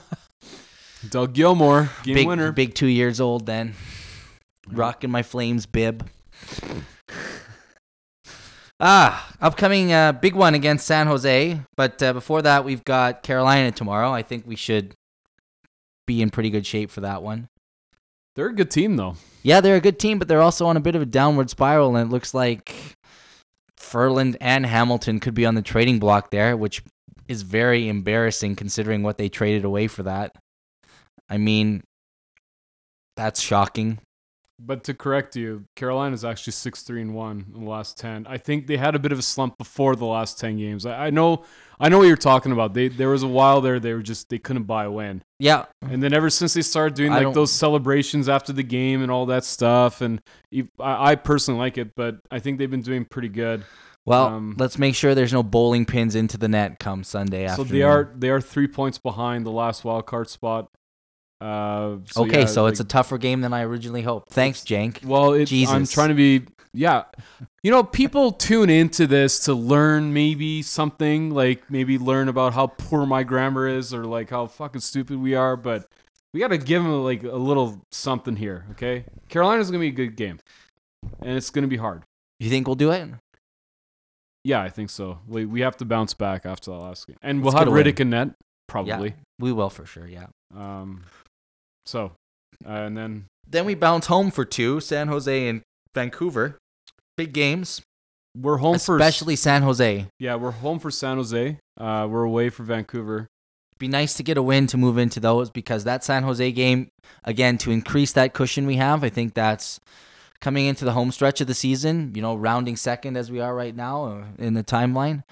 Doug 1.08 1.34
Gilmour, 1.34 1.90
game 2.04 2.16
big, 2.16 2.28
winner. 2.28 2.52
big 2.52 2.74
two 2.74 2.88
years 2.88 3.22
old 3.22 3.46
then. 3.46 3.74
Rocking 4.70 5.10
my 5.10 5.24
Flames 5.24 5.66
bib. 5.66 6.08
Ah, 8.82 9.34
upcoming 9.42 9.92
uh, 9.92 10.14
big 10.14 10.36
one 10.36 10.56
against 10.56 10.86
San 10.86 11.08
Jose. 11.08 11.60
But 11.76 12.02
uh, 12.02 12.14
before 12.14 12.42
that, 12.42 12.64
we've 12.66 12.84
got 12.84 13.24
Carolina 13.24 13.72
tomorrow. 13.72 14.12
I 14.12 14.22
think 14.22 14.46
we 14.46 14.56
should 14.56 14.94
be 16.06 16.22
in 16.22 16.30
pretty 16.30 16.50
good 16.50 16.66
shape 16.66 16.90
for 16.90 17.02
that 17.02 17.22
one. 17.22 17.50
They're 18.36 18.48
a 18.48 18.56
good 18.56 18.72
team 18.72 18.96
though. 18.96 19.16
Yeah, 19.44 19.62
they're 19.62 19.76
a 19.76 19.82
good 19.82 20.00
team, 20.00 20.20
but 20.20 20.28
they're 20.28 20.42
also 20.42 20.68
on 20.68 20.78
a 20.78 20.82
bit 20.82 20.96
of 20.96 21.02
a 21.02 21.06
downward 21.06 21.50
spiral, 21.50 21.96
and 21.96 22.10
it 22.10 22.12
looks 22.12 22.34
like 22.34 22.96
Ferland 23.78 24.38
and 24.40 24.66
Hamilton 24.66 25.20
could 25.20 25.34
be 25.34 25.46
on 25.46 25.56
the 25.56 25.62
trading 25.62 26.00
block 26.00 26.30
there, 26.30 26.56
which 26.56 26.84
is 27.28 27.42
very 27.42 27.88
embarrassing 27.88 28.56
considering 28.56 29.04
what 29.04 29.18
they 29.18 29.30
traded 29.30 29.64
away 29.66 29.88
for 29.88 30.04
that. 30.04 30.36
I 31.30 31.38
mean, 31.38 31.84
that's 33.16 33.42
shocking. 33.42 34.00
But 34.62 34.84
to 34.86 34.94
correct 34.94 35.38
you, 35.38 35.64
Carolina's 35.78 36.26
actually 36.26 36.52
six 36.52 36.84
three 36.84 37.02
and 37.02 37.16
one 37.16 37.46
in 37.56 37.64
the 37.64 37.70
last 37.70 37.98
ten. 37.98 38.28
I 38.28 38.38
think 38.38 38.68
they 38.68 38.76
had 38.76 38.94
a 38.94 39.00
bit 39.00 39.14
of 39.14 39.20
a 39.20 39.22
slump 39.22 39.58
before 39.58 39.96
the 39.96 40.06
last 40.06 40.38
ten 40.38 40.58
games. 40.58 40.86
I, 40.86 41.06
I 41.08 41.10
know, 41.12 41.46
I 41.80 41.88
know 41.88 42.00
what 42.00 42.08
you're 42.08 42.18
talking 42.18 42.52
about. 42.52 42.74
They 42.74 42.90
there 42.90 43.08
was 43.08 43.24
a 43.24 43.28
while 43.28 43.62
there 43.62 43.80
they 43.80 43.94
were 43.94 44.02
just 44.02 44.28
they 44.28 44.38
couldn't 44.38 44.64
buy 44.64 44.84
a 44.84 44.92
win, 44.92 45.22
Yeah, 45.40 45.66
and 45.82 46.04
then 46.04 46.14
ever 46.14 46.30
since 46.30 46.56
they 46.56 46.62
started 46.62 46.96
doing 46.96 47.12
like 47.14 47.34
those 47.34 47.54
celebrations 47.54 48.28
after 48.28 48.52
the 48.52 48.64
game 48.64 49.02
and 49.02 49.10
all 49.10 49.28
that 49.28 49.46
stuff, 49.46 50.02
and 50.02 50.20
I 50.78 51.16
personally 51.16 51.60
like 51.62 51.78
it, 51.78 51.92
but 51.96 52.18
I 52.30 52.40
think 52.40 52.58
they've 52.60 52.70
been 52.70 52.82
doing 52.82 53.06
pretty 53.06 53.30
good. 53.30 53.64
Well, 54.06 54.26
Um, 54.26 54.56
let's 54.58 54.78
make 54.78 54.94
sure 54.96 55.16
there's 55.16 55.32
no 55.34 55.44
bowling 55.44 55.86
pins 55.86 56.16
into 56.16 56.38
the 56.38 56.50
net 56.50 56.80
come 56.80 57.06
Sunday 57.06 57.46
So 57.48 57.62
afternoon. 57.62 57.72
they 57.72 57.84
are 57.84 58.12
they 58.14 58.30
are 58.30 58.42
three 58.42 58.68
points 58.68 58.98
behind 58.98 59.46
the 59.46 59.52
last 59.52 59.86
wild 59.86 60.06
card 60.06 60.28
spot. 60.30 60.68
Uh, 61.42 61.98
so 62.06 62.24
okay, 62.24 62.42
yeah, 62.42 62.46
so 62.46 62.64
like- 62.64 62.72
it's 62.72 62.80
a 62.80 62.86
tougher 62.86 63.18
game 63.18 63.42
than 63.42 63.54
I 63.54 63.62
originally 63.62 64.02
hoped. 64.02 64.30
Thanks, 64.32 64.62
Jank. 64.62 65.04
Well, 65.06 65.34
it, 65.34 65.52
I'm 65.70 65.86
trying 65.86 66.10
to 66.10 66.16
be, 66.16 66.46
yeah. 66.74 67.06
You 67.64 67.72
know, 67.72 67.84
people 67.84 68.32
tune 68.32 68.70
into 68.70 69.08
this 69.08 69.40
to 69.42 69.54
learn 69.54 70.14
maybe 70.14 70.62
something, 70.62 71.32
like 71.32 71.70
maybe 71.70 71.98
learn 71.98 72.28
about 72.28 72.54
how 72.54 72.68
poor 72.68 73.06
my 73.06 73.24
grammar 73.24 73.68
is 73.68 73.94
or 73.94 74.06
like 74.06 74.30
how 74.30 74.48
fucking 74.48 74.82
stupid 74.82 75.18
we 75.18 75.34
are, 75.36 75.56
but 75.56 75.88
we 76.34 76.40
got 76.40 76.50
to 76.50 76.58
give 76.58 76.84
them 76.84 77.04
like 77.04 77.24
a 77.24 77.36
little 77.36 77.82
something 77.92 78.36
here, 78.36 78.66
okay? 78.72 79.06
Carolina's 79.30 79.72
going 79.72 79.80
to 79.80 79.84
be 79.84 79.94
a 80.04 80.06
good 80.08 80.16
game, 80.16 80.40
and 81.22 81.38
it's 81.38 81.50
going 81.50 81.64
to 81.64 81.70
be 81.70 81.78
hard. 81.78 82.04
You 82.40 82.50
think 82.50 82.68
we'll 82.68 82.76
do 82.76 82.92
it? 82.92 83.10
Yeah, 84.44 84.62
I 84.62 84.70
think 84.70 84.90
so. 84.90 85.20
We, 85.28 85.46
we 85.46 85.62
have 85.62 85.76
to 85.78 85.86
bounce 85.86 86.14
back 86.14 86.46
after 86.46 86.72
the 86.72 86.78
last 86.78 87.08
game. 87.08 87.18
And 87.22 87.44
Let's 87.44 87.54
we'll 87.54 87.66
have 87.66 87.74
win. 87.74 87.86
Rittich 87.86 88.00
and 88.00 88.10
net, 88.12 88.30
probably. 88.68 89.16
We 89.38 89.52
will 89.52 89.70
for 89.70 89.86
sure. 89.86 90.08
Yeah. 90.08 90.28
Um, 90.56 91.04
so, 91.90 92.14
uh, 92.66 92.70
and 92.70 92.98
then 92.98 93.26
Then 93.48 93.66
we 93.66 93.76
bounce 93.76 94.06
home 94.06 94.32
for 94.32 94.46
two: 94.46 94.80
San 94.80 95.08
Jose 95.08 95.48
and 95.48 95.62
Vancouver. 95.96 96.58
Big 97.18 97.34
games, 97.34 97.82
we're 98.38 98.58
home 98.58 98.80
for 98.80 98.96
especially 98.96 99.36
San 99.36 99.64
Jose. 99.64 100.06
yeah, 100.20 100.36
we're 100.36 100.52
home 100.52 100.80
for 100.80 100.92
San 100.92 101.18
Jose. 101.18 101.58
Uh, 101.78 102.08
we're 102.10 102.24
away 102.24 102.50
for 102.50 102.64
Vancouver. 102.64 103.28
be 103.80 103.88
nice 103.88 104.14
to 104.16 104.24
get 104.24 104.38
a 104.38 104.44
win 104.44 104.68
to 104.68 104.78
move 104.78 104.98
into 104.98 105.20
those 105.20 105.50
because 105.50 105.84
that 105.86 106.04
San 106.04 106.24
Jose 106.24 106.52
game, 106.52 106.90
again, 107.24 107.58
to 107.60 107.72
increase 107.72 108.12
that 108.14 108.34
cushion 108.34 108.68
we 108.68 108.76
have, 108.76 109.04
I 109.04 109.10
think 109.10 109.34
that's 109.34 109.80
coming 110.42 110.66
into 110.68 110.86
the 110.86 110.94
home 110.94 111.12
stretch 111.12 111.42
of 111.42 111.48
the 111.48 111.54
season, 111.54 112.14
you 112.16 112.22
know, 112.22 112.36
rounding 112.36 112.76
second 112.78 113.18
as 113.18 113.32
we 113.32 113.40
are 113.40 113.54
right 113.56 113.76
now 113.76 114.06
uh, 114.06 114.24
in 114.38 114.54
the 114.54 114.64
timeline. 114.64 115.24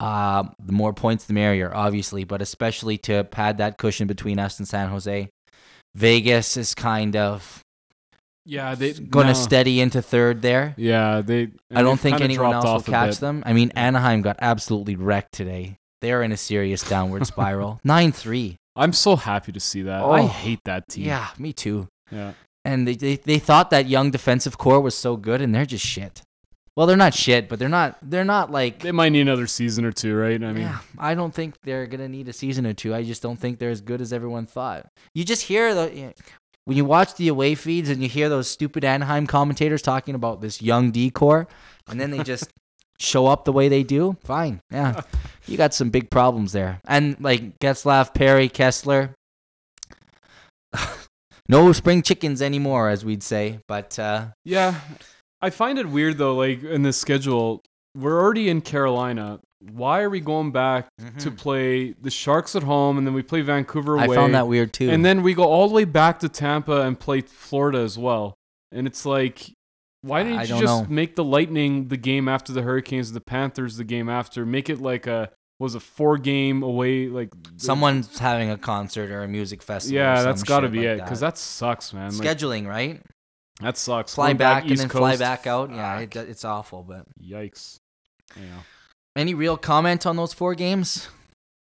Uh, 0.00 0.44
the 0.64 0.72
more 0.72 0.92
points, 0.92 1.24
the 1.24 1.32
merrier, 1.32 1.74
obviously, 1.74 2.24
but 2.24 2.40
especially 2.40 2.96
to 2.98 3.24
pad 3.24 3.58
that 3.58 3.78
cushion 3.78 4.06
between 4.06 4.38
us 4.38 4.58
and 4.58 4.66
San 4.66 4.88
Jose. 4.88 5.28
Vegas 5.94 6.56
is 6.56 6.74
kind 6.74 7.16
of 7.16 7.62
Yeah, 8.44 8.74
they 8.74 8.92
going 8.94 9.26
to 9.26 9.32
no. 9.32 9.38
steady 9.38 9.80
into 9.80 10.00
third 10.02 10.42
there. 10.42 10.74
Yeah, 10.76 11.20
they. 11.20 11.48
I 11.74 11.82
don't 11.82 11.98
think 12.00 12.20
anyone 12.20 12.52
else 12.54 12.64
will 12.64 12.92
catch 12.92 13.18
them. 13.18 13.42
I 13.46 13.52
mean, 13.52 13.70
Anaheim 13.74 14.22
got 14.22 14.36
absolutely 14.40 14.96
wrecked 14.96 15.32
today. 15.32 15.76
They're 16.00 16.22
in 16.22 16.32
a 16.32 16.36
serious 16.36 16.82
downward 16.88 17.26
spiral. 17.34 17.80
9 17.84 18.12
3. 18.12 18.56
I'm 18.76 18.92
so 18.92 19.16
happy 19.16 19.50
to 19.52 19.58
see 19.60 19.82
that. 19.82 20.02
I 20.02 20.20
Oh. 20.20 20.26
hate 20.28 20.60
that 20.64 20.88
team. 20.88 21.06
Yeah, 21.06 21.28
me 21.38 21.52
too. 21.52 21.88
yeah. 22.12 22.32
And 22.64 22.86
they, 22.86 22.94
they 22.96 23.16
they 23.16 23.38
thought 23.38 23.70
that 23.70 23.86
young 23.88 24.10
defensive 24.10 24.58
core 24.58 24.80
was 24.80 24.94
so 24.94 25.16
good, 25.16 25.40
and 25.40 25.54
they're 25.54 25.66
just 25.66 25.84
shit. 25.84 26.22
Well, 26.78 26.86
they're 26.86 26.96
not 26.96 27.12
shit, 27.12 27.48
but 27.48 27.58
they're 27.58 27.68
not 27.68 27.98
they're 28.00 28.24
not 28.24 28.52
like. 28.52 28.84
They 28.84 28.92
might 28.92 29.08
need 29.08 29.22
another 29.22 29.48
season 29.48 29.84
or 29.84 29.90
two, 29.90 30.14
right? 30.14 30.40
I 30.40 30.52
mean, 30.52 30.62
yeah, 30.62 30.78
I 30.96 31.16
don't 31.16 31.34
think 31.34 31.60
they're 31.64 31.88
gonna 31.88 32.08
need 32.08 32.28
a 32.28 32.32
season 32.32 32.64
or 32.66 32.72
two. 32.72 32.94
I 32.94 33.02
just 33.02 33.20
don't 33.20 33.36
think 33.36 33.58
they're 33.58 33.72
as 33.72 33.80
good 33.80 34.00
as 34.00 34.12
everyone 34.12 34.46
thought. 34.46 34.88
You 35.12 35.24
just 35.24 35.42
hear 35.42 35.74
the 35.74 36.14
when 36.66 36.76
you 36.76 36.84
watch 36.84 37.16
the 37.16 37.26
away 37.26 37.56
feeds 37.56 37.88
and 37.88 38.00
you 38.00 38.08
hear 38.08 38.28
those 38.28 38.46
stupid 38.46 38.84
Anaheim 38.84 39.26
commentators 39.26 39.82
talking 39.82 40.14
about 40.14 40.40
this 40.40 40.62
young 40.62 40.92
D 40.92 41.10
core, 41.10 41.48
and 41.88 42.00
then 42.00 42.12
they 42.12 42.22
just 42.22 42.48
show 43.00 43.26
up 43.26 43.44
the 43.44 43.52
way 43.52 43.68
they 43.68 43.82
do. 43.82 44.16
Fine, 44.22 44.60
yeah, 44.70 45.00
you 45.48 45.56
got 45.56 45.74
some 45.74 45.90
big 45.90 46.10
problems 46.10 46.52
there. 46.52 46.80
And 46.86 47.16
like 47.18 47.58
Getzlaf, 47.58 48.14
Perry, 48.14 48.48
Kesler. 48.48 49.14
No 51.50 51.72
spring 51.72 52.02
chickens 52.02 52.42
anymore, 52.42 52.90
as 52.90 53.06
we'd 53.06 53.22
say. 53.22 53.60
But 53.66 53.98
uh, 53.98 54.26
yeah. 54.44 54.78
I 55.40 55.50
find 55.50 55.78
it 55.78 55.88
weird 55.88 56.18
though. 56.18 56.34
Like 56.34 56.62
in 56.62 56.82
the 56.82 56.92
schedule, 56.92 57.62
we're 57.94 58.20
already 58.20 58.48
in 58.48 58.60
Carolina. 58.60 59.40
Why 59.60 60.02
are 60.02 60.10
we 60.10 60.20
going 60.20 60.52
back 60.52 60.88
to 60.98 61.04
mm-hmm. 61.04 61.34
play 61.34 61.92
the 61.92 62.10
Sharks 62.10 62.54
at 62.54 62.62
home 62.62 62.96
and 62.96 63.06
then 63.06 63.12
we 63.12 63.22
play 63.22 63.40
Vancouver 63.40 63.98
I 63.98 64.06
found 64.06 64.34
that 64.34 64.46
weird 64.46 64.72
too. 64.72 64.88
And 64.88 65.04
then 65.04 65.22
we 65.22 65.34
go 65.34 65.44
all 65.44 65.68
the 65.68 65.74
way 65.74 65.84
back 65.84 66.20
to 66.20 66.28
Tampa 66.28 66.82
and 66.82 66.98
play 66.98 67.22
Florida 67.22 67.78
as 67.78 67.98
well. 67.98 68.34
And 68.70 68.86
it's 68.86 69.04
like, 69.04 69.50
why 70.02 70.22
didn't 70.22 70.38
I 70.38 70.42
you 70.42 70.48
don't 70.48 70.60
just 70.60 70.82
know. 70.84 70.94
make 70.94 71.16
the 71.16 71.24
Lightning 71.24 71.88
the 71.88 71.96
game 71.96 72.28
after 72.28 72.52
the 72.52 72.62
Hurricanes, 72.62 73.12
the 73.12 73.20
Panthers 73.20 73.76
the 73.76 73.84
game 73.84 74.08
after? 74.08 74.46
Make 74.46 74.70
it 74.70 74.80
like 74.80 75.08
a 75.08 75.30
was 75.58 75.74
a 75.74 75.80
four 75.80 76.18
game 76.18 76.62
away 76.62 77.08
like 77.08 77.30
someone's 77.56 78.16
having 78.18 78.48
a 78.50 78.56
concert 78.56 79.10
or 79.10 79.24
a 79.24 79.28
music 79.28 79.60
festival. 79.60 79.98
or 79.98 80.02
Yeah, 80.02 80.16
some 80.16 80.24
that's 80.26 80.42
got 80.44 80.60
to 80.60 80.68
be 80.68 80.78
like 80.78 80.86
it 80.86 81.02
because 81.02 81.20
that 81.20 81.36
sucks, 81.36 81.92
man. 81.92 82.16
Like, 82.16 82.28
scheduling, 82.28 82.68
right? 82.68 83.02
That 83.60 83.76
sucks. 83.76 84.14
Fly 84.14 84.28
Going 84.28 84.36
back, 84.38 84.64
and 84.64 84.76
then 84.78 84.88
fly 84.88 85.16
back 85.16 85.46
out. 85.46 85.70
Yeah, 85.70 85.98
it, 86.00 86.14
it's 86.16 86.44
awful. 86.44 86.82
But 86.82 87.06
Yikes. 87.22 87.76
Yeah. 88.36 88.42
any 89.16 89.34
real 89.34 89.56
comment 89.56 90.06
on 90.06 90.16
those 90.16 90.32
four 90.32 90.54
games? 90.54 91.08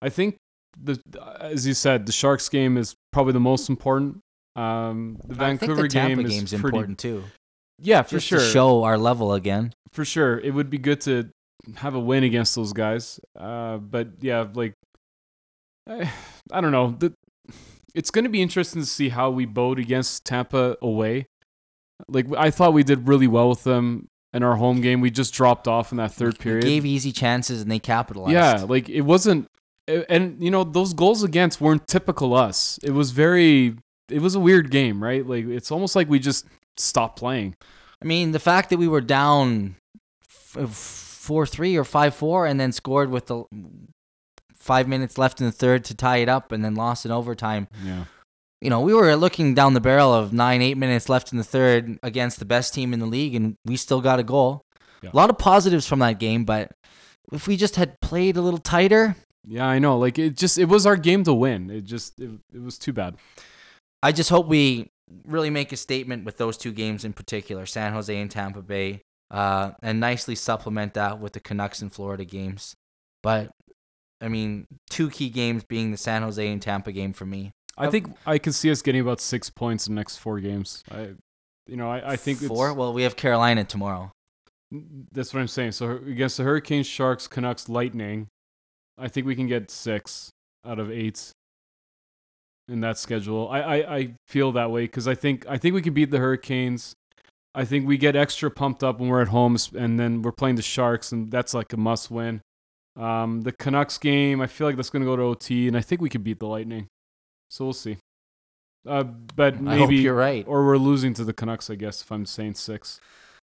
I 0.02 0.10
think 0.10 0.36
the 0.82 1.00
as 1.39 1.68
you 1.68 1.74
said, 1.74 2.06
the 2.06 2.12
Sharks 2.12 2.48
game 2.50 2.78
is 2.78 2.96
probably 3.12 3.34
the 3.34 3.39
most 3.39 3.70
important. 3.70 4.20
Um, 4.56 5.18
the 5.28 5.36
Vancouver 5.36 5.84
the 5.84 5.88
game 5.88 6.20
is 6.20 6.32
game's 6.32 6.52
pretty. 6.52 6.66
important 6.68 6.98
too. 7.00 7.24
Yeah, 7.80 8.04
for 8.04 8.12
Just 8.16 8.28
sure. 8.28 8.39
to 8.39 8.46
show 8.46 8.84
our 8.84 8.98
level 8.98 9.34
again. 9.34 9.74
for 9.92 10.06
sure. 10.06 10.39
It 10.39 10.52
would 10.54 10.70
be 10.70 10.78
good 10.78 11.02
to 11.02 11.30
have 11.78 11.96
a 11.96 12.00
win 12.00 12.24
against 12.24 12.56
those 12.56 12.74
guys. 12.74 13.20
Uh, 13.39 13.78
but 13.78 14.10
yeah, 14.22 14.46
like 14.54 14.74
I, 15.89 16.12
I 16.52 16.62
don't 16.62 16.72
know. 16.72 16.92
The, 16.98 17.14
it's 17.96 18.12
going 18.12 18.24
to 18.24 18.30
be 18.30 18.42
interesting 18.42 18.82
to 18.82 18.88
see 18.88 19.10
how 19.10 19.30
we 19.32 19.46
bowed 19.46 19.80
against 19.80 20.26
Tampa 20.26 20.78
away. 20.82 21.26
Like 22.08 22.28
I 22.38 22.52
thought 22.52 22.74
we 22.74 22.84
did 22.84 23.08
really 23.08 23.28
well 23.28 23.49
with 23.49 23.64
them 23.64 24.08
in 24.34 24.43
our 24.43 24.56
home 24.56 24.82
game. 24.82 25.02
We 25.02 25.12
just 25.12 25.34
dropped 25.34 25.68
off 25.68 25.91
in 25.91 25.97
that 25.97 26.14
third 26.14 26.38
We 26.39 26.43
period. 26.43 26.64
gave 26.64 26.86
easy 26.86 27.12
chances 27.12 27.62
and 27.62 27.70
they 27.72 27.80
capitalized. 27.80 28.34
yeah, 28.34 28.66
like 28.68 28.89
it 28.89 29.02
wasn't. 29.02 29.47
And 29.88 30.41
you 30.41 30.52
know 30.52 30.64
those 30.64 30.93
goals 30.93 31.24
against 31.24 31.60
weren't 31.60 31.88
typical 31.88 32.34
us. 32.34 32.80
It 32.84 32.91
was 32.91 33.12
very. 33.12 33.76
It 34.10 34.22
was 34.22 34.36
a 34.36 34.39
weird 34.39 34.72
game, 34.72 35.02
right? 35.04 35.26
Like 35.26 35.45
it's 35.45 35.72
almost 35.72 35.95
like 35.95 36.10
we 36.10 36.20
just 36.20 36.45
stopped 36.78 37.18
playing. 37.20 37.56
I 38.02 38.06
mean, 38.06 38.32
the 38.32 38.39
fact 38.39 38.70
that 38.70 38.78
we 38.78 38.88
were 38.88 39.02
down 39.02 39.76
four 40.28 41.45
three 41.45 41.76
or 41.76 41.84
five 41.84 42.14
four, 42.16 42.45
and 42.45 42.60
then 42.60 42.72
scored 42.72 43.10
with 43.10 43.28
the 43.28 43.43
five 44.56 44.88
minutes 44.88 45.18
left 45.18 45.39
in 45.41 45.45
the 45.47 45.52
third 45.52 45.84
to 45.86 45.95
tie 45.95 46.18
it 46.18 46.30
up, 46.30 46.52
and 46.52 46.64
then 46.64 46.76
lost 46.76 47.06
in 47.06 47.12
overtime. 47.12 47.68
Yeah. 47.84 48.06
You 48.62 48.70
know, 48.70 48.82
we 48.82 48.93
were 48.93 49.16
looking 49.16 49.53
down 49.55 49.74
the 49.74 49.82
barrel 49.82 50.14
of 50.14 50.34
nine, 50.34 50.62
eight 50.62 50.78
minutes 50.78 51.09
left 51.09 51.32
in 51.32 51.38
the 51.38 51.43
third 51.43 51.97
against 52.03 52.39
the 52.39 52.45
best 52.45 52.74
team 52.74 52.93
in 52.93 52.99
the 52.99 53.05
league, 53.05 53.36
and 53.36 53.55
we 53.66 53.76
still 53.76 54.01
got 54.01 54.20
a 54.20 54.24
goal. 54.24 54.62
Yeah. 55.01 55.09
A 55.14 55.18
lot 55.18 55.32
of 55.32 55.38
positives 55.39 55.88
from 55.88 55.99
that 55.99 56.20
game, 56.20 56.45
but 56.45 56.72
if 57.32 57.47
we 57.47 57.57
just 57.57 57.76
had 57.76 57.99
played 58.01 58.38
a 58.38 58.41
little 58.41 58.59
tighter, 58.59 59.16
Yeah, 59.47 59.66
I 59.66 59.80
know. 59.80 59.97
Like 59.97 60.20
it 60.20 60.38
just 60.38 60.59
it 60.59 60.66
was 60.66 60.86
our 60.86 60.95
game 60.95 61.24
to 61.24 61.34
win. 61.34 61.72
It 61.72 61.86
just 61.86 62.20
it, 62.20 62.30
it 62.53 62.62
was 62.62 62.78
too 62.78 62.93
bad. 62.93 63.16
I 64.03 64.12
just 64.12 64.30
hope 64.30 64.47
we 64.47 64.91
really 65.26 65.49
make 65.49 65.72
a 65.72 65.78
statement 65.78 66.26
with 66.26 66.38
those 66.38 66.57
two 66.57 66.72
games 66.72 67.03
in 67.03 67.14
particular, 67.14 67.66
San 67.66 67.93
Jose 67.93 68.16
and 68.16 68.30
Tampa 68.30 68.62
Bay, 68.62 69.01
uh, 69.32 69.72
and 69.82 69.99
nicely 69.99 70.36
supplement 70.36 70.93
that 70.93 71.20
with 71.20 71.34
the 71.34 71.39
Canucks 71.39 71.82
and 71.82 71.91
Florida 71.91 72.26
games. 72.26 72.76
But 73.24 73.51
I 74.22 74.28
mean, 74.28 74.68
two 74.91 75.09
key 75.09 75.30
games 75.30 75.64
being 75.64 75.89
the 75.89 75.97
San 75.97 76.22
Jose 76.22 76.47
and 76.47 76.62
Tampa 76.62 76.91
game 76.91 77.14
for 77.14 77.26
me. 77.26 77.51
I 77.78 77.90
think 77.90 78.08
I 78.26 78.38
can 78.38 78.54
see 78.54 78.70
us 78.72 78.82
getting 78.82 79.02
about 79.02 79.22
six 79.22 79.50
points 79.50 79.88
in 79.88 79.96
the 79.96 80.00
next 80.00 80.18
four 80.18 80.40
games. 80.40 80.84
I, 80.92 81.12
you 81.68 81.78
know, 81.78 81.90
I, 81.90 82.14
I 82.14 82.16
think 82.16 82.40
four. 82.40 82.70
It's, 82.70 82.78
well, 82.78 82.94
we 82.94 83.04
have 83.04 83.16
Carolina 83.16 83.64
tomorrow. 83.64 84.12
That's 85.12 85.34
what 85.34 85.40
I'm 85.40 85.48
saying. 85.48 85.74
So 85.74 85.92
against 85.92 86.38
the 86.38 86.44
Hurricanes, 86.44 86.88
Sharks, 86.88 87.28
Canucks, 87.28 87.68
Lightning, 87.70 88.28
I 88.98 89.08
think 89.08 89.26
we 89.26 89.36
can 89.36 89.48
get 89.48 89.72
six 89.72 90.30
out 90.66 90.80
of 90.80 90.92
eight 90.92 91.32
in 92.68 92.82
that 92.82 92.98
schedule. 92.98 93.50
I 93.50 93.60
I, 93.60 93.98
I 93.98 94.16
feel 94.28 94.52
that 94.54 94.72
way 94.72 94.84
because 94.84 95.08
I 95.08 95.16
think 95.16 95.46
I 95.48 95.58
think 95.58 95.76
we 95.76 95.82
can 95.82 95.94
beat 95.94 96.12
the 96.12 96.20
Hurricanes. 96.20 96.94
I 97.54 97.66
think 97.66 97.86
we 97.86 97.98
get 97.98 98.16
extra 98.16 98.50
pumped 98.50 98.82
up 98.84 99.00
when 99.00 99.10
we're 99.10 99.22
at 99.22 99.28
home, 99.28 99.58
and 99.78 100.00
then 100.00 100.22
we're 100.22 100.32
playing 100.32 100.56
the 100.56 100.62
Sharks, 100.62 101.12
and 101.12 101.30
that's 101.30 101.54
like 101.54 101.74
a 101.74 101.78
must 101.78 102.10
win. 102.10 102.42
Um, 102.96 103.42
the 103.42 103.52
Canucks 103.52 103.98
game, 103.98 104.40
I 104.40 104.48
feel 104.48 104.68
like 104.68 104.78
that's 104.78 104.90
going 104.90 105.04
to 105.04 105.06
go 105.06 105.18
to 105.18 105.24
OT, 105.24 105.68
and 105.68 105.76
I 105.76 105.82
think 105.82 106.02
we 106.02 106.10
could 106.10 106.24
beat 106.24 106.40
the 106.40 106.48
Lightning. 106.48 106.88
So 107.52 107.66
we'll 107.66 107.74
see. 107.74 107.97
Uh, 108.88 109.04
but 109.04 109.60
maybe 109.60 109.97
you're 109.97 110.16
right, 110.16 110.45
or 110.47 110.66
we're 110.66 110.78
losing 110.78 111.14
to 111.16 111.26
the 111.26 111.34
Canucks. 111.34 111.70
I 111.70 111.76
guess 111.76 112.02
if 112.02 112.10
I'm 112.12 112.26
saying 112.26 112.56
six. 112.56 112.99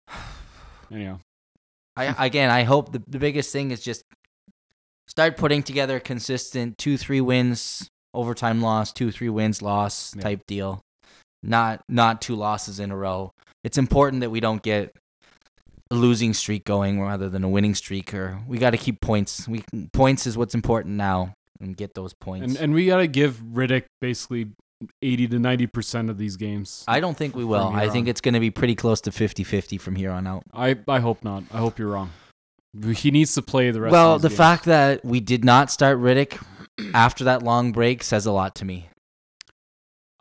Anyhow, 0.92 1.20
I 1.96 2.26
again, 2.26 2.50
I 2.50 2.64
hope 2.64 2.92
the, 2.92 3.02
the 3.08 3.18
biggest 3.18 3.50
thing 3.50 3.70
is 3.70 3.82
just 3.82 4.04
start 5.08 5.38
putting 5.38 5.62
together 5.62 5.98
consistent 6.00 6.76
two, 6.76 6.98
three 6.98 7.22
wins, 7.22 7.88
overtime 8.12 8.60
loss, 8.60 8.92
two, 8.92 9.10
three 9.10 9.30
wins, 9.30 9.62
loss 9.62 10.14
Yeah. 10.14 10.22
type 10.22 10.42
deal. 10.46 10.82
Not 11.42 11.80
not 11.88 12.20
two 12.20 12.36
losses 12.36 12.78
in 12.78 12.90
a 12.90 12.96
row. 12.96 13.32
It's 13.64 13.78
important 13.78 14.20
that 14.20 14.30
we 14.30 14.40
don't 14.40 14.62
get 14.62 14.94
a 15.90 15.94
losing 15.94 16.34
streak 16.34 16.64
going 16.64 17.00
rather 17.00 17.30
than 17.30 17.42
a 17.42 17.48
winning 17.48 17.74
streak. 17.74 18.12
Or 18.12 18.38
we 18.46 18.58
got 18.58 18.70
to 18.70 18.76
keep 18.78 19.00
points. 19.00 19.48
We 19.48 19.64
points 19.94 20.26
is 20.26 20.36
what's 20.36 20.54
important 20.54 20.96
now, 20.96 21.32
and 21.64 21.76
get 21.76 21.94
those 21.94 22.12
points. 22.12 22.46
and 22.46 22.56
and 22.56 22.74
we 22.74 22.86
got 22.86 22.98
to 22.98 23.06
give 23.06 23.36
Rittich 23.38 23.84
basically 24.00 24.48
eighty 25.02 25.26
to 25.26 25.38
ninety 25.38 25.66
percent 25.66 26.10
of 26.10 26.18
these 26.18 26.36
games. 26.36 26.84
I 26.86 27.00
don't 27.00 27.16
think 27.16 27.34
we 27.34 27.44
will. 27.44 27.68
I 27.68 27.88
think 27.88 28.04
on. 28.04 28.10
it's 28.10 28.20
going 28.20 28.34
to 28.34 28.40
be 28.40 28.50
pretty 28.50 28.74
close 28.74 29.00
to 29.02 29.10
50-50 29.10 29.80
from 29.80 29.96
here 29.96 30.10
on 30.10 30.26
out. 30.26 30.44
I 30.52 30.76
I 30.86 31.00
hope 31.00 31.24
not. 31.24 31.44
I 31.52 31.58
hope 31.58 31.78
you're 31.78 31.88
wrong. 31.88 32.10
He 32.96 33.10
needs 33.10 33.34
to 33.34 33.42
play 33.42 33.70
the 33.70 33.80
rest. 33.80 33.92
Well, 33.92 34.16
of 34.16 34.22
the 34.22 34.28
games. 34.28 34.38
fact 34.38 34.64
that 34.64 35.04
we 35.04 35.20
did 35.20 35.44
not 35.44 35.70
start 35.70 35.98
Rittich 35.98 36.42
after 36.94 37.24
that 37.24 37.42
long 37.42 37.72
break 37.72 38.02
says 38.02 38.26
a 38.26 38.32
lot 38.32 38.54
to 38.56 38.64
me. 38.64 38.88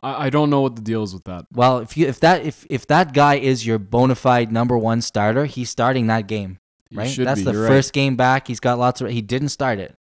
I, 0.02 0.26
I 0.26 0.30
don't 0.30 0.50
know 0.50 0.60
what 0.60 0.76
the 0.76 0.82
deal 0.82 1.02
is 1.02 1.14
with 1.14 1.24
that. 1.24 1.46
Well, 1.52 1.78
if 1.78 1.96
you 1.96 2.06
if 2.06 2.20
that 2.20 2.44
if 2.44 2.66
if 2.70 2.86
that 2.88 3.12
guy 3.12 3.36
is 3.36 3.66
your 3.66 3.78
bona 3.78 4.14
fide 4.14 4.52
number 4.52 4.78
one 4.78 5.00
starter, 5.00 5.46
he's 5.46 5.70
starting 5.70 6.06
that 6.08 6.28
game, 6.28 6.58
right? 6.92 7.16
That's 7.16 7.40
be, 7.40 7.44
the 7.44 7.52
you're 7.52 7.62
right. 7.62 7.68
first 7.68 7.92
game 7.92 8.14
back. 8.14 8.46
He's 8.46 8.60
got 8.60 8.78
lots 8.78 9.00
of. 9.00 9.08
He 9.08 9.22
didn't 9.22 9.48
start 9.48 9.78
it, 9.78 9.94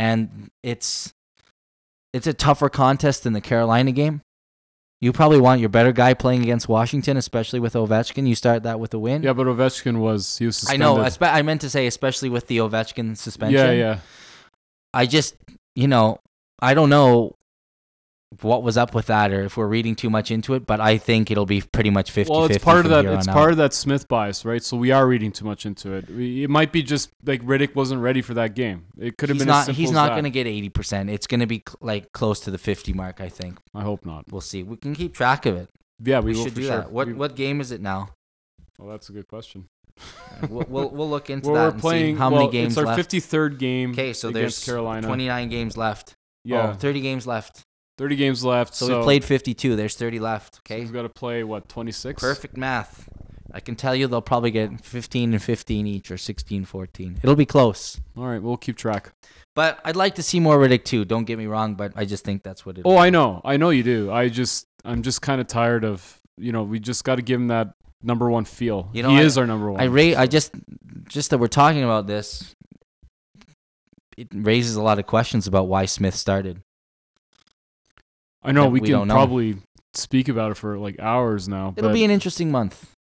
and 0.00 0.50
it's 0.62 1.12
it's 2.14 2.26
a 2.26 2.32
tougher 2.32 2.70
contest 2.70 3.22
than 3.24 3.34
the 3.34 3.40
Carolina 3.40 3.92
game. 3.92 4.22
You 5.02 5.12
probably 5.12 5.40
want 5.40 5.60
your 5.60 5.68
better 5.68 5.92
guy 5.92 6.14
playing 6.14 6.42
against 6.42 6.68
Washington, 6.68 7.16
especially 7.16 7.60
with 7.60 7.74
Ovechkin. 7.74 8.26
You 8.26 8.34
start 8.34 8.64
that 8.64 8.80
with 8.80 8.92
a 8.94 8.98
win. 8.98 9.22
Yeah, 9.22 9.34
but 9.34 9.46
Ovechkin 9.46 9.98
was 10.00 10.38
he 10.38 10.46
was 10.46 10.56
I 10.56 10.76
suspended. 10.76 10.80
know. 10.80 10.96
espe- 10.96 11.32
I 11.32 11.42
meant 11.42 11.60
to 11.62 11.70
say, 11.70 11.86
especially 11.86 12.28
with 12.30 12.46
the 12.48 12.58
Ovechkin 12.58 13.16
suspension. 13.16 13.58
Yeah, 13.60 13.70
yeah. 13.72 13.98
I 14.92 15.06
just, 15.06 15.36
you 15.74 15.86
know, 15.86 16.18
I 16.60 16.74
don't 16.74 16.90
know 16.90 17.36
what 18.42 18.62
was 18.62 18.76
up 18.76 18.94
with 18.94 19.06
that 19.06 19.32
or 19.32 19.42
if 19.42 19.56
we're 19.56 19.66
reading 19.66 19.96
too 19.96 20.08
much 20.08 20.30
into 20.30 20.54
it, 20.54 20.64
but 20.64 20.78
I 20.80 20.98
think 20.98 21.32
it'll 21.32 21.46
be 21.46 21.62
pretty 21.62 21.90
much 21.90 22.12
50 22.12 22.32
Well, 22.32 22.44
it's 22.44 22.58
part 22.62 22.84
of 22.86 22.90
that. 22.92 23.04
It's 23.04 23.26
part 23.26 23.50
of 23.50 23.56
that 23.56 23.74
Smith 23.74 24.06
bias, 24.06 24.44
right? 24.44 24.62
So 24.62 24.76
we 24.76 24.92
are 24.92 25.04
reading 25.06 25.32
too 25.32 25.44
much 25.44 25.66
into 25.66 25.92
it. 25.94 26.08
We, 26.08 26.44
it 26.44 26.50
might 26.50 26.70
be 26.70 26.82
just 26.84 27.10
like 27.24 27.42
Rittich 27.42 27.74
wasn't 27.74 28.00
ready 28.02 28.22
for 28.22 28.34
that 28.34 28.54
game. 28.54 28.86
It 28.96 29.18
could 29.18 29.30
have 29.30 29.34
He's 29.36 29.42
been. 29.42 29.48
not, 29.48 29.66
simple 29.66 29.80
he's 29.80 29.90
not 29.90 30.10
going 30.10 30.24
to 30.24 30.30
get 30.30 30.46
80%. 30.46 31.10
It's 31.10 31.26
going 31.26 31.40
to 31.40 31.46
be 31.46 31.60
cl- 31.68 31.78
like 31.80 32.12
close 32.12 32.38
to 32.40 32.52
the 32.52 32.58
50 32.58 32.92
mark, 32.92 33.20
I 33.20 33.28
think. 33.28 33.58
I 33.74 33.82
hope 33.82 34.06
not. 34.06 34.26
We'll 34.30 34.40
see. 34.40 34.62
We 34.62 34.76
can 34.76 34.94
keep 34.94 35.12
track 35.12 35.44
of 35.44 35.56
it. 35.56 35.68
Yeah, 36.02 36.20
we, 36.20 36.30
We, 36.32 36.38
will 36.38 36.44
should 36.44 36.54
do 36.54 36.62
sure. 36.62 36.76
that. 36.76 36.92
What 36.92 37.08
We- 37.08 37.14
what 37.14 37.34
game 37.34 37.60
is 37.60 37.72
it 37.72 37.80
now? 37.80 38.10
well, 38.78 38.90
that's 38.90 39.08
a 39.08 39.12
good 39.12 39.26
question. 39.26 39.66
we'll, 40.48 40.64
we'll, 40.68 40.88
we'll 40.90 41.10
look 41.10 41.28
into 41.30 41.50
Well, 41.50 41.56
that 41.56 41.62
we're 41.66 41.70
and 41.72 41.80
playing. 41.80 42.14
see 42.14 42.18
how 42.20 42.30
well, 42.30 42.40
many 42.42 42.52
games 42.52 42.74
It's 42.74 42.78
our 42.78 42.84
left. 42.96 43.10
53rd 43.10 43.58
game. 43.58 43.90
Okay, 43.90 44.12
so 44.12 44.28
against 44.28 44.64
there's 44.64 44.64
Carolina. 44.64 45.06
29 45.06 45.48
games 45.48 45.76
left. 45.76 46.14
Yeah, 46.44 46.70
Oh, 46.70 46.74
30 46.74 47.00
games 47.00 47.26
left. 47.26 47.64
30 48.00 48.16
games 48.16 48.42
left. 48.42 48.74
So, 48.74 48.86
So, 48.86 48.98
we 48.98 49.04
played 49.04 49.24
52. 49.24 49.76
There's 49.76 49.94
30 49.94 50.18
left. 50.20 50.54
So 50.54 50.60
Okay. 50.64 50.80
he's 50.80 50.90
got 50.90 51.02
to 51.02 51.10
play 51.10 51.44
what 51.44 51.68
26. 51.68 52.18
Perfect 52.18 52.56
math. 52.56 53.06
I 53.52 53.60
can 53.60 53.76
tell 53.76 53.94
you 53.94 54.06
they'll 54.06 54.22
probably 54.22 54.50
get 54.50 54.80
15 54.82 55.34
and 55.34 55.42
15 55.42 55.86
each 55.86 56.10
or 56.10 56.16
16 56.16 56.64
14. 56.64 57.20
It'll 57.22 57.36
be 57.36 57.44
close. 57.44 58.00
All 58.16 58.24
right, 58.24 58.40
we'll 58.42 58.56
keep 58.56 58.76
track. 58.78 59.12
But 59.54 59.80
I'd 59.84 59.96
like 59.96 60.14
to 60.14 60.22
see 60.22 60.40
more 60.40 60.56
Rittich 60.58 60.84
too. 60.84 61.04
Don't 61.04 61.24
get 61.24 61.36
me 61.36 61.44
wrong, 61.44 61.74
but 61.74 61.92
I 61.94 62.06
just 62.06 62.24
think 62.24 62.42
that's 62.42 62.64
what 62.64 62.78
it 62.78 62.82
Oh, 62.86 62.96
I 62.96 63.10
know. 63.10 63.42
I 63.44 63.58
know 63.58 63.68
you 63.68 63.82
do. 63.82 64.10
I 64.10 64.30
just 64.30 64.66
I'm 64.82 65.02
just 65.02 65.20
kind 65.20 65.38
of 65.42 65.46
tired 65.46 65.84
of, 65.84 66.18
you 66.38 66.52
know, 66.52 66.62
we 66.62 66.80
just 66.80 67.04
got 67.04 67.16
to 67.16 67.22
give 67.22 67.38
him 67.38 67.48
that 67.48 67.74
number 68.02 68.30
1 68.30 68.46
feel. 68.46 68.88
You 68.94 69.02
know, 69.02 69.10
he 69.10 69.18
I- 69.18 69.22
is 69.24 69.36
our 69.36 69.46
number 69.46 69.70
1. 69.70 69.78
I 69.78 69.86
ra- 69.88 70.18
I 70.22 70.26
just 70.26 70.52
just 71.08 71.28
that 71.30 71.38
we're 71.38 71.48
talking 71.48 71.82
about 71.84 72.06
this 72.06 72.54
it 74.16 74.28
raises 74.32 74.76
a 74.76 74.82
lot 74.82 74.98
of 74.98 75.06
questions 75.06 75.46
about 75.46 75.66
why 75.68 75.84
Smith 75.84 76.14
started. 76.14 76.62
I 78.42 78.52
know 78.52 78.68
we, 78.68 78.80
we 78.80 78.88
can 78.88 79.06
know. 79.06 79.14
probably 79.14 79.58
speak 79.94 80.28
about 80.28 80.52
it 80.52 80.54
for 80.56 80.78
like 80.78 80.98
hours 81.00 81.48
now. 81.48 81.74
It'll 81.76 81.92
be 81.92 82.04
an 82.04 82.10
interesting 82.10 82.50
month. 82.50 82.94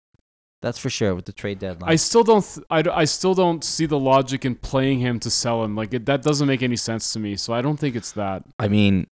That's 0.61 0.77
for 0.77 0.89
sure 0.89 1.15
with 1.15 1.25
the 1.25 1.31
trade 1.31 1.59
deadline. 1.59 1.89
I 1.89 1.95
still 1.95 2.23
don't 2.23 2.43
th- 2.43 2.65
I, 2.69 2.83
I 2.91 3.05
still 3.05 3.33
don't 3.33 3.63
see 3.63 3.85
the 3.85 3.99
logic 3.99 4.43
in 4.43 4.55
playing 4.55 4.99
him 4.99 5.19
to 5.21 5.29
sell 5.29 5.63
him. 5.63 5.75
Like 5.75 5.93
it, 5.93 6.05
that 6.07 6.21
doesn't 6.21 6.47
make 6.47 6.61
any 6.61 6.75
sense 6.75 7.13
to 7.13 7.19
me. 7.19 7.37
So 7.37 7.53
I 7.53 7.61
don't 7.61 7.77
think 7.77 7.95
it's 7.95 8.11
that. 8.13 8.43
I 8.57 8.67
mean, 8.67 9.07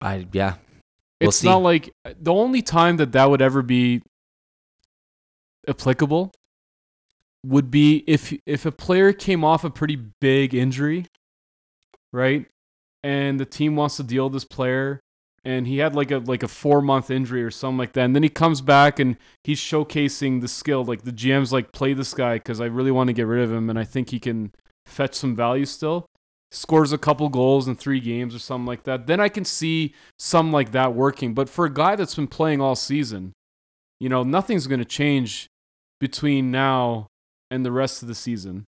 I 0.00 0.26
yeah. 0.32 0.54
We'll 1.20 1.30
it's 1.30 1.38
see. 1.38 1.48
not 1.48 1.58
like 1.58 1.92
the 2.04 2.32
only 2.32 2.62
time 2.62 2.98
that 2.98 3.12
that 3.12 3.28
would 3.28 3.42
ever 3.42 3.62
be 3.62 4.02
applicable 5.66 6.32
would 7.44 7.70
be 7.70 8.04
if 8.06 8.32
if 8.46 8.64
a 8.64 8.72
player 8.72 9.12
came 9.12 9.44
off 9.44 9.64
a 9.64 9.70
pretty 9.70 9.96
big 10.20 10.54
injury, 10.54 11.06
right? 12.12 12.46
And 13.02 13.40
the 13.40 13.44
team 13.44 13.74
wants 13.74 13.96
to 13.96 14.04
deal 14.04 14.28
this 14.28 14.44
player 14.44 15.00
and 15.44 15.66
he 15.66 15.78
had 15.78 15.94
like 15.94 16.10
a 16.10 16.18
like 16.18 16.42
a 16.42 16.48
4 16.48 16.82
month 16.82 17.10
injury 17.10 17.42
or 17.42 17.50
something 17.50 17.78
like 17.78 17.92
that. 17.94 18.04
And 18.04 18.14
then 18.14 18.22
he 18.22 18.28
comes 18.28 18.60
back 18.60 18.98
and 18.98 19.16
he's 19.44 19.60
showcasing 19.60 20.40
the 20.40 20.48
skill 20.48 20.84
like 20.84 21.02
the 21.02 21.12
GM's 21.12 21.52
like 21.52 21.72
play 21.72 21.94
this 21.94 22.14
guy 22.14 22.38
cuz 22.38 22.60
I 22.60 22.66
really 22.66 22.90
want 22.90 23.08
to 23.08 23.12
get 23.12 23.26
rid 23.26 23.42
of 23.42 23.52
him 23.52 23.68
and 23.68 23.78
I 23.78 23.84
think 23.84 24.10
he 24.10 24.20
can 24.20 24.52
fetch 24.86 25.14
some 25.14 25.34
value 25.34 25.66
still. 25.66 26.06
Scores 26.50 26.92
a 26.92 26.98
couple 26.98 27.28
goals 27.28 27.66
in 27.66 27.76
3 27.76 27.98
games 28.00 28.34
or 28.34 28.38
something 28.38 28.66
like 28.66 28.84
that. 28.84 29.06
Then 29.06 29.20
I 29.20 29.28
can 29.28 29.44
see 29.44 29.94
some 30.18 30.52
like 30.52 30.72
that 30.72 30.94
working. 30.94 31.34
But 31.34 31.48
for 31.48 31.64
a 31.64 31.72
guy 31.72 31.96
that's 31.96 32.14
been 32.14 32.28
playing 32.28 32.60
all 32.60 32.76
season, 32.76 33.32
you 33.98 34.08
know, 34.08 34.22
nothing's 34.22 34.66
going 34.66 34.80
to 34.80 34.84
change 34.84 35.46
between 35.98 36.50
now 36.50 37.06
and 37.50 37.64
the 37.64 37.72
rest 37.72 38.02
of 38.02 38.08
the 38.08 38.14
season. 38.14 38.64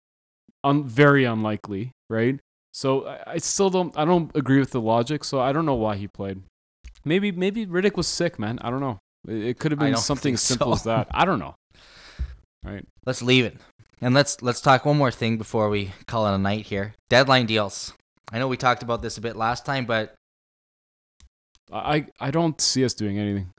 Un- 0.64 0.88
very 0.88 1.26
unlikely, 1.26 1.92
right? 2.10 2.40
So 2.72 3.06
I, 3.06 3.34
I 3.34 3.38
still 3.38 3.70
don't 3.70 3.98
I 3.98 4.06
don't 4.06 4.32
agree 4.36 4.60
with 4.60 4.72
the 4.72 4.82
logic, 4.82 5.24
so 5.24 5.40
I 5.40 5.52
don't 5.52 5.66
know 5.66 5.76
why 5.76 5.96
he 5.98 6.08
played. 6.08 6.42
Maybe 7.06 7.32
maybe 7.32 7.66
Rittich 7.66 7.96
was 7.96 8.08
sick, 8.08 8.40
man. 8.40 8.60
I 8.62 8.70
don't 8.70 8.80
know. 8.80 9.00
It, 9.28 9.44
it 9.44 9.60
could 9.60 9.72
have 9.72 9.80
been 9.80 9.96
something 9.98 10.34
as 10.36 10.42
simple 10.42 10.68
so. 10.68 10.74
as 10.74 10.84
that. 10.84 11.08
I 11.12 11.26
don't 11.26 11.40
know. 11.40 11.56
Right. 12.64 12.86
Let's 13.06 13.22
leave 13.22 13.46
it. 13.46 13.58
And 14.02 14.14
let's 14.14 14.42
let's 14.42 14.62
talk 14.62 14.86
one 14.86 14.98
more 14.98 15.12
thing 15.12 15.38
before 15.38 15.70
we 15.70 15.92
call 16.08 16.28
it 16.28 16.36
a 16.36 16.38
night 16.38 16.66
here. 16.66 16.94
Deadline 17.10 17.46
deals. 17.46 17.94
I 18.32 18.40
know 18.40 18.48
we 18.48 18.58
talked 18.58 18.84
about 18.84 19.02
this 19.02 19.18
a 19.18 19.22
bit 19.22 19.36
last 19.36 19.66
time, 19.66 19.86
but 19.86 20.16
I 21.72 22.08
I 22.20 22.32
don't 22.32 22.60
see 22.60 22.84
us 22.86 22.94
doing 22.94 23.20
anything. 23.20 23.52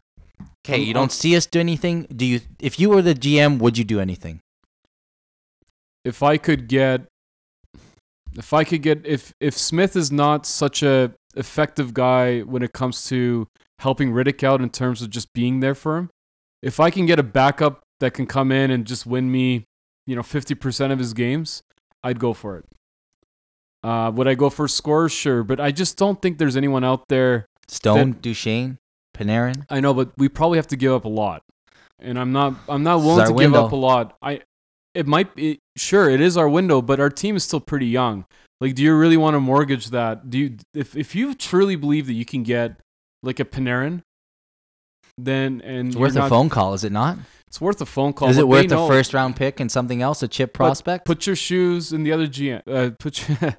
okay, 0.66 0.80
you 0.80 0.94
don't 0.94 1.12
see 1.12 1.36
us 1.36 1.46
do 1.46 1.60
anything. 1.60 2.06
Do 2.14 2.24
you? 2.24 2.40
If 2.58 2.80
you 2.80 2.90
were 2.90 3.02
the 3.02 3.14
GM, 3.14 3.58
would 3.58 3.78
you 3.78 3.84
do 3.84 4.00
anything? 4.00 4.40
if 6.04 6.22
I 6.22 6.36
could 6.36 6.68
get 6.68 7.06
if 8.36 8.52
I 8.52 8.64
could 8.64 8.82
get 8.82 9.06
if 9.06 9.32
if 9.40 9.56
Smith 9.56 9.96
is 9.96 10.12
not 10.12 10.46
such 10.46 10.82
a 10.82 11.12
effective 11.36 11.94
guy 11.94 12.40
when 12.40 12.62
it 12.62 12.72
comes 12.72 13.06
to 13.06 13.46
helping 13.80 14.12
Rittich 14.12 14.42
out 14.42 14.60
in 14.60 14.70
terms 14.70 15.02
of 15.02 15.10
just 15.10 15.32
being 15.32 15.60
there 15.60 15.74
for 15.74 15.96
him, 15.96 16.10
if 16.62 16.80
I 16.80 16.90
can 16.90 17.06
get 17.06 17.18
a 17.18 17.22
backup 17.22 17.82
that 18.00 18.14
can 18.14 18.26
come 18.26 18.50
in 18.50 18.70
and 18.70 18.86
just 18.86 19.06
win 19.06 19.30
me, 19.30 19.64
you 20.06 20.16
know, 20.16 20.22
50% 20.22 20.92
of 20.92 20.98
his 20.98 21.12
games, 21.12 21.62
I'd 22.02 22.18
go 22.18 22.32
for 22.32 22.58
it. 22.58 22.64
Uh, 23.82 24.10
would 24.14 24.26
I 24.26 24.34
go 24.34 24.48
for 24.48 24.66
scores? 24.66 25.12
Sure, 25.12 25.44
but 25.44 25.60
I 25.60 25.70
just 25.70 25.98
don't 25.98 26.20
think 26.22 26.38
there's 26.38 26.56
anyone 26.56 26.84
out 26.84 27.04
there. 27.08 27.46
Stone, 27.68 28.18
Duchene, 28.22 28.78
Panarin. 29.14 29.66
I 29.68 29.80
know, 29.80 29.92
but 29.92 30.12
we 30.16 30.28
probably 30.28 30.58
have 30.58 30.66
to 30.68 30.76
give 30.76 30.92
up 30.92 31.04
a 31.04 31.08
lot, 31.08 31.42
and 31.98 32.18
I'm 32.18 32.32
not. 32.32 32.54
I'm 32.66 32.82
not 32.82 32.98
willing 33.00 33.26
to 33.26 33.34
give 33.34 33.54
up 33.54 33.72
a 33.72 33.76
lot. 33.76 34.16
I. 34.22 34.40
It 34.94 35.06
might 35.06 35.34
be 35.34 35.58
sure 35.76 36.08
it 36.08 36.20
is 36.20 36.36
our 36.36 36.48
window, 36.48 36.80
but 36.82 37.00
our 37.00 37.10
team 37.10 37.36
is 37.36 37.44
still 37.44 37.60
pretty 37.60 37.86
young. 37.86 38.24
Like, 38.60 38.74
do 38.74 38.82
you 38.82 38.94
really 38.96 39.16
want 39.16 39.34
to 39.34 39.40
mortgage 39.40 39.90
that? 39.90 40.30
Do 40.30 40.38
you 40.38 40.56
if 40.72 40.96
if 40.96 41.14
you 41.14 41.34
truly 41.34 41.76
believe 41.76 42.06
that 42.06 42.14
you 42.14 42.24
can 42.24 42.42
get 42.42 42.80
like 43.22 43.40
a 43.40 43.44
Panarin 43.44 44.02
then 45.18 45.60
and 45.62 45.88
It's 45.88 45.96
worth 45.96 46.16
a 46.16 46.28
phone 46.28 46.48
call, 46.48 46.74
is 46.74 46.84
it 46.84 46.92
not? 46.92 47.18
It's 47.46 47.60
worth 47.60 47.80
a 47.80 47.86
phone 47.86 48.12
call. 48.12 48.28
is 48.30 48.38
it 48.38 48.48
worth 48.48 48.66
a 48.66 48.74
know- 48.74 48.88
first 48.88 49.14
round 49.14 49.36
pick 49.36 49.60
and 49.60 49.70
something 49.70 50.02
else, 50.02 50.22
a 50.22 50.28
chip 50.28 50.52
prospect? 50.54 51.04
Put 51.04 51.26
your 51.26 51.36
shoes 51.36 51.92
in 51.92 52.02
the 52.02 52.12
other 52.12 52.26
GM. 52.26 52.62
Uh, 52.66 52.90
put 52.98 53.28
your, 53.28 53.38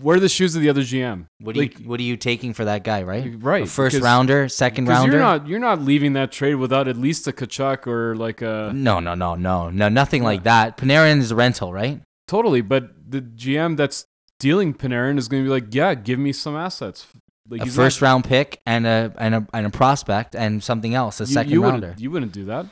wear 0.00 0.18
the 0.20 0.28
shoes 0.28 0.54
of 0.56 0.62
the 0.62 0.68
other 0.68 0.82
GM. 0.82 1.26
what 1.40 1.56
are 1.56 1.60
like- 1.60 1.78
you 1.80 1.88
What 1.88 2.00
are 2.00 2.02
you 2.04 2.16
taking 2.16 2.52
for 2.54 2.64
that 2.64 2.82
guy? 2.84 3.02
Right, 3.02 3.34
Right, 3.38 3.64
A 3.64 3.66
first 3.66 3.94
because- 3.94 4.04
rounder, 4.04 4.48
second 4.48 4.88
rounder. 4.88 5.12
you're 5.12 5.20
not 5.20 5.46
you're 5.48 5.58
not 5.60 5.80
leaving 5.82 6.14
that 6.14 6.32
trade 6.32 6.56
without 6.56 6.88
at 6.88 6.96
least 6.96 7.26
a 7.28 7.32
Tkachuk 7.32 7.86
or 7.86 8.16
like 8.16 8.42
a 8.42 8.72
no, 8.74 9.00
no, 9.00 9.14
no, 9.14 9.34
no, 9.34 9.70
no, 9.70 9.88
nothing 9.88 10.22
Yeah. 10.22 10.28
like 10.28 10.42
that. 10.44 10.76
Panarin 10.76 11.18
is 11.20 11.30
a 11.30 11.36
rental, 11.36 11.72
right? 11.72 12.00
totally. 12.28 12.60
But 12.60 12.90
the 13.08 13.20
GM 13.20 13.76
that's 13.76 14.04
dealing 14.40 14.74
Panarin 14.74 15.16
is 15.16 15.28
going 15.28 15.44
to 15.44 15.46
be 15.46 15.50
like, 15.50 15.72
yeah, 15.72 15.94
give 15.94 16.18
me 16.18 16.32
some 16.32 16.56
assets. 16.56 17.06
Like 17.48 17.62
a 17.62 17.66
first 17.66 18.02
not, 18.02 18.08
round 18.08 18.24
pick 18.24 18.58
and 18.66 18.84
a 18.84 19.12
and 19.18 19.32
a 19.36 19.46
and 19.54 19.66
a 19.66 19.70
prospect 19.70 20.34
and 20.34 20.60
something 20.62 20.94
else, 20.94 21.20
a 21.20 21.24
you, 21.24 21.26
second 21.32 21.52
you 21.52 21.62
rounder. 21.62 21.86
Wouldn't, 21.88 22.00
you 22.00 22.10
wouldn't 22.10 22.32
do 22.32 22.44
that. 22.46 22.66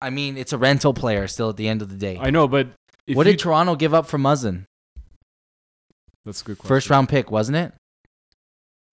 I 0.00 0.10
mean, 0.10 0.36
it's 0.38 0.52
a 0.52 0.58
rental 0.58 0.94
player 0.94 1.26
still 1.26 1.50
at 1.50 1.56
the 1.56 1.68
end 1.68 1.82
of 1.82 1.88
the 1.90 1.96
day. 1.96 2.16
I 2.20 2.30
know, 2.30 2.46
but 2.46 2.68
if 3.08 3.16
what 3.16 3.24
did 3.24 3.40
Toronto 3.40 3.74
give 3.74 3.92
up 3.92 4.06
for 4.06 4.16
Muzzin? 4.18 4.64
That's 6.24 6.42
a 6.42 6.44
good 6.44 6.58
question. 6.58 6.68
First 6.68 6.90
round 6.90 7.08
pick, 7.08 7.30
wasn't 7.30 7.56
it? 7.56 7.72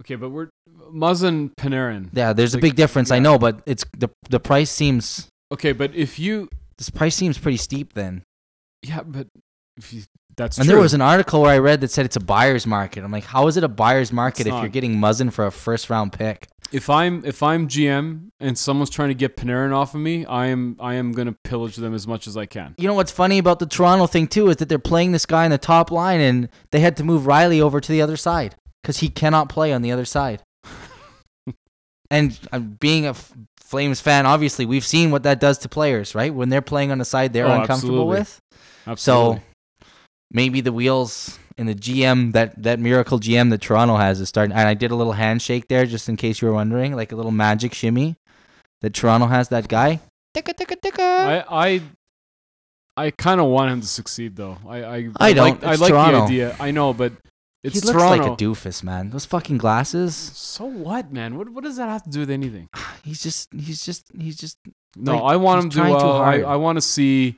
Okay, 0.04 0.16
but 0.16 0.30
we're 0.30 0.50
Muzzin 0.94 1.52
Panarin. 1.60 2.10
Yeah, 2.14 2.34
there's 2.34 2.54
a 2.54 2.60
big 2.60 2.76
difference. 2.76 3.10
I 3.12 3.20
know, 3.20 3.38
but 3.40 3.62
it's 3.66 3.84
the 3.98 4.10
the 4.30 4.40
price 4.40 4.70
seems 4.72 5.28
Okay, 5.52 5.72
but 5.72 5.94
if 5.96 6.20
you 6.20 6.50
this 6.78 6.90
price 6.90 7.16
seems 7.16 7.38
pretty 7.38 7.58
steep 7.58 7.94
then. 7.94 8.22
yeah, 8.84 9.02
but 9.04 9.28
if 9.78 9.92
you, 9.94 10.04
that's 10.36 10.58
And 10.58 10.66
true. 10.66 10.74
there 10.76 10.82
was 10.82 10.94
an 10.94 11.02
article 11.02 11.42
where 11.42 11.52
I 11.52 11.58
read 11.58 11.82
that 11.82 11.90
said 11.90 12.06
it's 12.06 12.16
a 12.16 12.20
buyer's 12.20 12.68
market. 12.68 13.04
I'm 13.04 13.12
like, 13.12 13.24
how 13.24 13.48
is 13.48 13.58
it 13.58 13.64
a 13.64 13.68
buyer's 13.68 14.12
market 14.14 14.46
It's 14.46 14.56
if 14.56 14.62
you're 14.62 14.70
getting 14.70 14.96
Muzzin 14.98 15.34
for 15.34 15.48
a 15.48 15.52
first 15.52 15.90
round 15.90 16.14
pick? 16.14 16.48
If 16.72 16.90
I'm 16.90 17.24
if 17.26 17.42
I'm 17.42 17.68
GM 17.68 18.28
and 18.40 18.58
someone's 18.58 18.90
trying 18.90 19.08
to 19.10 19.16
get 19.16 19.38
Panarin 19.38 19.74
off 19.74 19.96
of 19.96 20.02
me, 20.02 20.26
I 20.26 20.48
am 20.48 20.76
I 20.80 20.96
am 20.96 21.14
gonna 21.14 21.36
pillage 21.44 21.78
them 21.78 21.94
as 21.94 22.06
much 22.08 22.28
as 22.28 22.36
I 22.36 22.46
can. 22.46 22.76
You 22.78 22.88
know 22.88 22.94
what's 22.94 23.12
funny 23.12 23.38
about 23.38 23.60
the 23.60 23.66
Toronto 23.66 24.06
thing 24.08 24.28
too 24.28 24.50
is 24.50 24.58
that 24.58 24.68
they're 24.68 24.78
playing 24.80 25.14
this 25.14 25.26
guy 25.26 25.46
in 25.46 25.52
the 25.52 25.58
top 25.58 25.92
line 25.92 26.20
and 26.20 26.50
they 26.72 26.80
had 26.82 26.98
to 26.98 27.04
move 27.04 27.24
Rielly 27.24 27.62
over 27.62 27.80
to 27.80 27.92
the 27.92 28.02
other 28.02 28.18
side 28.18 28.56
because 28.84 28.98
he 28.98 29.08
cannot 29.10 29.48
play 29.50 29.72
on 29.72 29.82
the 29.82 29.92
other 29.94 30.06
side. 30.06 30.42
and 32.12 32.38
uh, 32.52 32.60
being 32.60 33.06
a 33.06 33.10
F- 33.12 33.34
Flames 33.62 34.00
fan, 34.02 34.26
obviously 34.26 34.66
we've 34.66 34.86
seen 34.86 35.12
what 35.12 35.24
that 35.24 35.40
does 35.40 35.58
to 35.60 35.70
players, 35.70 36.16
right? 36.16 36.34
When 36.34 36.50
they're 36.50 36.62
playing 36.62 36.92
on 36.92 36.98
the 36.98 37.06
side 37.06 37.34
they're 37.34 37.48
Oh, 37.48 37.62
uncomfortable 37.62 38.12
absolutely. 38.12 38.20
with. 38.20 38.40
Absolutely. 38.88 39.38
So 39.38 39.42
maybe 40.32 40.62
the 40.62 40.72
wheels 40.74 41.38
in 41.58 41.66
the 41.66 41.76
GM 41.76 42.34
that 42.34 42.62
that 42.64 42.80
miracle 42.80 43.20
GM 43.20 43.50
that 43.50 43.62
Toronto 43.62 43.96
has 43.98 44.20
is 44.20 44.30
starting. 44.30 44.56
And 44.56 44.68
I 44.68 44.74
did 44.74 44.92
a 44.92 44.96
little 44.96 45.14
handshake 45.14 45.68
there 45.68 45.86
just 45.86 46.08
in 46.10 46.16
case 46.16 46.42
you 46.42 46.48
were 46.48 46.54
wondering, 46.54 46.96
like 46.96 47.12
a 47.12 47.16
little 47.16 47.32
magic 47.32 47.74
shimmy 47.74 48.16
that 48.82 48.94
Toronto 48.94 49.28
has. 49.28 49.50
That 49.50 49.68
guy. 49.68 50.00
Ticka, 50.34 50.54
ticka, 50.54 50.76
ticka. 50.76 51.02
I 51.02 51.44
I 51.50 51.82
I 52.98 53.12
kind 53.12 53.40
of 53.42 53.48
want 53.48 53.72
him 53.72 53.82
to 53.82 53.88
succeed 53.88 54.36
though. 54.36 54.58
I 54.68 54.84
I, 54.84 55.10
I 55.20 55.34
don't. 55.34 55.62
Like, 55.62 55.64
I 55.64 55.76
like 55.76 55.90
Toronto. 55.90 56.20
the 56.20 56.26
idea. 56.26 56.56
I 56.60 56.72
know, 56.72 56.94
but 56.94 57.14
it's 57.64 57.76
he 57.76 57.82
looks 57.82 57.98
Toronto. 57.98 58.24
like 58.24 58.40
a 58.40 58.44
doofus, 58.44 58.84
man. 58.84 59.10
Those 59.10 59.26
fucking 59.26 59.58
glasses. 59.58 60.16
so 60.16 60.66
what, 60.66 61.12
man? 61.12 61.38
What 61.38 61.50
what 61.50 61.64
does 61.64 61.78
that 61.78 61.90
have 61.90 62.04
to 62.04 62.10
do 62.10 62.20
with 62.22 62.30
anything? 62.30 62.70
He's 63.04 63.22
just. 63.22 63.54
He's 63.54 63.84
just. 63.86 64.12
He's 64.18 64.38
just. 64.38 64.58
No, 64.96 65.16
Like, 65.18 65.34
I 65.34 65.36
want 65.38 65.64
him 65.64 65.70
to. 65.72 65.84
Uh, 65.84 66.20
I. 66.20 66.40
I 66.42 66.56
want 66.56 66.78
to 66.78 66.82
see 66.82 67.36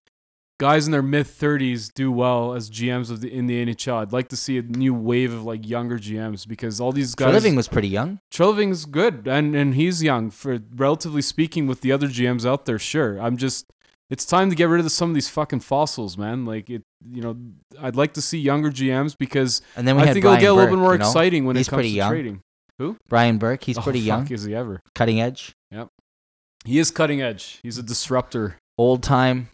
guys 0.60 0.86
in 0.86 0.92
their 0.92 1.02
mid 1.02 1.26
thirties 1.26 1.90
do 1.90 2.12
well 2.12 2.54
as 2.54 2.70
GMs 2.70 3.10
of 3.10 3.22
the 3.22 3.34
in 3.34 3.48
the 3.48 3.66
NHL. 3.66 3.96
I'd 4.02 4.12
like 4.14 4.28
to 4.30 4.36
see 4.38 4.58
a 4.58 4.62
new 4.62 4.94
wave 4.94 5.34
of 5.34 5.44
like 5.44 5.68
younger 5.68 5.98
GMs 5.98 6.48
because 6.48 6.80
all 6.80 6.92
these 6.92 7.16
guys. 7.16 7.34
Living 7.34 7.56
was 7.56 7.68
pretty 7.68 7.88
young. 7.88 8.20
Treliving's 8.32 8.86
good, 8.86 9.28
and 9.28 9.56
and 9.56 9.74
he's 9.76 10.04
young 10.04 10.30
for 10.30 10.60
relatively 10.76 11.22
speaking 11.24 11.66
with 11.66 11.82
the 11.82 11.92
other 11.92 12.08
GMs 12.08 12.46
out 12.46 12.66
there. 12.66 12.78
Sure, 12.80 13.20
I'm 13.20 13.38
just. 13.38 13.66
It's 14.12 14.26
time 14.26 14.50
to 14.50 14.56
get 14.56 14.70
rid 14.70 14.84
of 14.84 14.92
some 14.92 15.10
of 15.10 15.14
these 15.14 15.30
fucking 15.30 15.60
fossils, 15.60 16.18
man. 16.18 16.44
Like 16.46 16.70
it, 16.70 16.82
you 17.12 17.22
know. 17.22 17.38
I'd 17.80 17.96
like 17.96 18.14
to 18.14 18.22
see 18.22 18.40
younger 18.40 18.72
GMs 18.72 19.16
because 19.18 19.62
And 19.76 19.88
then 19.88 19.98
we 19.98 20.02
I 20.02 20.14
think 20.14 20.24
Brian 20.24 20.42
it'll 20.42 20.42
get 20.42 20.52
a 20.52 20.54
little 20.54 20.66
Burke, 20.66 20.72
bit 20.72 20.82
more 20.82 20.94
you 20.94 20.98
know? 21.00 21.06
exciting 21.06 21.46
when 21.46 21.56
He's 21.56 21.68
it 21.68 21.70
comes 21.70 21.78
pretty 21.78 21.90
to 21.92 21.96
young. 21.96 22.10
trading. 22.12 22.42
Who? 22.80 22.98
Brian 23.08 23.38
Burke. 23.38 23.64
He's 23.64 23.78
Oh, 23.78 23.82
pretty 23.82 24.00
fuck, 24.00 24.08
young. 24.08 24.32
Is 24.32 24.46
he 24.46 24.56
ever? 24.56 24.82
Cutting 24.96 25.22
edge. 25.22 25.52
Yep. 25.70 25.90
He 26.66 26.80
is 26.80 26.90
cutting 26.90 27.22
edge. 27.22 27.60
He's 27.62 27.78
a 27.78 27.84
disruptor. 27.84 28.58
Old 28.80 29.04
time. 29.04 29.50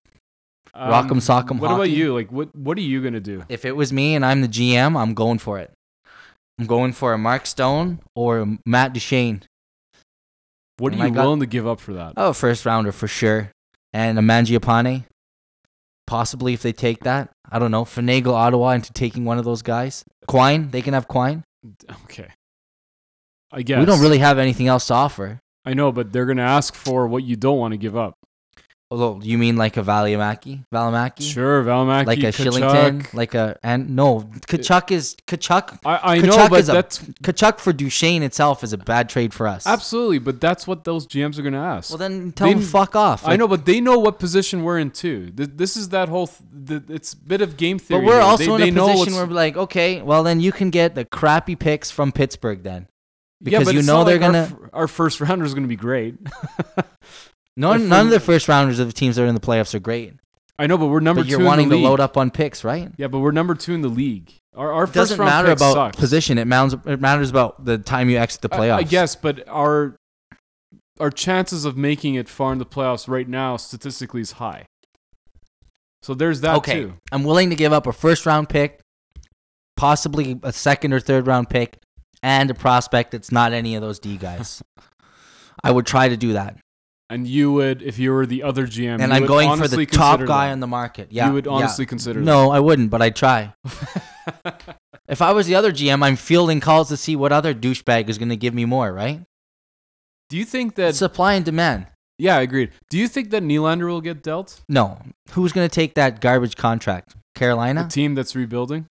Rock'em 0.75 1.11
Um, 1.11 1.19
sock'em 1.19 1.59
What 1.59 1.71
about 1.71 1.89
you? 1.89 2.13
Like, 2.13 2.31
what 2.31 2.53
what 2.55 2.77
are 2.77 2.81
you 2.81 3.01
gonna 3.01 3.19
do? 3.21 3.43
If 3.49 3.63
it 3.65 3.75
was 3.75 3.93
me 3.93 4.15
and 4.15 4.25
I'm 4.25 4.41
the 4.41 4.47
GM, 4.47 4.97
I'm 4.99 5.13
going 5.13 5.37
for 5.39 5.59
it. 5.59 5.71
I'm 6.59 6.65
going 6.67 6.91
for 6.93 7.13
a 7.13 7.17
Mark 7.17 7.45
Stone 7.45 7.99
or 8.15 8.39
a 8.39 8.57
Matt 8.65 8.93
Duchene. 8.93 9.43
What 10.77 10.91
are 10.91 10.95
And 10.95 11.03
I 11.03 11.07
you 11.07 11.13
got- 11.13 11.23
willing 11.23 11.39
to 11.39 11.45
give 11.45 11.65
up 11.67 11.79
for 11.79 11.93
that? 11.93 12.13
Oh, 12.17 12.33
first 12.33 12.65
rounder 12.65 12.91
for 12.91 13.07
sure. 13.07 13.51
And 13.93 14.19
a 14.19 14.21
Mangiapane. 14.21 15.05
Possibly 16.07 16.53
if 16.53 16.61
they 16.61 16.73
take 16.73 16.99
that. 17.03 17.31
I 17.49 17.57
don't 17.59 17.71
know. 17.71 17.83
Finagle 17.85 18.33
Ottawa 18.33 18.71
into 18.71 18.91
taking 18.93 19.25
one 19.25 19.37
of 19.39 19.45
those 19.45 19.61
guys. 19.61 20.03
Quine. 20.27 20.69
They 20.71 20.81
can 20.81 20.93
have 20.93 21.07
Quine. 21.07 21.43
Okay. 22.03 22.27
I 23.51 23.61
guess 23.61 23.79
We 23.79 23.85
don't 23.85 24.01
really 24.01 24.17
have 24.19 24.37
anything 24.37 24.67
else 24.67 24.87
to 24.87 24.93
offer. 24.93 25.39
I 25.63 25.73
know, 25.73 25.91
but 25.91 26.11
they're 26.11 26.25
gonna 26.25 26.41
ask 26.43 26.75
for 26.75 27.07
what 27.07 27.23
you 27.23 27.35
don't 27.37 27.57
want 27.57 27.71
to 27.71 27.77
give 27.77 27.95
up. 27.95 28.15
Although 28.91 29.19
you 29.23 29.39
mean 29.39 29.57
like 29.57 29.77
a 29.77 29.81
Valimaki? 29.81 30.63
Valimaki? 30.71 31.23
Sure, 31.33 31.63
Valimaki, 31.63 32.05
Like 32.05 32.19
a 32.19 32.27
Tkachuk. 32.27 32.61
Kylington? 32.61 33.13
Like 33.15 33.33
a 33.33 33.57
and 33.63 33.95
no. 33.95 34.21
Tkachuk 34.21 34.91
is 34.91 35.15
Tkachuk 35.27 35.79
I, 35.83 35.99
I 36.13 36.19
Tkachuk 36.19 36.25
know, 36.27 36.49
but 36.49 36.59
is 36.59 36.69
a- 36.69 36.73
that's 36.73 36.99
Tkachuk 36.99 37.57
for 37.59 37.73
Duchene 37.73 38.21
itself 38.21 38.63
is 38.63 38.73
a 38.73 38.77
bad 38.77 39.09
trade 39.09 39.33
for 39.33 39.47
us. 39.47 39.65
absolutely. 39.65 40.19
But 40.19 40.39
that's 40.39 40.67
what 40.67 40.83
those 40.83 41.07
GMs 41.07 41.39
are 41.39 41.41
gonna 41.41 41.59
ask. 41.63 41.89
Well 41.89 41.97
then 41.97 42.31
tell 42.31 42.47
They- 42.47 42.53
them 42.53 42.61
fuck 42.63 42.95
off. 42.95 43.27
I 43.27 43.35
know, 43.37 43.47
but 43.47 43.65
they 43.65 43.81
know 43.81 43.97
what 43.97 44.19
position 44.19 44.63
we're 44.63 44.77
in 44.77 44.91
too. 44.91 45.31
This 45.33 45.75
is 45.75 45.89
that 45.89 46.07
whole. 46.07 46.27
Th- 46.67 46.83
it's 46.87 47.13
a 47.13 47.17
bit 47.17 47.41
of 47.41 47.57
game 47.57 47.79
theory. 47.79 48.01
But 48.01 48.05
we're 48.05 48.13
here. 48.13 48.21
also 48.21 48.57
they, 48.57 48.67
in 48.67 48.75
they 48.75 48.81
a 48.81 48.85
position 48.85 49.15
where 49.15 49.25
we're 49.25 49.33
like, 49.33 49.57
okay, 49.57 50.03
well 50.03 50.21
then 50.21 50.39
you 50.39 50.51
can 50.51 50.69
get 50.69 50.93
the 50.93 51.05
crappy 51.05 51.55
picks 51.55 51.89
from 51.89 52.11
Pittsburgh 52.11 52.61
then. 52.61 52.87
Yeah, 53.41 53.59
because 53.59 53.65
but 53.65 53.73
you 53.75 53.81
know 53.81 54.03
they're 54.03 54.19
like 54.19 54.21
gonna- 54.31 54.37
f- 54.43 54.69
Our, 54.73 54.87
first 54.87 55.19
rounder 55.19 55.43
is 55.43 55.55
gonna 55.55 55.65
be 55.67 55.75
great. 55.75 56.15
None, 57.57 57.81
If 57.83 57.87
none 57.87 58.05
of 58.07 58.11
the 58.11 58.19
first 58.19 58.47
rounders 58.47 58.79
of 58.79 58.87
the 58.87 58.93
teams 58.93 59.15
that 59.15 59.23
are 59.23 59.27
in 59.27 59.35
the 59.35 59.41
playoffs 59.41 59.73
are 59.73 59.79
great. 59.79 60.13
I 60.57 60.67
know, 60.67 60.77
but 60.77 60.87
we're 60.87 60.99
number 61.01 61.21
but 61.21 61.27
you're 61.29 61.39
two 61.39 61.45
wanting 61.45 61.69
to 61.69 61.75
load 61.77 61.99
up 61.99 62.17
on 62.17 62.31
picks, 62.31 62.63
right? 62.63 62.91
Yeah, 62.97 63.07
but 63.07 63.19
we're 63.19 63.31
number 63.31 63.55
two 63.55 63.73
in 63.73 63.81
the 63.81 63.89
league. 63.89 64.33
Our, 64.55 64.71
our 64.71 64.83
It 64.83 64.87
first 64.87 64.95
doesn't 64.95 65.19
round 65.19 65.29
matter 65.29 65.51
about 65.51 65.73
sucks. 65.73 65.97
position. 65.97 66.37
It 66.37 66.45
matters. 66.45 66.75
It 66.85 67.01
matters 67.01 67.29
about 67.29 67.65
the 67.65 67.77
time 67.77 68.09
you 68.09 68.17
exit 68.17 68.41
the 68.41 68.53
I- 68.53 68.57
playoffs. 68.57 68.77
I, 68.77 68.83
guess, 68.83 69.15
but 69.15 69.47
our 69.49 69.95
our 70.99 71.09
chances 71.11 71.65
of 71.65 71.75
making 71.75 72.15
it 72.15 72.29
far 72.29 72.53
in 72.53 72.57
the 72.59 72.65
playoffs 72.65 73.07
right 73.09 73.27
now 73.27 73.57
statistically 73.57 74.21
is 74.21 74.33
high. 74.33 74.65
So 76.03 76.13
there's 76.13 76.39
that 76.41 76.55
okay, 76.57 76.83
too. 76.83 76.93
I'm 77.11 77.23
willing 77.25 77.49
to 77.49 77.55
give 77.57 77.73
up 77.73 77.85
a 77.85 77.91
first 77.91 78.25
round 78.25 78.47
pick, 78.47 78.79
possibly 79.75 80.39
a 80.43 80.53
second 80.53 80.93
or 80.93 81.01
third 81.01 81.27
round 81.27 81.49
pick, 81.49 81.77
and 82.23 82.49
a 82.49 82.53
prospect 82.53 83.11
that's 83.11 83.31
not 83.31 83.51
any 83.51 83.75
of 83.75 83.81
those 83.81 83.99
D 83.99 84.15
guys. 84.15 84.61
I 85.63 85.71
would 85.71 85.85
try 85.85 86.07
to 86.07 86.15
do 86.15 86.33
that, 86.33 86.57
And 87.09 87.27
you 87.27 87.53
would, 87.53 87.83
if 87.83 87.99
you 87.99 88.11
were 88.11 88.25
the 88.25 88.41
other 88.41 88.65
GM, 88.65 88.99
and 88.99 89.13
I'm 89.13 89.27
going 89.27 89.55
for 89.57 89.67
the 89.67 89.85
top 89.85 90.21
guy 90.21 90.47
that. 90.47 90.53
on 90.53 90.59
the 90.59 90.67
market. 90.67 91.11
Yeah, 91.11 91.27
you 91.27 91.33
would 91.33 91.45
yeah. 91.45 91.51
honestly 91.51 91.85
consider 91.85 92.19
No, 92.19 92.49
I 92.49 92.59
wouldn't, 92.59 92.89
but 92.89 93.01
I'd 93.01 93.15
try. 93.15 93.53
If 95.07 95.21
I 95.21 95.33
was 95.33 95.45
the 95.45 95.55
other 95.55 95.71
GM, 95.71 96.03
I'm 96.03 96.15
fielding 96.15 96.59
calls 96.59 96.89
to 96.89 96.97
see 96.97 97.15
what 97.15 97.31
other 97.31 97.53
douchebag 97.53 98.09
is 98.09 98.17
going 98.17 98.29
to 98.29 98.35
give 98.35 98.53
me 98.53 98.65
more, 98.65 98.91
right? 98.91 99.21
Do 100.29 100.37
you 100.37 100.45
think 100.45 100.75
that? 100.75 100.95
Supply 100.95 101.33
and 101.33 101.45
demand. 101.45 101.87
yeah, 102.17 102.37
I 102.37 102.41
agreed. 102.41 102.71
Do 102.89 102.97
you 102.97 103.07
think 103.07 103.29
that 103.29 103.43
Nylander 103.43 103.87
will 103.87 104.01
get 104.01 104.23
dealt? 104.23 104.61
No. 104.67 104.99
Who's 105.31 105.51
going 105.51 105.67
to 105.67 105.73
take 105.73 105.93
that 105.93 106.21
garbage 106.21 106.55
contract? 106.55 107.13
A 107.13 107.39
Carolina? 107.39 107.87
team 107.87 108.15
that's 108.15 108.35
rebuilding. 108.35 108.87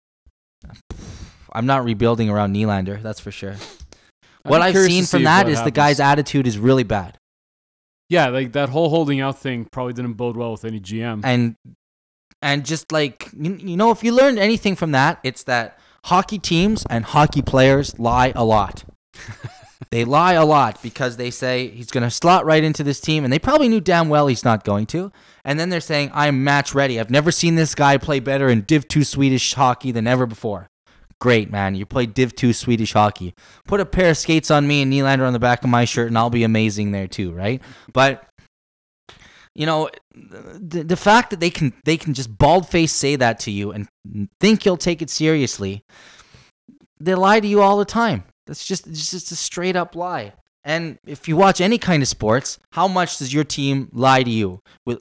I'm 1.53 1.67
not 1.67 1.85
rebuilding 1.85 2.29
around 2.29 2.55
Nylander, 2.55 3.01
that's 3.01 3.19
for 3.19 3.31
sure. 3.31 3.55
What 4.43 4.61
I've 4.61 4.75
seen 4.75 5.05
from 5.05 5.23
that 5.25 5.47
is 5.47 5.61
the 5.61 5.71
guy's 5.71 5.99
attitude 5.99 6.47
is 6.47 6.57
really 6.57 6.83
bad. 6.83 7.18
Yeah, 8.09 8.29
like 8.29 8.53
that 8.53 8.69
whole 8.69 8.89
holding 8.89 9.21
out 9.21 9.39
thing 9.39 9.65
probably 9.65 9.93
didn't 9.93 10.13
bode 10.13 10.35
well 10.35 10.51
with 10.51 10.65
any 10.65 10.79
GM. 10.79 11.21
And 11.23 11.55
and 12.41 12.65
just 12.65 12.91
like 12.91 13.29
you 13.37 13.55
you 13.55 13.77
know 13.77 13.91
if 13.91 14.03
you 14.03 14.11
learned 14.13 14.39
anything 14.39 14.75
from 14.75 14.91
that, 14.91 15.19
it's 15.23 15.43
that 15.43 15.79
hockey 16.05 16.39
teams 16.39 16.85
and 16.89 17.05
hockey 17.05 17.41
players 17.41 17.99
lie 17.99 18.33
a 18.35 18.43
lot. 18.43 18.83
they 19.91 20.05
lie 20.05 20.33
a 20.33 20.45
lot 20.45 20.81
because 20.81 21.17
they 21.17 21.31
say 21.31 21.67
he's 21.67 21.91
going 21.91 22.03
to 22.03 22.09
slot 22.09 22.45
right 22.45 22.63
into 22.63 22.83
this 22.83 22.99
team 22.99 23.23
and 23.23 23.31
they 23.31 23.39
probably 23.39 23.69
knew 23.69 23.81
damn 23.81 24.09
well 24.09 24.27
he's 24.27 24.45
not 24.45 24.63
going 24.63 24.85
to. 24.87 25.11
And 25.43 25.59
then 25.59 25.69
they're 25.69 25.81
saying 25.81 26.11
I'm 26.13 26.43
match 26.43 26.73
ready. 26.73 26.99
I've 26.99 27.09
never 27.09 27.31
seen 27.31 27.55
this 27.55 27.75
guy 27.75 27.97
play 27.97 28.19
better 28.19 28.49
in 28.49 28.61
Div 28.61 28.87
2 28.87 29.03
Swedish 29.03 29.53
hockey 29.53 29.91
than 29.91 30.07
ever 30.07 30.25
before. 30.25 30.69
Great, 31.19 31.51
man. 31.51 31.75
You 31.75 31.85
play 31.85 32.05
Div 32.05 32.33
2 32.33 32.53
Swedish 32.53 32.93
hockey. 32.93 33.33
Put 33.67 33.81
a 33.81 33.85
pair 33.85 34.11
of 34.11 34.17
skates 34.17 34.49
on 34.49 34.67
me 34.67 34.81
and 34.81 34.91
Nylander 34.91 35.27
on 35.27 35.33
the 35.33 35.39
back 35.39 35.63
of 35.63 35.69
my 35.69 35.83
shirt, 35.85 36.07
and 36.07 36.17
I'll 36.17 36.29
be 36.29 36.43
amazing 36.43 36.91
there 36.91 37.07
too, 37.07 37.33
right? 37.33 37.61
But 37.91 38.25
you 39.53 39.65
know, 39.65 39.89
the, 40.13 40.83
the 40.83 40.95
fact 40.95 41.31
that 41.31 41.41
they 41.41 41.49
can 41.49 41.73
they 41.83 41.97
can 41.97 42.13
just 42.13 42.37
bald 42.37 42.69
face 42.69 42.93
say 42.93 43.17
that 43.17 43.39
to 43.41 43.51
you 43.51 43.71
and 43.71 43.89
think 44.39 44.65
you'll 44.65 44.77
take 44.77 45.01
it 45.01 45.09
seriously, 45.09 45.83
they 46.99 47.15
lie 47.15 47.41
to 47.41 47.47
you 47.47 47.61
all 47.61 47.77
the 47.77 47.85
time. 47.85 48.23
That's 48.47 48.65
just 48.65 48.87
it's 48.87 49.11
just 49.11 49.31
a 49.31 49.35
straight 49.35 49.75
up 49.75 49.95
lie. 49.95 50.33
And 50.63 50.99
if 51.05 51.27
you 51.27 51.35
watch 51.35 51.61
any 51.61 51.77
kind 51.77 52.01
of 52.01 52.07
sports, 52.07 52.59
how 52.71 52.87
much 52.87 53.17
does 53.17 53.33
your 53.33 53.43
team 53.43 53.89
lie 53.91 54.23
to 54.23 54.29
you? 54.29 54.61
With 54.85 54.99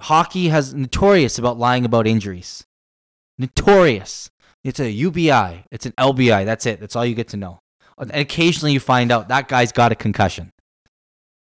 hockey 0.00 0.48
has 0.48 0.74
notorious 0.74 1.38
about 1.38 1.58
lying 1.58 1.84
about 1.84 2.06
injuries. 2.06 2.64
Notorious. 3.38 4.30
It's 4.64 4.80
a 4.80 4.90
UBI. 4.90 5.64
It's 5.70 5.86
an 5.86 5.92
LBI. 5.98 6.44
That's 6.44 6.66
it. 6.66 6.80
That's 6.80 6.96
all 6.96 7.04
you 7.06 7.14
get 7.14 7.28
to 7.28 7.36
know. 7.36 7.60
And 7.98 8.10
occasionally 8.12 8.72
you 8.72 8.80
find 8.80 9.12
out 9.12 9.28
that 9.28 9.48
guy's 9.48 9.72
got 9.72 9.92
a 9.92 9.94
concussion. 9.94 10.52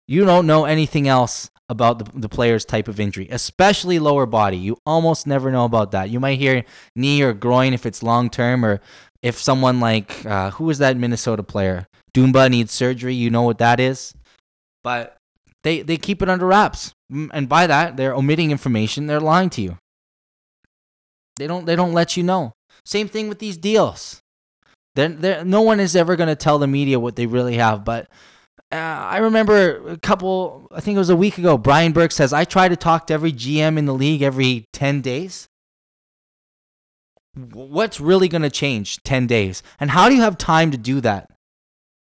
You 0.07 0.25
don't 0.25 0.47
know 0.47 0.65
anything 0.65 1.07
else 1.07 1.49
about 1.69 1.99
the, 1.99 2.19
the 2.19 2.29
player's 2.29 2.65
type 2.65 2.87
of 2.87 2.99
injury, 2.99 3.27
especially 3.31 3.99
lower 3.99 4.25
body. 4.25 4.57
You 4.57 4.77
almost 4.85 5.25
never 5.25 5.51
know 5.51 5.65
about 5.65 5.91
that. 5.91 6.09
You 6.09 6.19
might 6.19 6.39
hear 6.39 6.65
knee 6.95 7.21
or 7.21 7.33
groin 7.33 7.73
if 7.73 7.85
it's 7.85 8.03
long 8.03 8.29
term, 8.29 8.65
or 8.65 8.81
if 9.21 9.37
someone 9.37 9.79
like 9.79 10.25
uh, 10.25 10.51
who 10.51 10.65
was 10.65 10.79
that 10.79 10.97
Minnesota 10.97 11.41
player? 11.41 11.87
Dumba 12.13 12.49
needs 12.49 12.73
surgery. 12.73 13.15
You 13.15 13.29
know 13.29 13.43
what 13.43 13.59
that 13.59 13.79
is, 13.79 14.13
but 14.83 15.15
they 15.63 15.81
they 15.81 15.95
keep 15.97 16.21
it 16.21 16.29
under 16.29 16.45
wraps, 16.45 16.93
Mm, 17.13 17.29
and 17.31 17.47
by 17.47 17.67
that 17.67 17.95
they're 17.95 18.15
omitting 18.15 18.51
information. 18.51 19.05
They're 19.05 19.19
lying 19.19 19.49
to 19.51 19.61
you. 19.61 19.77
They 21.37 21.47
don't 21.47 21.65
they 21.65 21.75
don't 21.75 21.93
let 21.93 22.17
you 22.17 22.23
know. 22.23 22.53
Same 22.86 23.07
thing 23.07 23.29
with 23.29 23.39
these 23.39 23.57
deals. 23.57 24.21
Then 24.95 25.21
there 25.21 25.43
no 25.45 25.61
one 25.61 25.79
is 25.79 25.95
ever 25.95 26.15
going 26.15 26.29
to 26.29 26.36
tell 26.36 26.59
the 26.59 26.67
media 26.67 26.99
what 26.99 27.15
they 27.15 27.25
really 27.25 27.55
have, 27.55 27.84
but. 27.86 28.09
Uh, 28.71 28.75
I 28.75 29.17
remember 29.19 29.88
a 29.88 29.97
couple, 29.99 30.67
I 30.71 30.79
think 30.81 30.95
it 30.95 30.97
was 30.97 31.11
a 31.11 31.15
week 31.15 31.38
ago. 31.38 31.59
Brian 31.59 31.91
Burke 31.91 32.11
says, 32.11 32.34
I 32.34 32.43
try 32.43 32.67
to 32.67 32.75
talk 32.75 33.05
to 33.05 33.13
every 33.13 33.31
GM 33.31 33.77
in 33.77 33.86
the 33.86 33.93
league 33.93 34.23
every 34.23 34.65
10 34.73 35.01
days 35.01 35.47
what's 37.36 37.99
really 37.99 38.27
going 38.27 38.41
to 38.43 38.49
change 38.49 39.01
10 39.03 39.25
days 39.27 39.63
and 39.79 39.89
how 39.89 40.07
do 40.07 40.15
you 40.15 40.21
have 40.21 40.38
time 40.38 40.69
to 40.71 40.77
do 40.77 41.01
that 41.01 41.29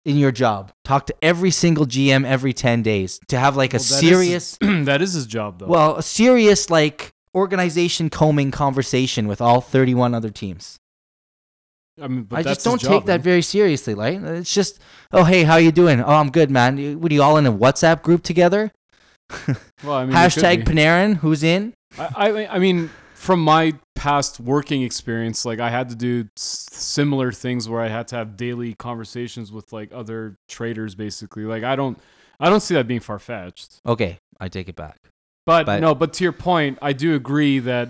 in 0.04 0.18
your 0.18 0.30
job 0.30 0.70
talk 0.84 1.06
to 1.06 1.14
every 1.22 1.50
single 1.50 1.86
gm 1.86 2.26
every 2.26 2.52
10 2.52 2.82
days 2.82 3.18
to 3.28 3.38
have 3.38 3.56
like 3.56 3.72
a 3.72 3.78
Well, 3.78 3.84
that 3.84 3.92
is- 3.94 3.98
serious 4.00 4.58
that 4.60 5.00
is 5.00 5.14
his 5.14 5.26
job, 5.26 5.60
though. 5.60 5.66
well 5.66 5.96
a 5.96 6.02
serious 6.02 6.68
like 6.68 7.13
organization 7.34 8.10
combing 8.10 8.50
conversation 8.50 9.26
with 9.26 9.40
all 9.40 9.60
31 9.60 10.14
other 10.14 10.30
teams. 10.30 10.76
I 12.02 12.08
mean, 12.08 12.24
but 12.24 12.40
i 12.40 12.42
just 12.42 12.64
don't 12.64 12.80
his 12.80 12.88
take 12.88 13.00
job, 13.02 13.06
that 13.06 13.20
very 13.20 13.40
seriously 13.42 13.94
right? 13.94 14.20
It's 14.20 14.52
just 14.52 14.80
oh 15.12 15.22
hey 15.22 15.44
how 15.44 15.56
you 15.56 15.70
doing? 15.70 16.00
Oh 16.00 16.08
i'm 16.14 16.30
good 16.30 16.50
man. 16.50 17.00
What 17.00 17.12
are 17.12 17.14
you 17.14 17.22
all 17.22 17.36
in 17.36 17.46
a 17.46 17.52
whatsapp 17.52 18.02
group 18.02 18.22
together? 18.22 18.72
Well, 19.84 19.94
I 19.96 20.04
mean, 20.06 20.16
hashtag 20.16 20.64
panarin 20.64 21.16
who's 21.16 21.42
in? 21.42 21.74
I, 21.98 22.08
I, 22.30 22.54
I 22.56 22.58
mean, 22.58 22.88
from 23.14 23.40
my 23.44 23.74
past 23.94 24.40
working 24.40 24.82
experience, 24.82 25.44
like 25.44 25.60
I 25.60 25.68
had 25.68 25.90
to 25.90 25.94
do 25.94 26.26
s- 26.36 26.68
similar 26.72 27.32
things 27.32 27.68
where 27.68 27.82
I 27.82 27.88
had 27.88 28.08
to 28.08 28.16
have 28.16 28.36
daily 28.36 28.74
conversations 28.74 29.52
with 29.52 29.72
like 29.74 29.90
other 29.92 30.36
traders, 30.48 30.94
basically. 30.94 31.44
Like 31.44 31.64
I 31.64 31.76
don't, 31.76 31.98
I 32.40 32.48
don't 32.48 32.60
see 32.60 32.74
that 32.74 32.88
being 32.88 33.00
far 33.00 33.18
fetched. 33.18 33.80
okay 33.86 34.18
i 34.40 34.48
take 34.48 34.68
it 34.68 34.74
back 34.76 34.98
But, 35.46 35.66
But- 35.66 35.80
no, 35.80 35.94
but 35.94 36.12
to 36.14 36.24
your 36.24 36.32
point, 36.32 36.78
I 36.80 36.92
do 36.92 37.14
agree 37.14 37.58
that 37.60 37.88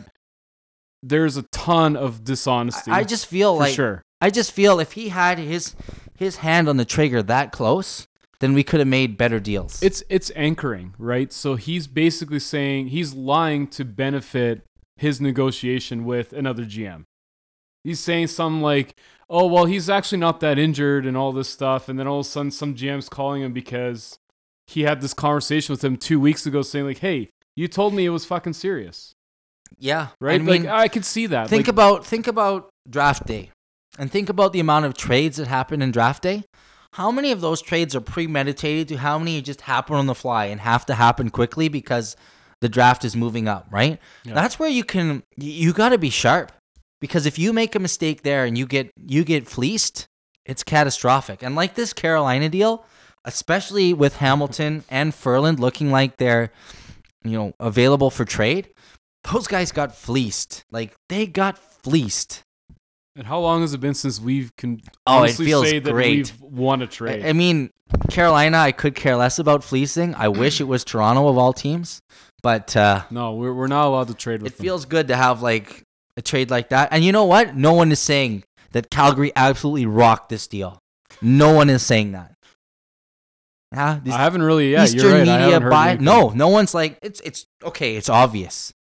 there's 1.03 1.37
a 1.37 1.43
ton 1.45 1.97
of 1.97 2.25
dishonesty. 2.25 2.91
I, 2.91 2.99
I 3.01 3.05
just 3.05 3.27
feel 3.27 3.57
like 3.57 3.75
sure. 3.75 4.03
I 4.21 4.31
just 4.31 4.53
feel 4.53 4.81
if 4.81 4.93
he 4.93 5.11
had 5.11 5.39
his 5.39 5.77
his 6.17 6.37
hand 6.37 6.69
on 6.69 6.79
the 6.79 6.85
trigger 6.85 7.23
that 7.23 7.53
close, 7.53 8.07
then 8.41 8.55
we 8.55 8.63
could 8.63 8.81
have 8.81 8.89
made 8.89 9.19
better 9.19 9.39
deals. 9.39 9.83
It's 9.83 10.03
it's 10.09 10.33
anchoring, 10.35 10.95
right? 10.99 11.33
So 11.33 11.57
he's 11.57 11.87
basically 11.87 12.39
saying 12.39 12.89
he's 12.89 13.13
lying 13.13 13.67
to 13.69 13.85
benefit 13.85 14.63
his 14.97 15.21
negotiation 15.21 16.05
with 16.05 16.33
another 16.33 16.65
GM. 16.65 17.05
He's 17.85 18.01
saying 18.01 18.29
something 18.29 18.63
like, 18.63 18.99
"Oh, 19.29 19.47
well, 19.47 19.67
he's 19.67 19.91
actually 19.91 20.19
not 20.19 20.41
that 20.41 20.59
injured 20.59 21.05
and 21.05 21.17
all 21.19 21.33
this 21.33 21.49
stuff," 21.49 21.89
and 21.91 21.99
then 21.99 22.07
all 22.07 22.21
of 22.21 22.27
a 22.27 22.29
sudden, 22.29 22.51
some 22.51 22.75
GM's 22.75 23.11
calling 23.11 23.43
him 23.43 23.53
because 23.53 24.19
he 24.67 24.83
had 24.83 25.03
this 25.03 25.13
conversation 25.13 25.75
with 25.75 25.85
him 25.85 25.99
two 25.99 26.19
weeks 26.19 26.47
ago, 26.47 26.63
saying 26.63 26.87
like, 26.87 26.99
"Hey, 26.99 27.29
you 27.57 27.69
told 27.69 27.95
me 27.95 28.05
it 28.05 28.11
was 28.11 28.25
fucking 28.25 28.55
serious, 28.55 29.15
yeah, 29.79 30.09
right?" 30.21 30.41
I 30.41 30.45
mean, 30.45 30.65
like 30.65 30.73
I 30.73 30.89
could 30.89 31.05
see 31.05 31.27
that. 31.27 31.49
think 31.49 31.67
Like, 31.67 31.69
about 31.69 32.07
think 32.07 32.27
about 32.27 32.71
draft 32.89 33.27
day, 33.27 33.51
and 33.99 34.11
think 34.11 34.29
about 34.29 34.53
the 34.53 34.61
amount 34.61 34.87
of 34.87 34.97
trades 34.97 35.37
that 35.37 35.47
happen 35.47 35.83
in 35.83 35.91
draft 35.91 36.23
day. 36.23 36.45
How 36.95 37.11
many 37.11 37.33
of 37.33 37.41
those 37.41 37.61
trades 37.61 37.97
are 37.97 38.01
premeditated? 38.01 38.89
To 38.89 38.97
how 38.97 39.19
many 39.19 39.43
just 39.43 39.63
happen 39.63 39.97
on 39.97 40.07
the 40.07 40.15
fly 40.15 40.47
and 40.47 40.61
have 40.61 40.87
to 40.87 40.95
happen 40.95 41.31
quickly 41.31 41.69
because 41.69 42.17
the 42.61 42.69
draft 42.69 43.05
is 43.05 43.17
moving 43.17 43.49
up, 43.49 43.67
right? 43.71 43.99
Yeah. 44.25 44.35
That's 44.35 44.59
where 44.59 44.69
you 44.69 44.85
can 44.85 45.23
you, 45.37 45.51
you 45.51 45.73
got 45.73 45.91
to 45.91 45.99
be 45.99 46.11
sharp 46.11 46.53
because 47.01 47.27
if 47.27 47.39
you 47.39 47.53
make 47.53 47.75
a 47.75 47.79
mistake 47.79 48.23
there 48.23 48.45
and 48.45 48.57
you 48.57 48.67
get 48.67 48.91
you 49.07 49.25
get 49.25 49.47
fleeced, 49.47 50.07
it's 50.47 50.63
catastrophic. 50.63 51.43
And 51.43 51.55
like 51.55 51.75
this 51.75 51.93
Carolina 51.93 52.49
deal, 52.49 52.87
especially 53.25 53.93
with 53.93 54.17
Hamilton 54.17 54.85
and 54.89 55.15
Ferland 55.15 55.61
looking 55.61 55.91
like 55.91 56.17
they're 56.17 56.51
you 57.25 57.39
know 57.39 57.53
available 57.61 58.11
for 58.11 58.25
trade, 58.25 58.69
those 59.33 59.47
guys 59.47 59.73
got 59.73 59.95
fleeced. 59.95 60.65
Like 60.71 60.95
they 61.09 61.27
got 61.27 61.59
fleeced. 61.59 62.43
and 63.17 63.27
how 63.27 63.39
long 63.41 63.61
has 63.63 63.75
it 63.75 63.81
been 63.81 63.95
since 63.95 64.21
we've 64.21 64.55
can 64.57 64.81
Oh, 65.07 65.23
it 65.25 65.33
feels 65.33 65.69
say 65.69 65.79
that 65.79 65.91
great. 65.93 66.17
we've 66.33 66.41
won 66.41 66.83
a 66.83 66.87
trade? 66.87 67.25
I, 67.25 67.31
I 67.31 67.33
mean, 67.33 67.71
Carolina, 68.11 68.59
I 68.59 68.73
could 68.73 68.95
care 68.95 69.17
less 69.17 69.39
about 69.39 69.63
fleecing. 69.65 70.15
I 70.15 70.29
wish 70.29 70.61
it 70.61 70.65
was 70.65 70.85
Toronto 70.85 71.29
of 71.29 71.39
all 71.39 71.53
teams, 71.53 72.01
but 72.43 72.77
uh, 72.77 73.03
no, 73.11 73.35
we're 73.35 73.53
we're 73.55 73.67
not 73.69 73.87
allowed 73.87 74.09
to 74.09 74.15
trade 74.15 74.43
with 74.43 74.55
it 74.55 74.57
them. 74.59 74.65
feels 74.65 74.85
good 74.85 75.09
to 75.09 75.17
have 75.17 75.43
like 75.43 75.83
a 76.17 76.23
trade 76.23 76.51
like 76.51 76.69
that. 76.71 76.89
And 76.93 77.05
you 77.05 77.13
know 77.13 77.25
what? 77.25 77.57
No 77.57 77.73
one 77.73 77.91
is 77.93 78.01
saying 78.01 78.45
that 78.73 78.91
Calgary 78.91 79.33
absolutely 79.37 79.87
rocked 79.87 80.29
this 80.29 80.47
deal. 80.47 80.79
No 81.23 81.53
one 81.55 81.71
is 81.71 81.83
saying 81.83 82.13
that. 82.13 82.34
These 84.03 84.15
I 84.15 84.19
haven't 84.19 84.43
really. 84.43 84.73
Yeah, 84.73 84.85
Eastern 84.85 85.01
you're 85.01 85.11
right. 85.13 85.29
I 85.29 85.39
media 85.39 85.53
haven't 85.61 85.73
heard 85.73 86.01
No, 86.01 86.31
no 86.31 86.49
one's 86.49 86.75
like 86.75 86.99
it's. 87.03 87.21
It's 87.21 87.47
okay. 87.63 87.97
It's 87.97 88.09
obvious. 88.09 88.73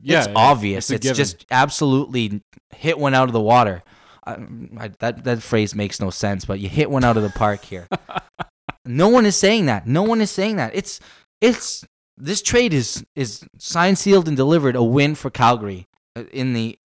Yeah, 0.00 0.18
it's 0.18 0.28
yeah, 0.28 0.34
obvious. 0.36 0.90
a 0.90 0.96
It's, 0.96 1.12
just 1.12 1.46
absolutely 1.50 2.42
hit 2.70 2.98
one 2.98 3.14
out 3.14 3.28
of 3.28 3.32
the 3.32 3.40
water. 3.40 3.82
I, 4.26 4.36
I, 4.78 4.88
that 5.00 5.24
that 5.24 5.42
phrase 5.42 5.74
makes 5.74 6.00
no 6.00 6.10
sense, 6.10 6.44
but 6.44 6.60
you 6.60 6.68
hit 6.68 6.90
one 6.90 7.04
out 7.04 7.16
of 7.16 7.22
the 7.22 7.30
park 7.30 7.64
here. 7.64 7.88
no 8.84 9.08
one 9.08 9.26
is 9.26 9.36
saying 9.36 9.66
that. 9.66 9.86
No 9.86 10.02
one 10.02 10.20
is 10.20 10.30
saying 10.30 10.56
that. 10.56 10.74
It's 10.74 11.00
it's 11.40 11.84
this 12.16 12.42
trade 12.42 12.72
is 12.72 13.04
is 13.16 13.44
signed, 13.58 13.98
sealed, 13.98 14.28
and 14.28 14.36
delivered. 14.36 14.76
A 14.76 14.82
win 14.82 15.14
for 15.14 15.30
Calgary 15.30 15.86
uh, 16.16 16.24
in 16.32 16.52
the 16.52 16.78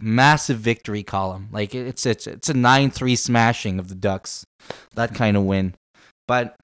massive 0.00 0.58
victory 0.58 1.02
column. 1.02 1.48
Like 1.52 1.74
it's 1.74 2.06
it's 2.06 2.26
it's 2.26 2.48
a 2.48 2.54
nine 2.54 2.90
three 2.90 3.16
smashing 3.16 3.78
of 3.78 3.88
the 3.88 3.94
Ducks. 3.94 4.44
That 4.94 5.14
kind 5.14 5.36
of 5.36 5.44
win. 5.44 5.74
But 6.30 6.54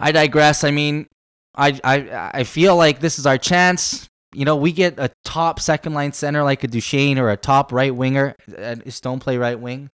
I 0.00 0.10
digress. 0.10 0.64
I 0.64 0.72
mean, 0.72 1.06
I 1.54 1.78
I 1.84 2.30
I 2.34 2.42
feel 2.42 2.74
like 2.74 2.98
this 2.98 3.20
is 3.20 3.24
our 3.24 3.38
chance. 3.38 4.08
You 4.34 4.44
know, 4.44 4.56
we 4.56 4.72
get 4.72 4.98
a 4.98 5.12
top 5.24 5.60
second 5.60 5.94
line 5.94 6.12
center 6.12 6.42
like 6.42 6.64
a 6.64 6.66
Duchene 6.66 7.20
or 7.20 7.30
a 7.30 7.36
top 7.36 7.70
right 7.70 7.94
winger. 7.94 8.34
Uh, 8.58 8.74
Stone 8.88 9.20
play 9.20 9.38
right 9.38 9.60
wing. 9.60 9.90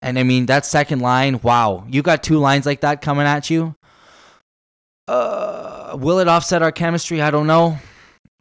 And 0.00 0.18
I 0.18 0.22
mean, 0.22 0.46
that 0.46 0.64
second 0.64 1.00
line, 1.00 1.40
wow. 1.42 1.84
You 1.90 2.00
got 2.00 2.22
two 2.22 2.38
lines 2.38 2.64
like 2.64 2.80
that 2.80 3.02
coming 3.02 3.26
at 3.26 3.50
you. 3.50 3.74
Uh, 5.06 5.94
will 6.00 6.20
it 6.20 6.28
offset 6.28 6.62
our 6.62 6.72
chemistry? 6.72 7.20
I 7.20 7.30
don't 7.30 7.46
know. 7.46 7.76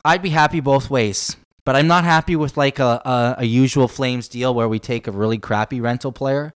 I'd 0.06 0.22
be 0.22 0.30
happy 0.30 0.62
both 0.62 0.90
ways. 0.90 1.36
But 1.66 1.76
I'm 1.76 1.88
not 1.88 2.06
happy 2.06 2.38
with 2.38 2.56
like 2.56 2.80
a, 2.80 3.02
a, 3.04 3.36
a 3.40 3.46
usual 3.46 3.90
Flames 3.90 4.30
deal 4.30 4.56
where 4.56 4.70
we 4.70 4.80
take 4.80 5.08
a 5.08 5.12
really 5.12 5.38
crappy 5.38 5.82
rental 5.82 6.14
player. 6.14 6.54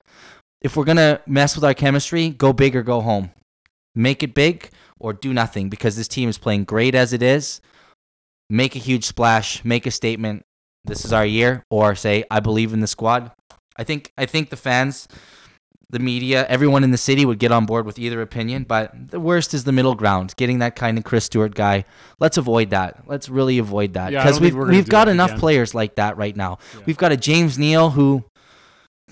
If 0.60 0.76
we're 0.76 0.84
going 0.84 0.96
to 0.96 1.20
mess 1.26 1.54
with 1.54 1.64
our 1.64 1.74
chemistry, 1.74 2.30
go 2.30 2.52
big 2.52 2.74
or 2.74 2.82
go 2.82 3.00
home. 3.00 3.30
Make 3.94 4.22
it 4.22 4.34
big 4.34 4.70
or 4.98 5.12
do 5.12 5.32
nothing 5.32 5.68
because 5.68 5.96
this 5.96 6.08
team 6.08 6.28
is 6.28 6.38
playing 6.38 6.64
great 6.64 6.94
as 6.94 7.12
it 7.12 7.22
is. 7.22 7.60
Make 8.50 8.74
a 8.74 8.78
huge 8.80 9.04
splash, 9.04 9.64
make 9.64 9.86
a 9.86 9.90
statement. 9.90 10.44
This 10.84 11.04
is 11.04 11.12
our 11.12 11.26
year, 11.26 11.64
or 11.70 11.94
say, 11.94 12.24
I 12.30 12.40
believe 12.40 12.72
in 12.72 12.80
the 12.80 12.86
squad. 12.86 13.30
I 13.76 13.84
think 13.84 14.12
I 14.16 14.24
think 14.26 14.48
the 14.48 14.56
fans, 14.56 15.06
the 15.90 15.98
media, 15.98 16.46
everyone 16.48 16.82
in 16.82 16.90
the 16.90 16.96
city 16.98 17.26
would 17.26 17.38
get 17.38 17.52
on 17.52 17.66
board 17.66 17.84
with 17.84 17.98
either 17.98 18.22
opinion, 18.22 18.64
but 18.64 19.10
the 19.10 19.20
worst 19.20 19.52
is 19.52 19.64
the 19.64 19.72
middle 19.72 19.94
ground. 19.94 20.34
Getting 20.36 20.60
that 20.60 20.76
kind 20.76 20.96
of 20.96 21.04
Chris 21.04 21.26
Stewart 21.26 21.54
guy. 21.54 21.84
Let's 22.20 22.38
avoid 22.38 22.70
that. 22.70 23.02
Let's 23.06 23.28
really 23.28 23.58
avoid 23.58 23.92
that 23.94 24.12
Yeah, 24.12 24.22
because 24.22 24.36
don't 24.38 24.44
we've 24.44 24.54
gonna 24.54 24.70
we've 24.70 24.88
got 24.88 25.08
enough 25.08 25.30
again. 25.30 25.40
players 25.40 25.74
like 25.74 25.96
that 25.96 26.16
right 26.16 26.34
now. 26.36 26.58
Yeah. 26.74 26.82
We've 26.86 26.96
got 26.96 27.12
a 27.12 27.16
James 27.16 27.58
Neal 27.58 27.90
who 27.90 28.24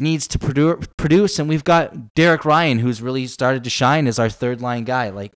needs 0.00 0.26
to 0.28 0.38
produ- 0.38 0.86
produce, 0.96 1.38
and 1.38 1.48
we've 1.48 1.64
got 1.64 2.14
Derek 2.14 2.44
Ryan 2.44 2.78
who's 2.78 3.00
really 3.02 3.26
started 3.26 3.64
to 3.64 3.70
shine 3.70 4.06
as 4.06 4.18
our 4.18 4.28
third 4.28 4.60
line 4.60 4.84
guy. 4.84 5.10
Like 5.10 5.32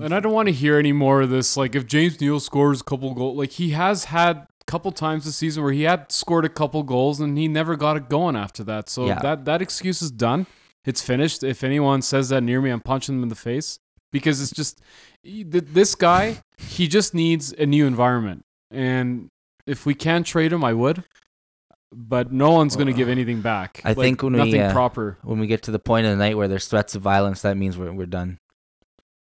And 0.00 0.14
I 0.14 0.20
don't 0.20 0.32
want 0.32 0.48
to 0.48 0.52
hear 0.52 0.78
any 0.78 0.92
more 0.92 1.22
of 1.22 1.30
this. 1.30 1.56
Like, 1.56 1.74
if 1.74 1.86
James 1.86 2.20
Neal 2.20 2.40
scores 2.40 2.80
a 2.80 2.84
couple 2.84 3.12
goals, 3.14 3.36
like 3.38 3.52
he 3.52 3.70
has 3.70 4.04
had 4.04 4.36
a 4.36 4.46
couple 4.66 4.92
times 4.92 5.24
this 5.24 5.36
season 5.36 5.62
where 5.62 5.72
he 5.72 5.82
had 5.84 6.12
scored 6.12 6.44
a 6.44 6.48
couple 6.50 6.82
goals 6.82 7.20
and 7.20 7.36
he 7.38 7.48
never 7.48 7.74
got 7.76 7.96
it 7.96 8.08
going 8.08 8.36
after 8.36 8.62
that. 8.64 8.88
So 8.88 9.06
Yeah. 9.06 9.18
that 9.20 9.44
that 9.46 9.62
excuse 9.62 10.02
is 10.02 10.10
done. 10.10 10.46
It's 10.84 11.02
finished. 11.02 11.42
If 11.42 11.64
anyone 11.64 12.02
says 12.02 12.28
that 12.30 12.42
near 12.42 12.60
me, 12.60 12.70
I'm 12.70 12.80
punching 12.80 13.14
them 13.16 13.22
in 13.22 13.28
the 13.28 13.34
face 13.34 13.78
because 14.12 14.40
it's 14.40 14.52
just 14.52 14.80
this 15.22 15.94
guy. 15.94 16.42
He 16.56 16.86
just 16.88 17.14
needs 17.14 17.52
a 17.52 17.66
new 17.66 17.86
environment, 17.86 18.44
and 18.70 19.28
if 19.66 19.84
we 19.84 19.94
can 19.94 20.22
trade 20.24 20.52
him, 20.52 20.64
I 20.64 20.72
would. 20.72 21.04
But 21.92 22.32
no 22.32 22.50
one's 22.50 22.76
going 22.76 22.86
to 22.86 22.92
give 22.92 23.08
anything 23.08 23.40
back. 23.40 23.80
I 23.84 23.94
think 23.94 24.22
when 24.22 24.32
we, 24.34 24.38
nothing 24.38 24.60
uh, 24.60 24.72
proper. 24.72 25.18
When 25.22 25.38
we 25.38 25.46
get 25.46 25.62
to 25.64 25.70
the 25.70 25.78
point 25.78 26.06
of 26.06 26.12
the 26.12 26.16
night 26.16 26.36
where 26.36 26.48
there's 26.48 26.66
threats 26.66 26.94
of 26.94 27.02
violence, 27.02 27.42
that 27.42 27.56
means 27.56 27.76
we're 27.78 27.92
we're 27.92 28.06
done. 28.06 28.38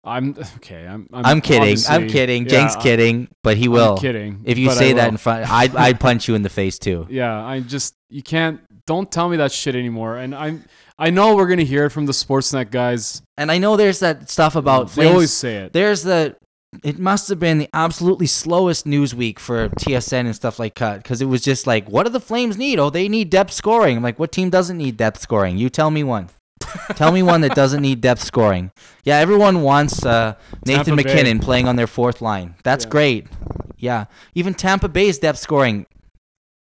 I'm 0.03 0.35
okay. 0.57 0.85
I'm. 0.85 1.07
I'm, 1.11 1.25
I'm, 1.25 1.41
kidding. 1.41 1.77
I'm 1.89 2.07
kidding. 2.07 2.43
yeah, 2.43 2.49
Jank's 2.49 2.75
I- 2.75 2.81
kidding, 2.81 3.27
but 3.43 3.57
he 3.57 3.65
I'm 3.65 3.71
will. 3.71 3.97
kidding. 3.97 4.41
If 4.45 4.57
you 4.57 4.69
I 4.69 4.73
say 4.73 4.93
that 4.93 5.09
in 5.09 5.17
front, 5.17 5.49
I'd 5.51 5.75
I'd 5.75 5.99
punch 5.99 6.27
you 6.27 6.35
in 6.35 6.41
the 6.41 6.49
face 6.49 6.79
too. 6.79 7.07
Yeah, 7.09 7.43
I 7.43 7.59
just 7.59 7.95
you 8.09 8.23
can't. 8.23 8.61
Don't 8.85 9.11
tell 9.11 9.27
me 9.29 9.37
that 9.37 9.51
shit 9.51 9.75
anymore. 9.75 10.17
And 10.17 10.35
I'm. 10.35 10.63
I 10.97 11.09
know 11.09 11.35
we're 11.35 11.47
gonna 11.47 11.63
hear 11.63 11.85
it 11.85 11.89
from 11.89 12.05
the 12.05 12.13
Sportsnet 12.13 12.71
guys. 12.71 13.21
And 13.37 13.51
I 13.51 13.57
know 13.57 13.75
there's 13.75 13.99
that 13.99 14.29
stuff 14.29 14.55
about 14.55 14.87
they 14.89 14.93
Flames. 14.93 15.11
always 15.11 15.33
say 15.33 15.57
it. 15.57 15.73
there's 15.73 16.03
the 16.03 16.37
it 16.83 16.99
must 16.99 17.29
have 17.29 17.39
been 17.39 17.57
the 17.57 17.69
absolutely 17.73 18.27
slowest 18.27 18.85
news 18.85 19.13
week 19.15 19.39
for 19.39 19.69
TSN 19.69 20.25
and 20.25 20.35
stuff 20.35 20.59
like 20.59 20.75
that 20.75 21.03
because 21.03 21.21
it 21.21 21.25
was 21.25 21.41
just 21.41 21.65
like, 21.67 21.89
what 21.89 22.03
do 22.03 22.09
the 22.09 22.19
Flames 22.19 22.57
need? 22.57 22.79
Oh, 22.79 22.89
they 22.89 23.07
need 23.07 23.29
depth 23.29 23.51
scoring. 23.53 23.97
I'm 23.97 24.03
like, 24.03 24.19
what 24.19 24.31
team 24.31 24.49
doesn't 24.49 24.77
need 24.77 24.97
depth 24.97 25.19
scoring? 25.21 25.57
You 25.57 25.69
tell 25.69 25.91
me 25.91 26.03
one. 26.03 26.29
tell 26.95 27.11
me 27.11 27.21
one 27.21 27.41
that 27.41 27.53
doesn't 27.55 27.81
need 27.81 28.01
depth 28.01 28.21
scoring. 28.23 28.71
Yeah, 29.03 29.17
everyone 29.17 29.61
wants 29.61 30.05
uh, 30.05 30.35
Nathan 30.65 30.85
Tampa 30.85 31.03
Bay. 31.03 31.09
MacKinnon 31.13 31.39
playing 31.39 31.67
on 31.67 31.75
their 31.75 31.87
fourth 31.87 32.21
line. 32.21 32.55
That's 32.63 32.85
Yeah. 32.85 32.89
great. 32.91 33.27
Yeah, 33.77 34.05
even 34.33 34.53
Tampa 34.53 34.87
Bay's 34.87 35.19
depth 35.19 35.39
scoring. 35.39 35.85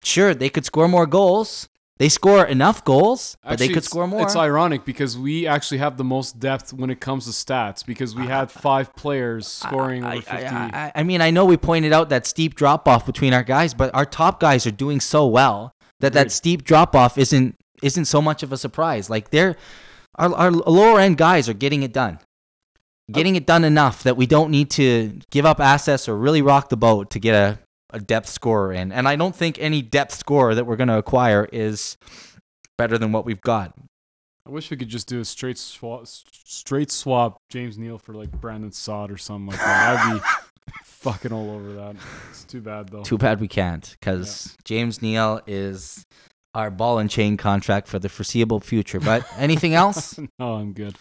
Sure, 0.04 0.34
they 0.34 0.48
could 0.48 0.64
score 0.64 0.88
more 0.88 1.06
goals. 1.06 1.68
They 2.02 2.08
score 2.08 2.44
enough 2.44 2.84
goals, 2.84 3.36
but 3.44 3.52
Actually, 3.52 3.68
they 3.68 3.74
could 3.74 3.84
score 3.84 4.08
more. 4.08 4.22
It's 4.22 4.34
ironic 4.34 4.84
because 4.84 5.16
we 5.16 5.46
actually 5.46 5.78
have 5.78 5.96
the 5.96 6.02
most 6.02 6.40
depth 6.40 6.72
when 6.72 6.90
it 6.90 6.98
comes 6.98 7.26
to 7.26 7.30
stats 7.30 7.86
because 7.86 8.12
we 8.16 8.26
had 8.26 8.50
five 8.50 8.96
players 8.96 9.46
scoring 9.46 10.02
I, 10.02 10.14
over 10.14 10.22
50. 10.22 10.46
I, 10.46 10.86
I, 10.86 10.92
I 10.96 11.02
mean, 11.04 11.20
I 11.20 11.30
know 11.30 11.44
we 11.44 11.56
pointed 11.56 11.92
out 11.92 12.08
that 12.08 12.26
steep 12.26 12.56
drop 12.56 12.88
off 12.88 13.06
between 13.06 13.32
our 13.32 13.44
guys, 13.44 13.72
but 13.72 13.94
our 13.94 14.04
top 14.04 14.40
guys 14.40 14.66
are 14.66 14.72
doing 14.72 14.98
so 14.98 15.28
well 15.28 15.76
that 16.00 16.12
that 16.14 16.32
steep 16.32 16.64
drop 16.64 16.96
off 16.96 17.18
isn't 17.18 17.56
isn't 17.84 18.06
so 18.06 18.20
much 18.20 18.42
of 18.42 18.50
a 18.50 18.56
surprise. 18.56 19.08
Like 19.08 19.30
they're 19.30 19.54
our, 20.16 20.34
our 20.34 20.50
lower 20.50 20.98
end 20.98 21.18
guys 21.18 21.48
are 21.48 21.54
getting 21.54 21.84
it 21.84 21.92
done, 21.92 22.18
getting 23.12 23.36
it 23.36 23.46
done 23.46 23.62
enough 23.62 24.02
that 24.02 24.16
we 24.16 24.26
don't 24.26 24.50
need 24.50 24.70
to 24.70 25.20
give 25.30 25.46
up 25.46 25.60
assets 25.60 26.08
or 26.08 26.16
really 26.16 26.42
rock 26.42 26.68
the 26.68 26.76
boat 26.76 27.10
to 27.10 27.20
get 27.20 27.36
a, 27.36 27.60
a 27.92 28.00
depth 28.00 28.28
scorer 28.28 28.72
in. 28.72 28.92
And 28.92 29.06
I 29.06 29.16
don't 29.16 29.36
think 29.36 29.58
any 29.60 29.82
depth 29.82 30.14
scorer 30.14 30.54
that 30.54 30.64
we're 30.64 30.76
going 30.76 30.88
to 30.88 30.98
acquire 30.98 31.48
is 31.52 31.96
better 32.78 32.98
than 32.98 33.12
what 33.12 33.24
we've 33.24 33.40
got. 33.40 33.74
I 34.46 34.50
wish 34.50 34.70
we 34.70 34.76
could 34.76 34.88
just 34.88 35.06
do 35.06 35.20
a 35.20 35.24
straight 35.24 35.56
swap, 35.56 36.06
straight 36.06 36.90
swap 36.90 37.36
James 37.48 37.78
Neal 37.78 37.98
for 37.98 38.12
like 38.12 38.30
Brandon 38.32 38.72
Saad 38.72 39.10
or 39.10 39.16
something 39.16 39.46
like 39.46 39.58
that. 39.58 39.98
I'd 39.98 40.14
be 40.14 40.20
fucking 40.84 41.32
all 41.32 41.50
over 41.50 41.72
that. 41.74 41.96
It's 42.30 42.42
too 42.42 42.60
bad 42.60 42.88
though. 42.88 43.02
Too 43.02 43.18
bad 43.18 43.40
we 43.40 43.46
can't, 43.46 43.96
because 44.00 44.56
James 44.64 45.00
Neal 45.00 45.40
is 45.46 46.04
our 46.54 46.70
ball 46.70 46.98
and 46.98 47.08
chain 47.08 47.36
contract 47.36 47.86
for 47.86 48.00
the 48.00 48.08
foreseeable 48.08 48.58
future. 48.58 48.98
But 48.98 49.24
anything 49.38 49.74
else? 49.74 50.18
no, 50.38 50.54
I'm 50.54 50.72
good. 50.72 50.96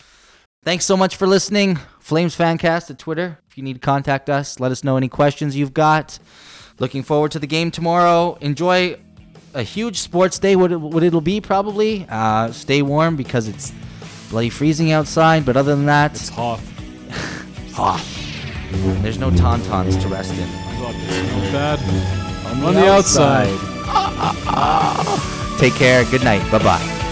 Thanks 0.64 0.86
so 0.86 0.96
much 0.96 1.16
for 1.16 1.26
listening. 1.26 1.80
Flames 2.00 2.38
Fancast 2.38 2.92
at 2.92 3.00
Twitter. 3.00 3.39
If 3.50 3.58
you 3.58 3.64
need 3.64 3.74
to 3.74 3.80
contact 3.80 4.30
us, 4.30 4.60
let 4.60 4.72
us 4.72 4.84
know 4.84 4.98
any 4.98 5.10
questions 5.10 5.56
you've 5.56 5.74
got. 5.74 6.20
Looking 6.80 7.03
forward 7.03 7.32
to 7.32 7.39
the 7.39 7.47
game 7.47 7.72
tomorrow. 7.72 8.38
Enjoy 8.41 8.97
a 9.53 9.63
huge 9.63 9.97
sports 9.99 10.39
day, 10.39 10.55
what, 10.55 10.72
it, 10.72 10.78
what 10.78 11.03
it'll 11.03 11.22
be 11.22 11.41
probably. 11.41 12.05
Uh, 12.09 12.51
stay 12.51 12.82
warm 12.82 13.15
because 13.15 13.47
it's 13.47 13.72
bloody 14.30 14.49
freezing 14.49 14.91
outside. 14.91 15.45
But 15.45 15.57
other 15.57 15.76
than 15.76 15.86
that, 15.86 16.11
It's 16.15 16.30
Hoth. 16.30 16.67
off. 17.80 18.17
There's 19.01 19.17
no 19.17 19.30
tauntauns 19.32 20.01
to 20.01 20.07
rest 20.07 20.34
in. 20.34 20.39
I 20.43 20.76
thought 20.80 20.93
this 20.93 21.30
smelled 21.30 21.51
bad. 21.51 21.80
On 22.63 22.74
the 22.74 22.89
outside. 22.89 23.49
Take 25.59 25.74
care. 25.74 26.05
Good 26.05 26.24
night. 26.24 26.49
Bye 26.51 26.59
bye. 26.59 27.07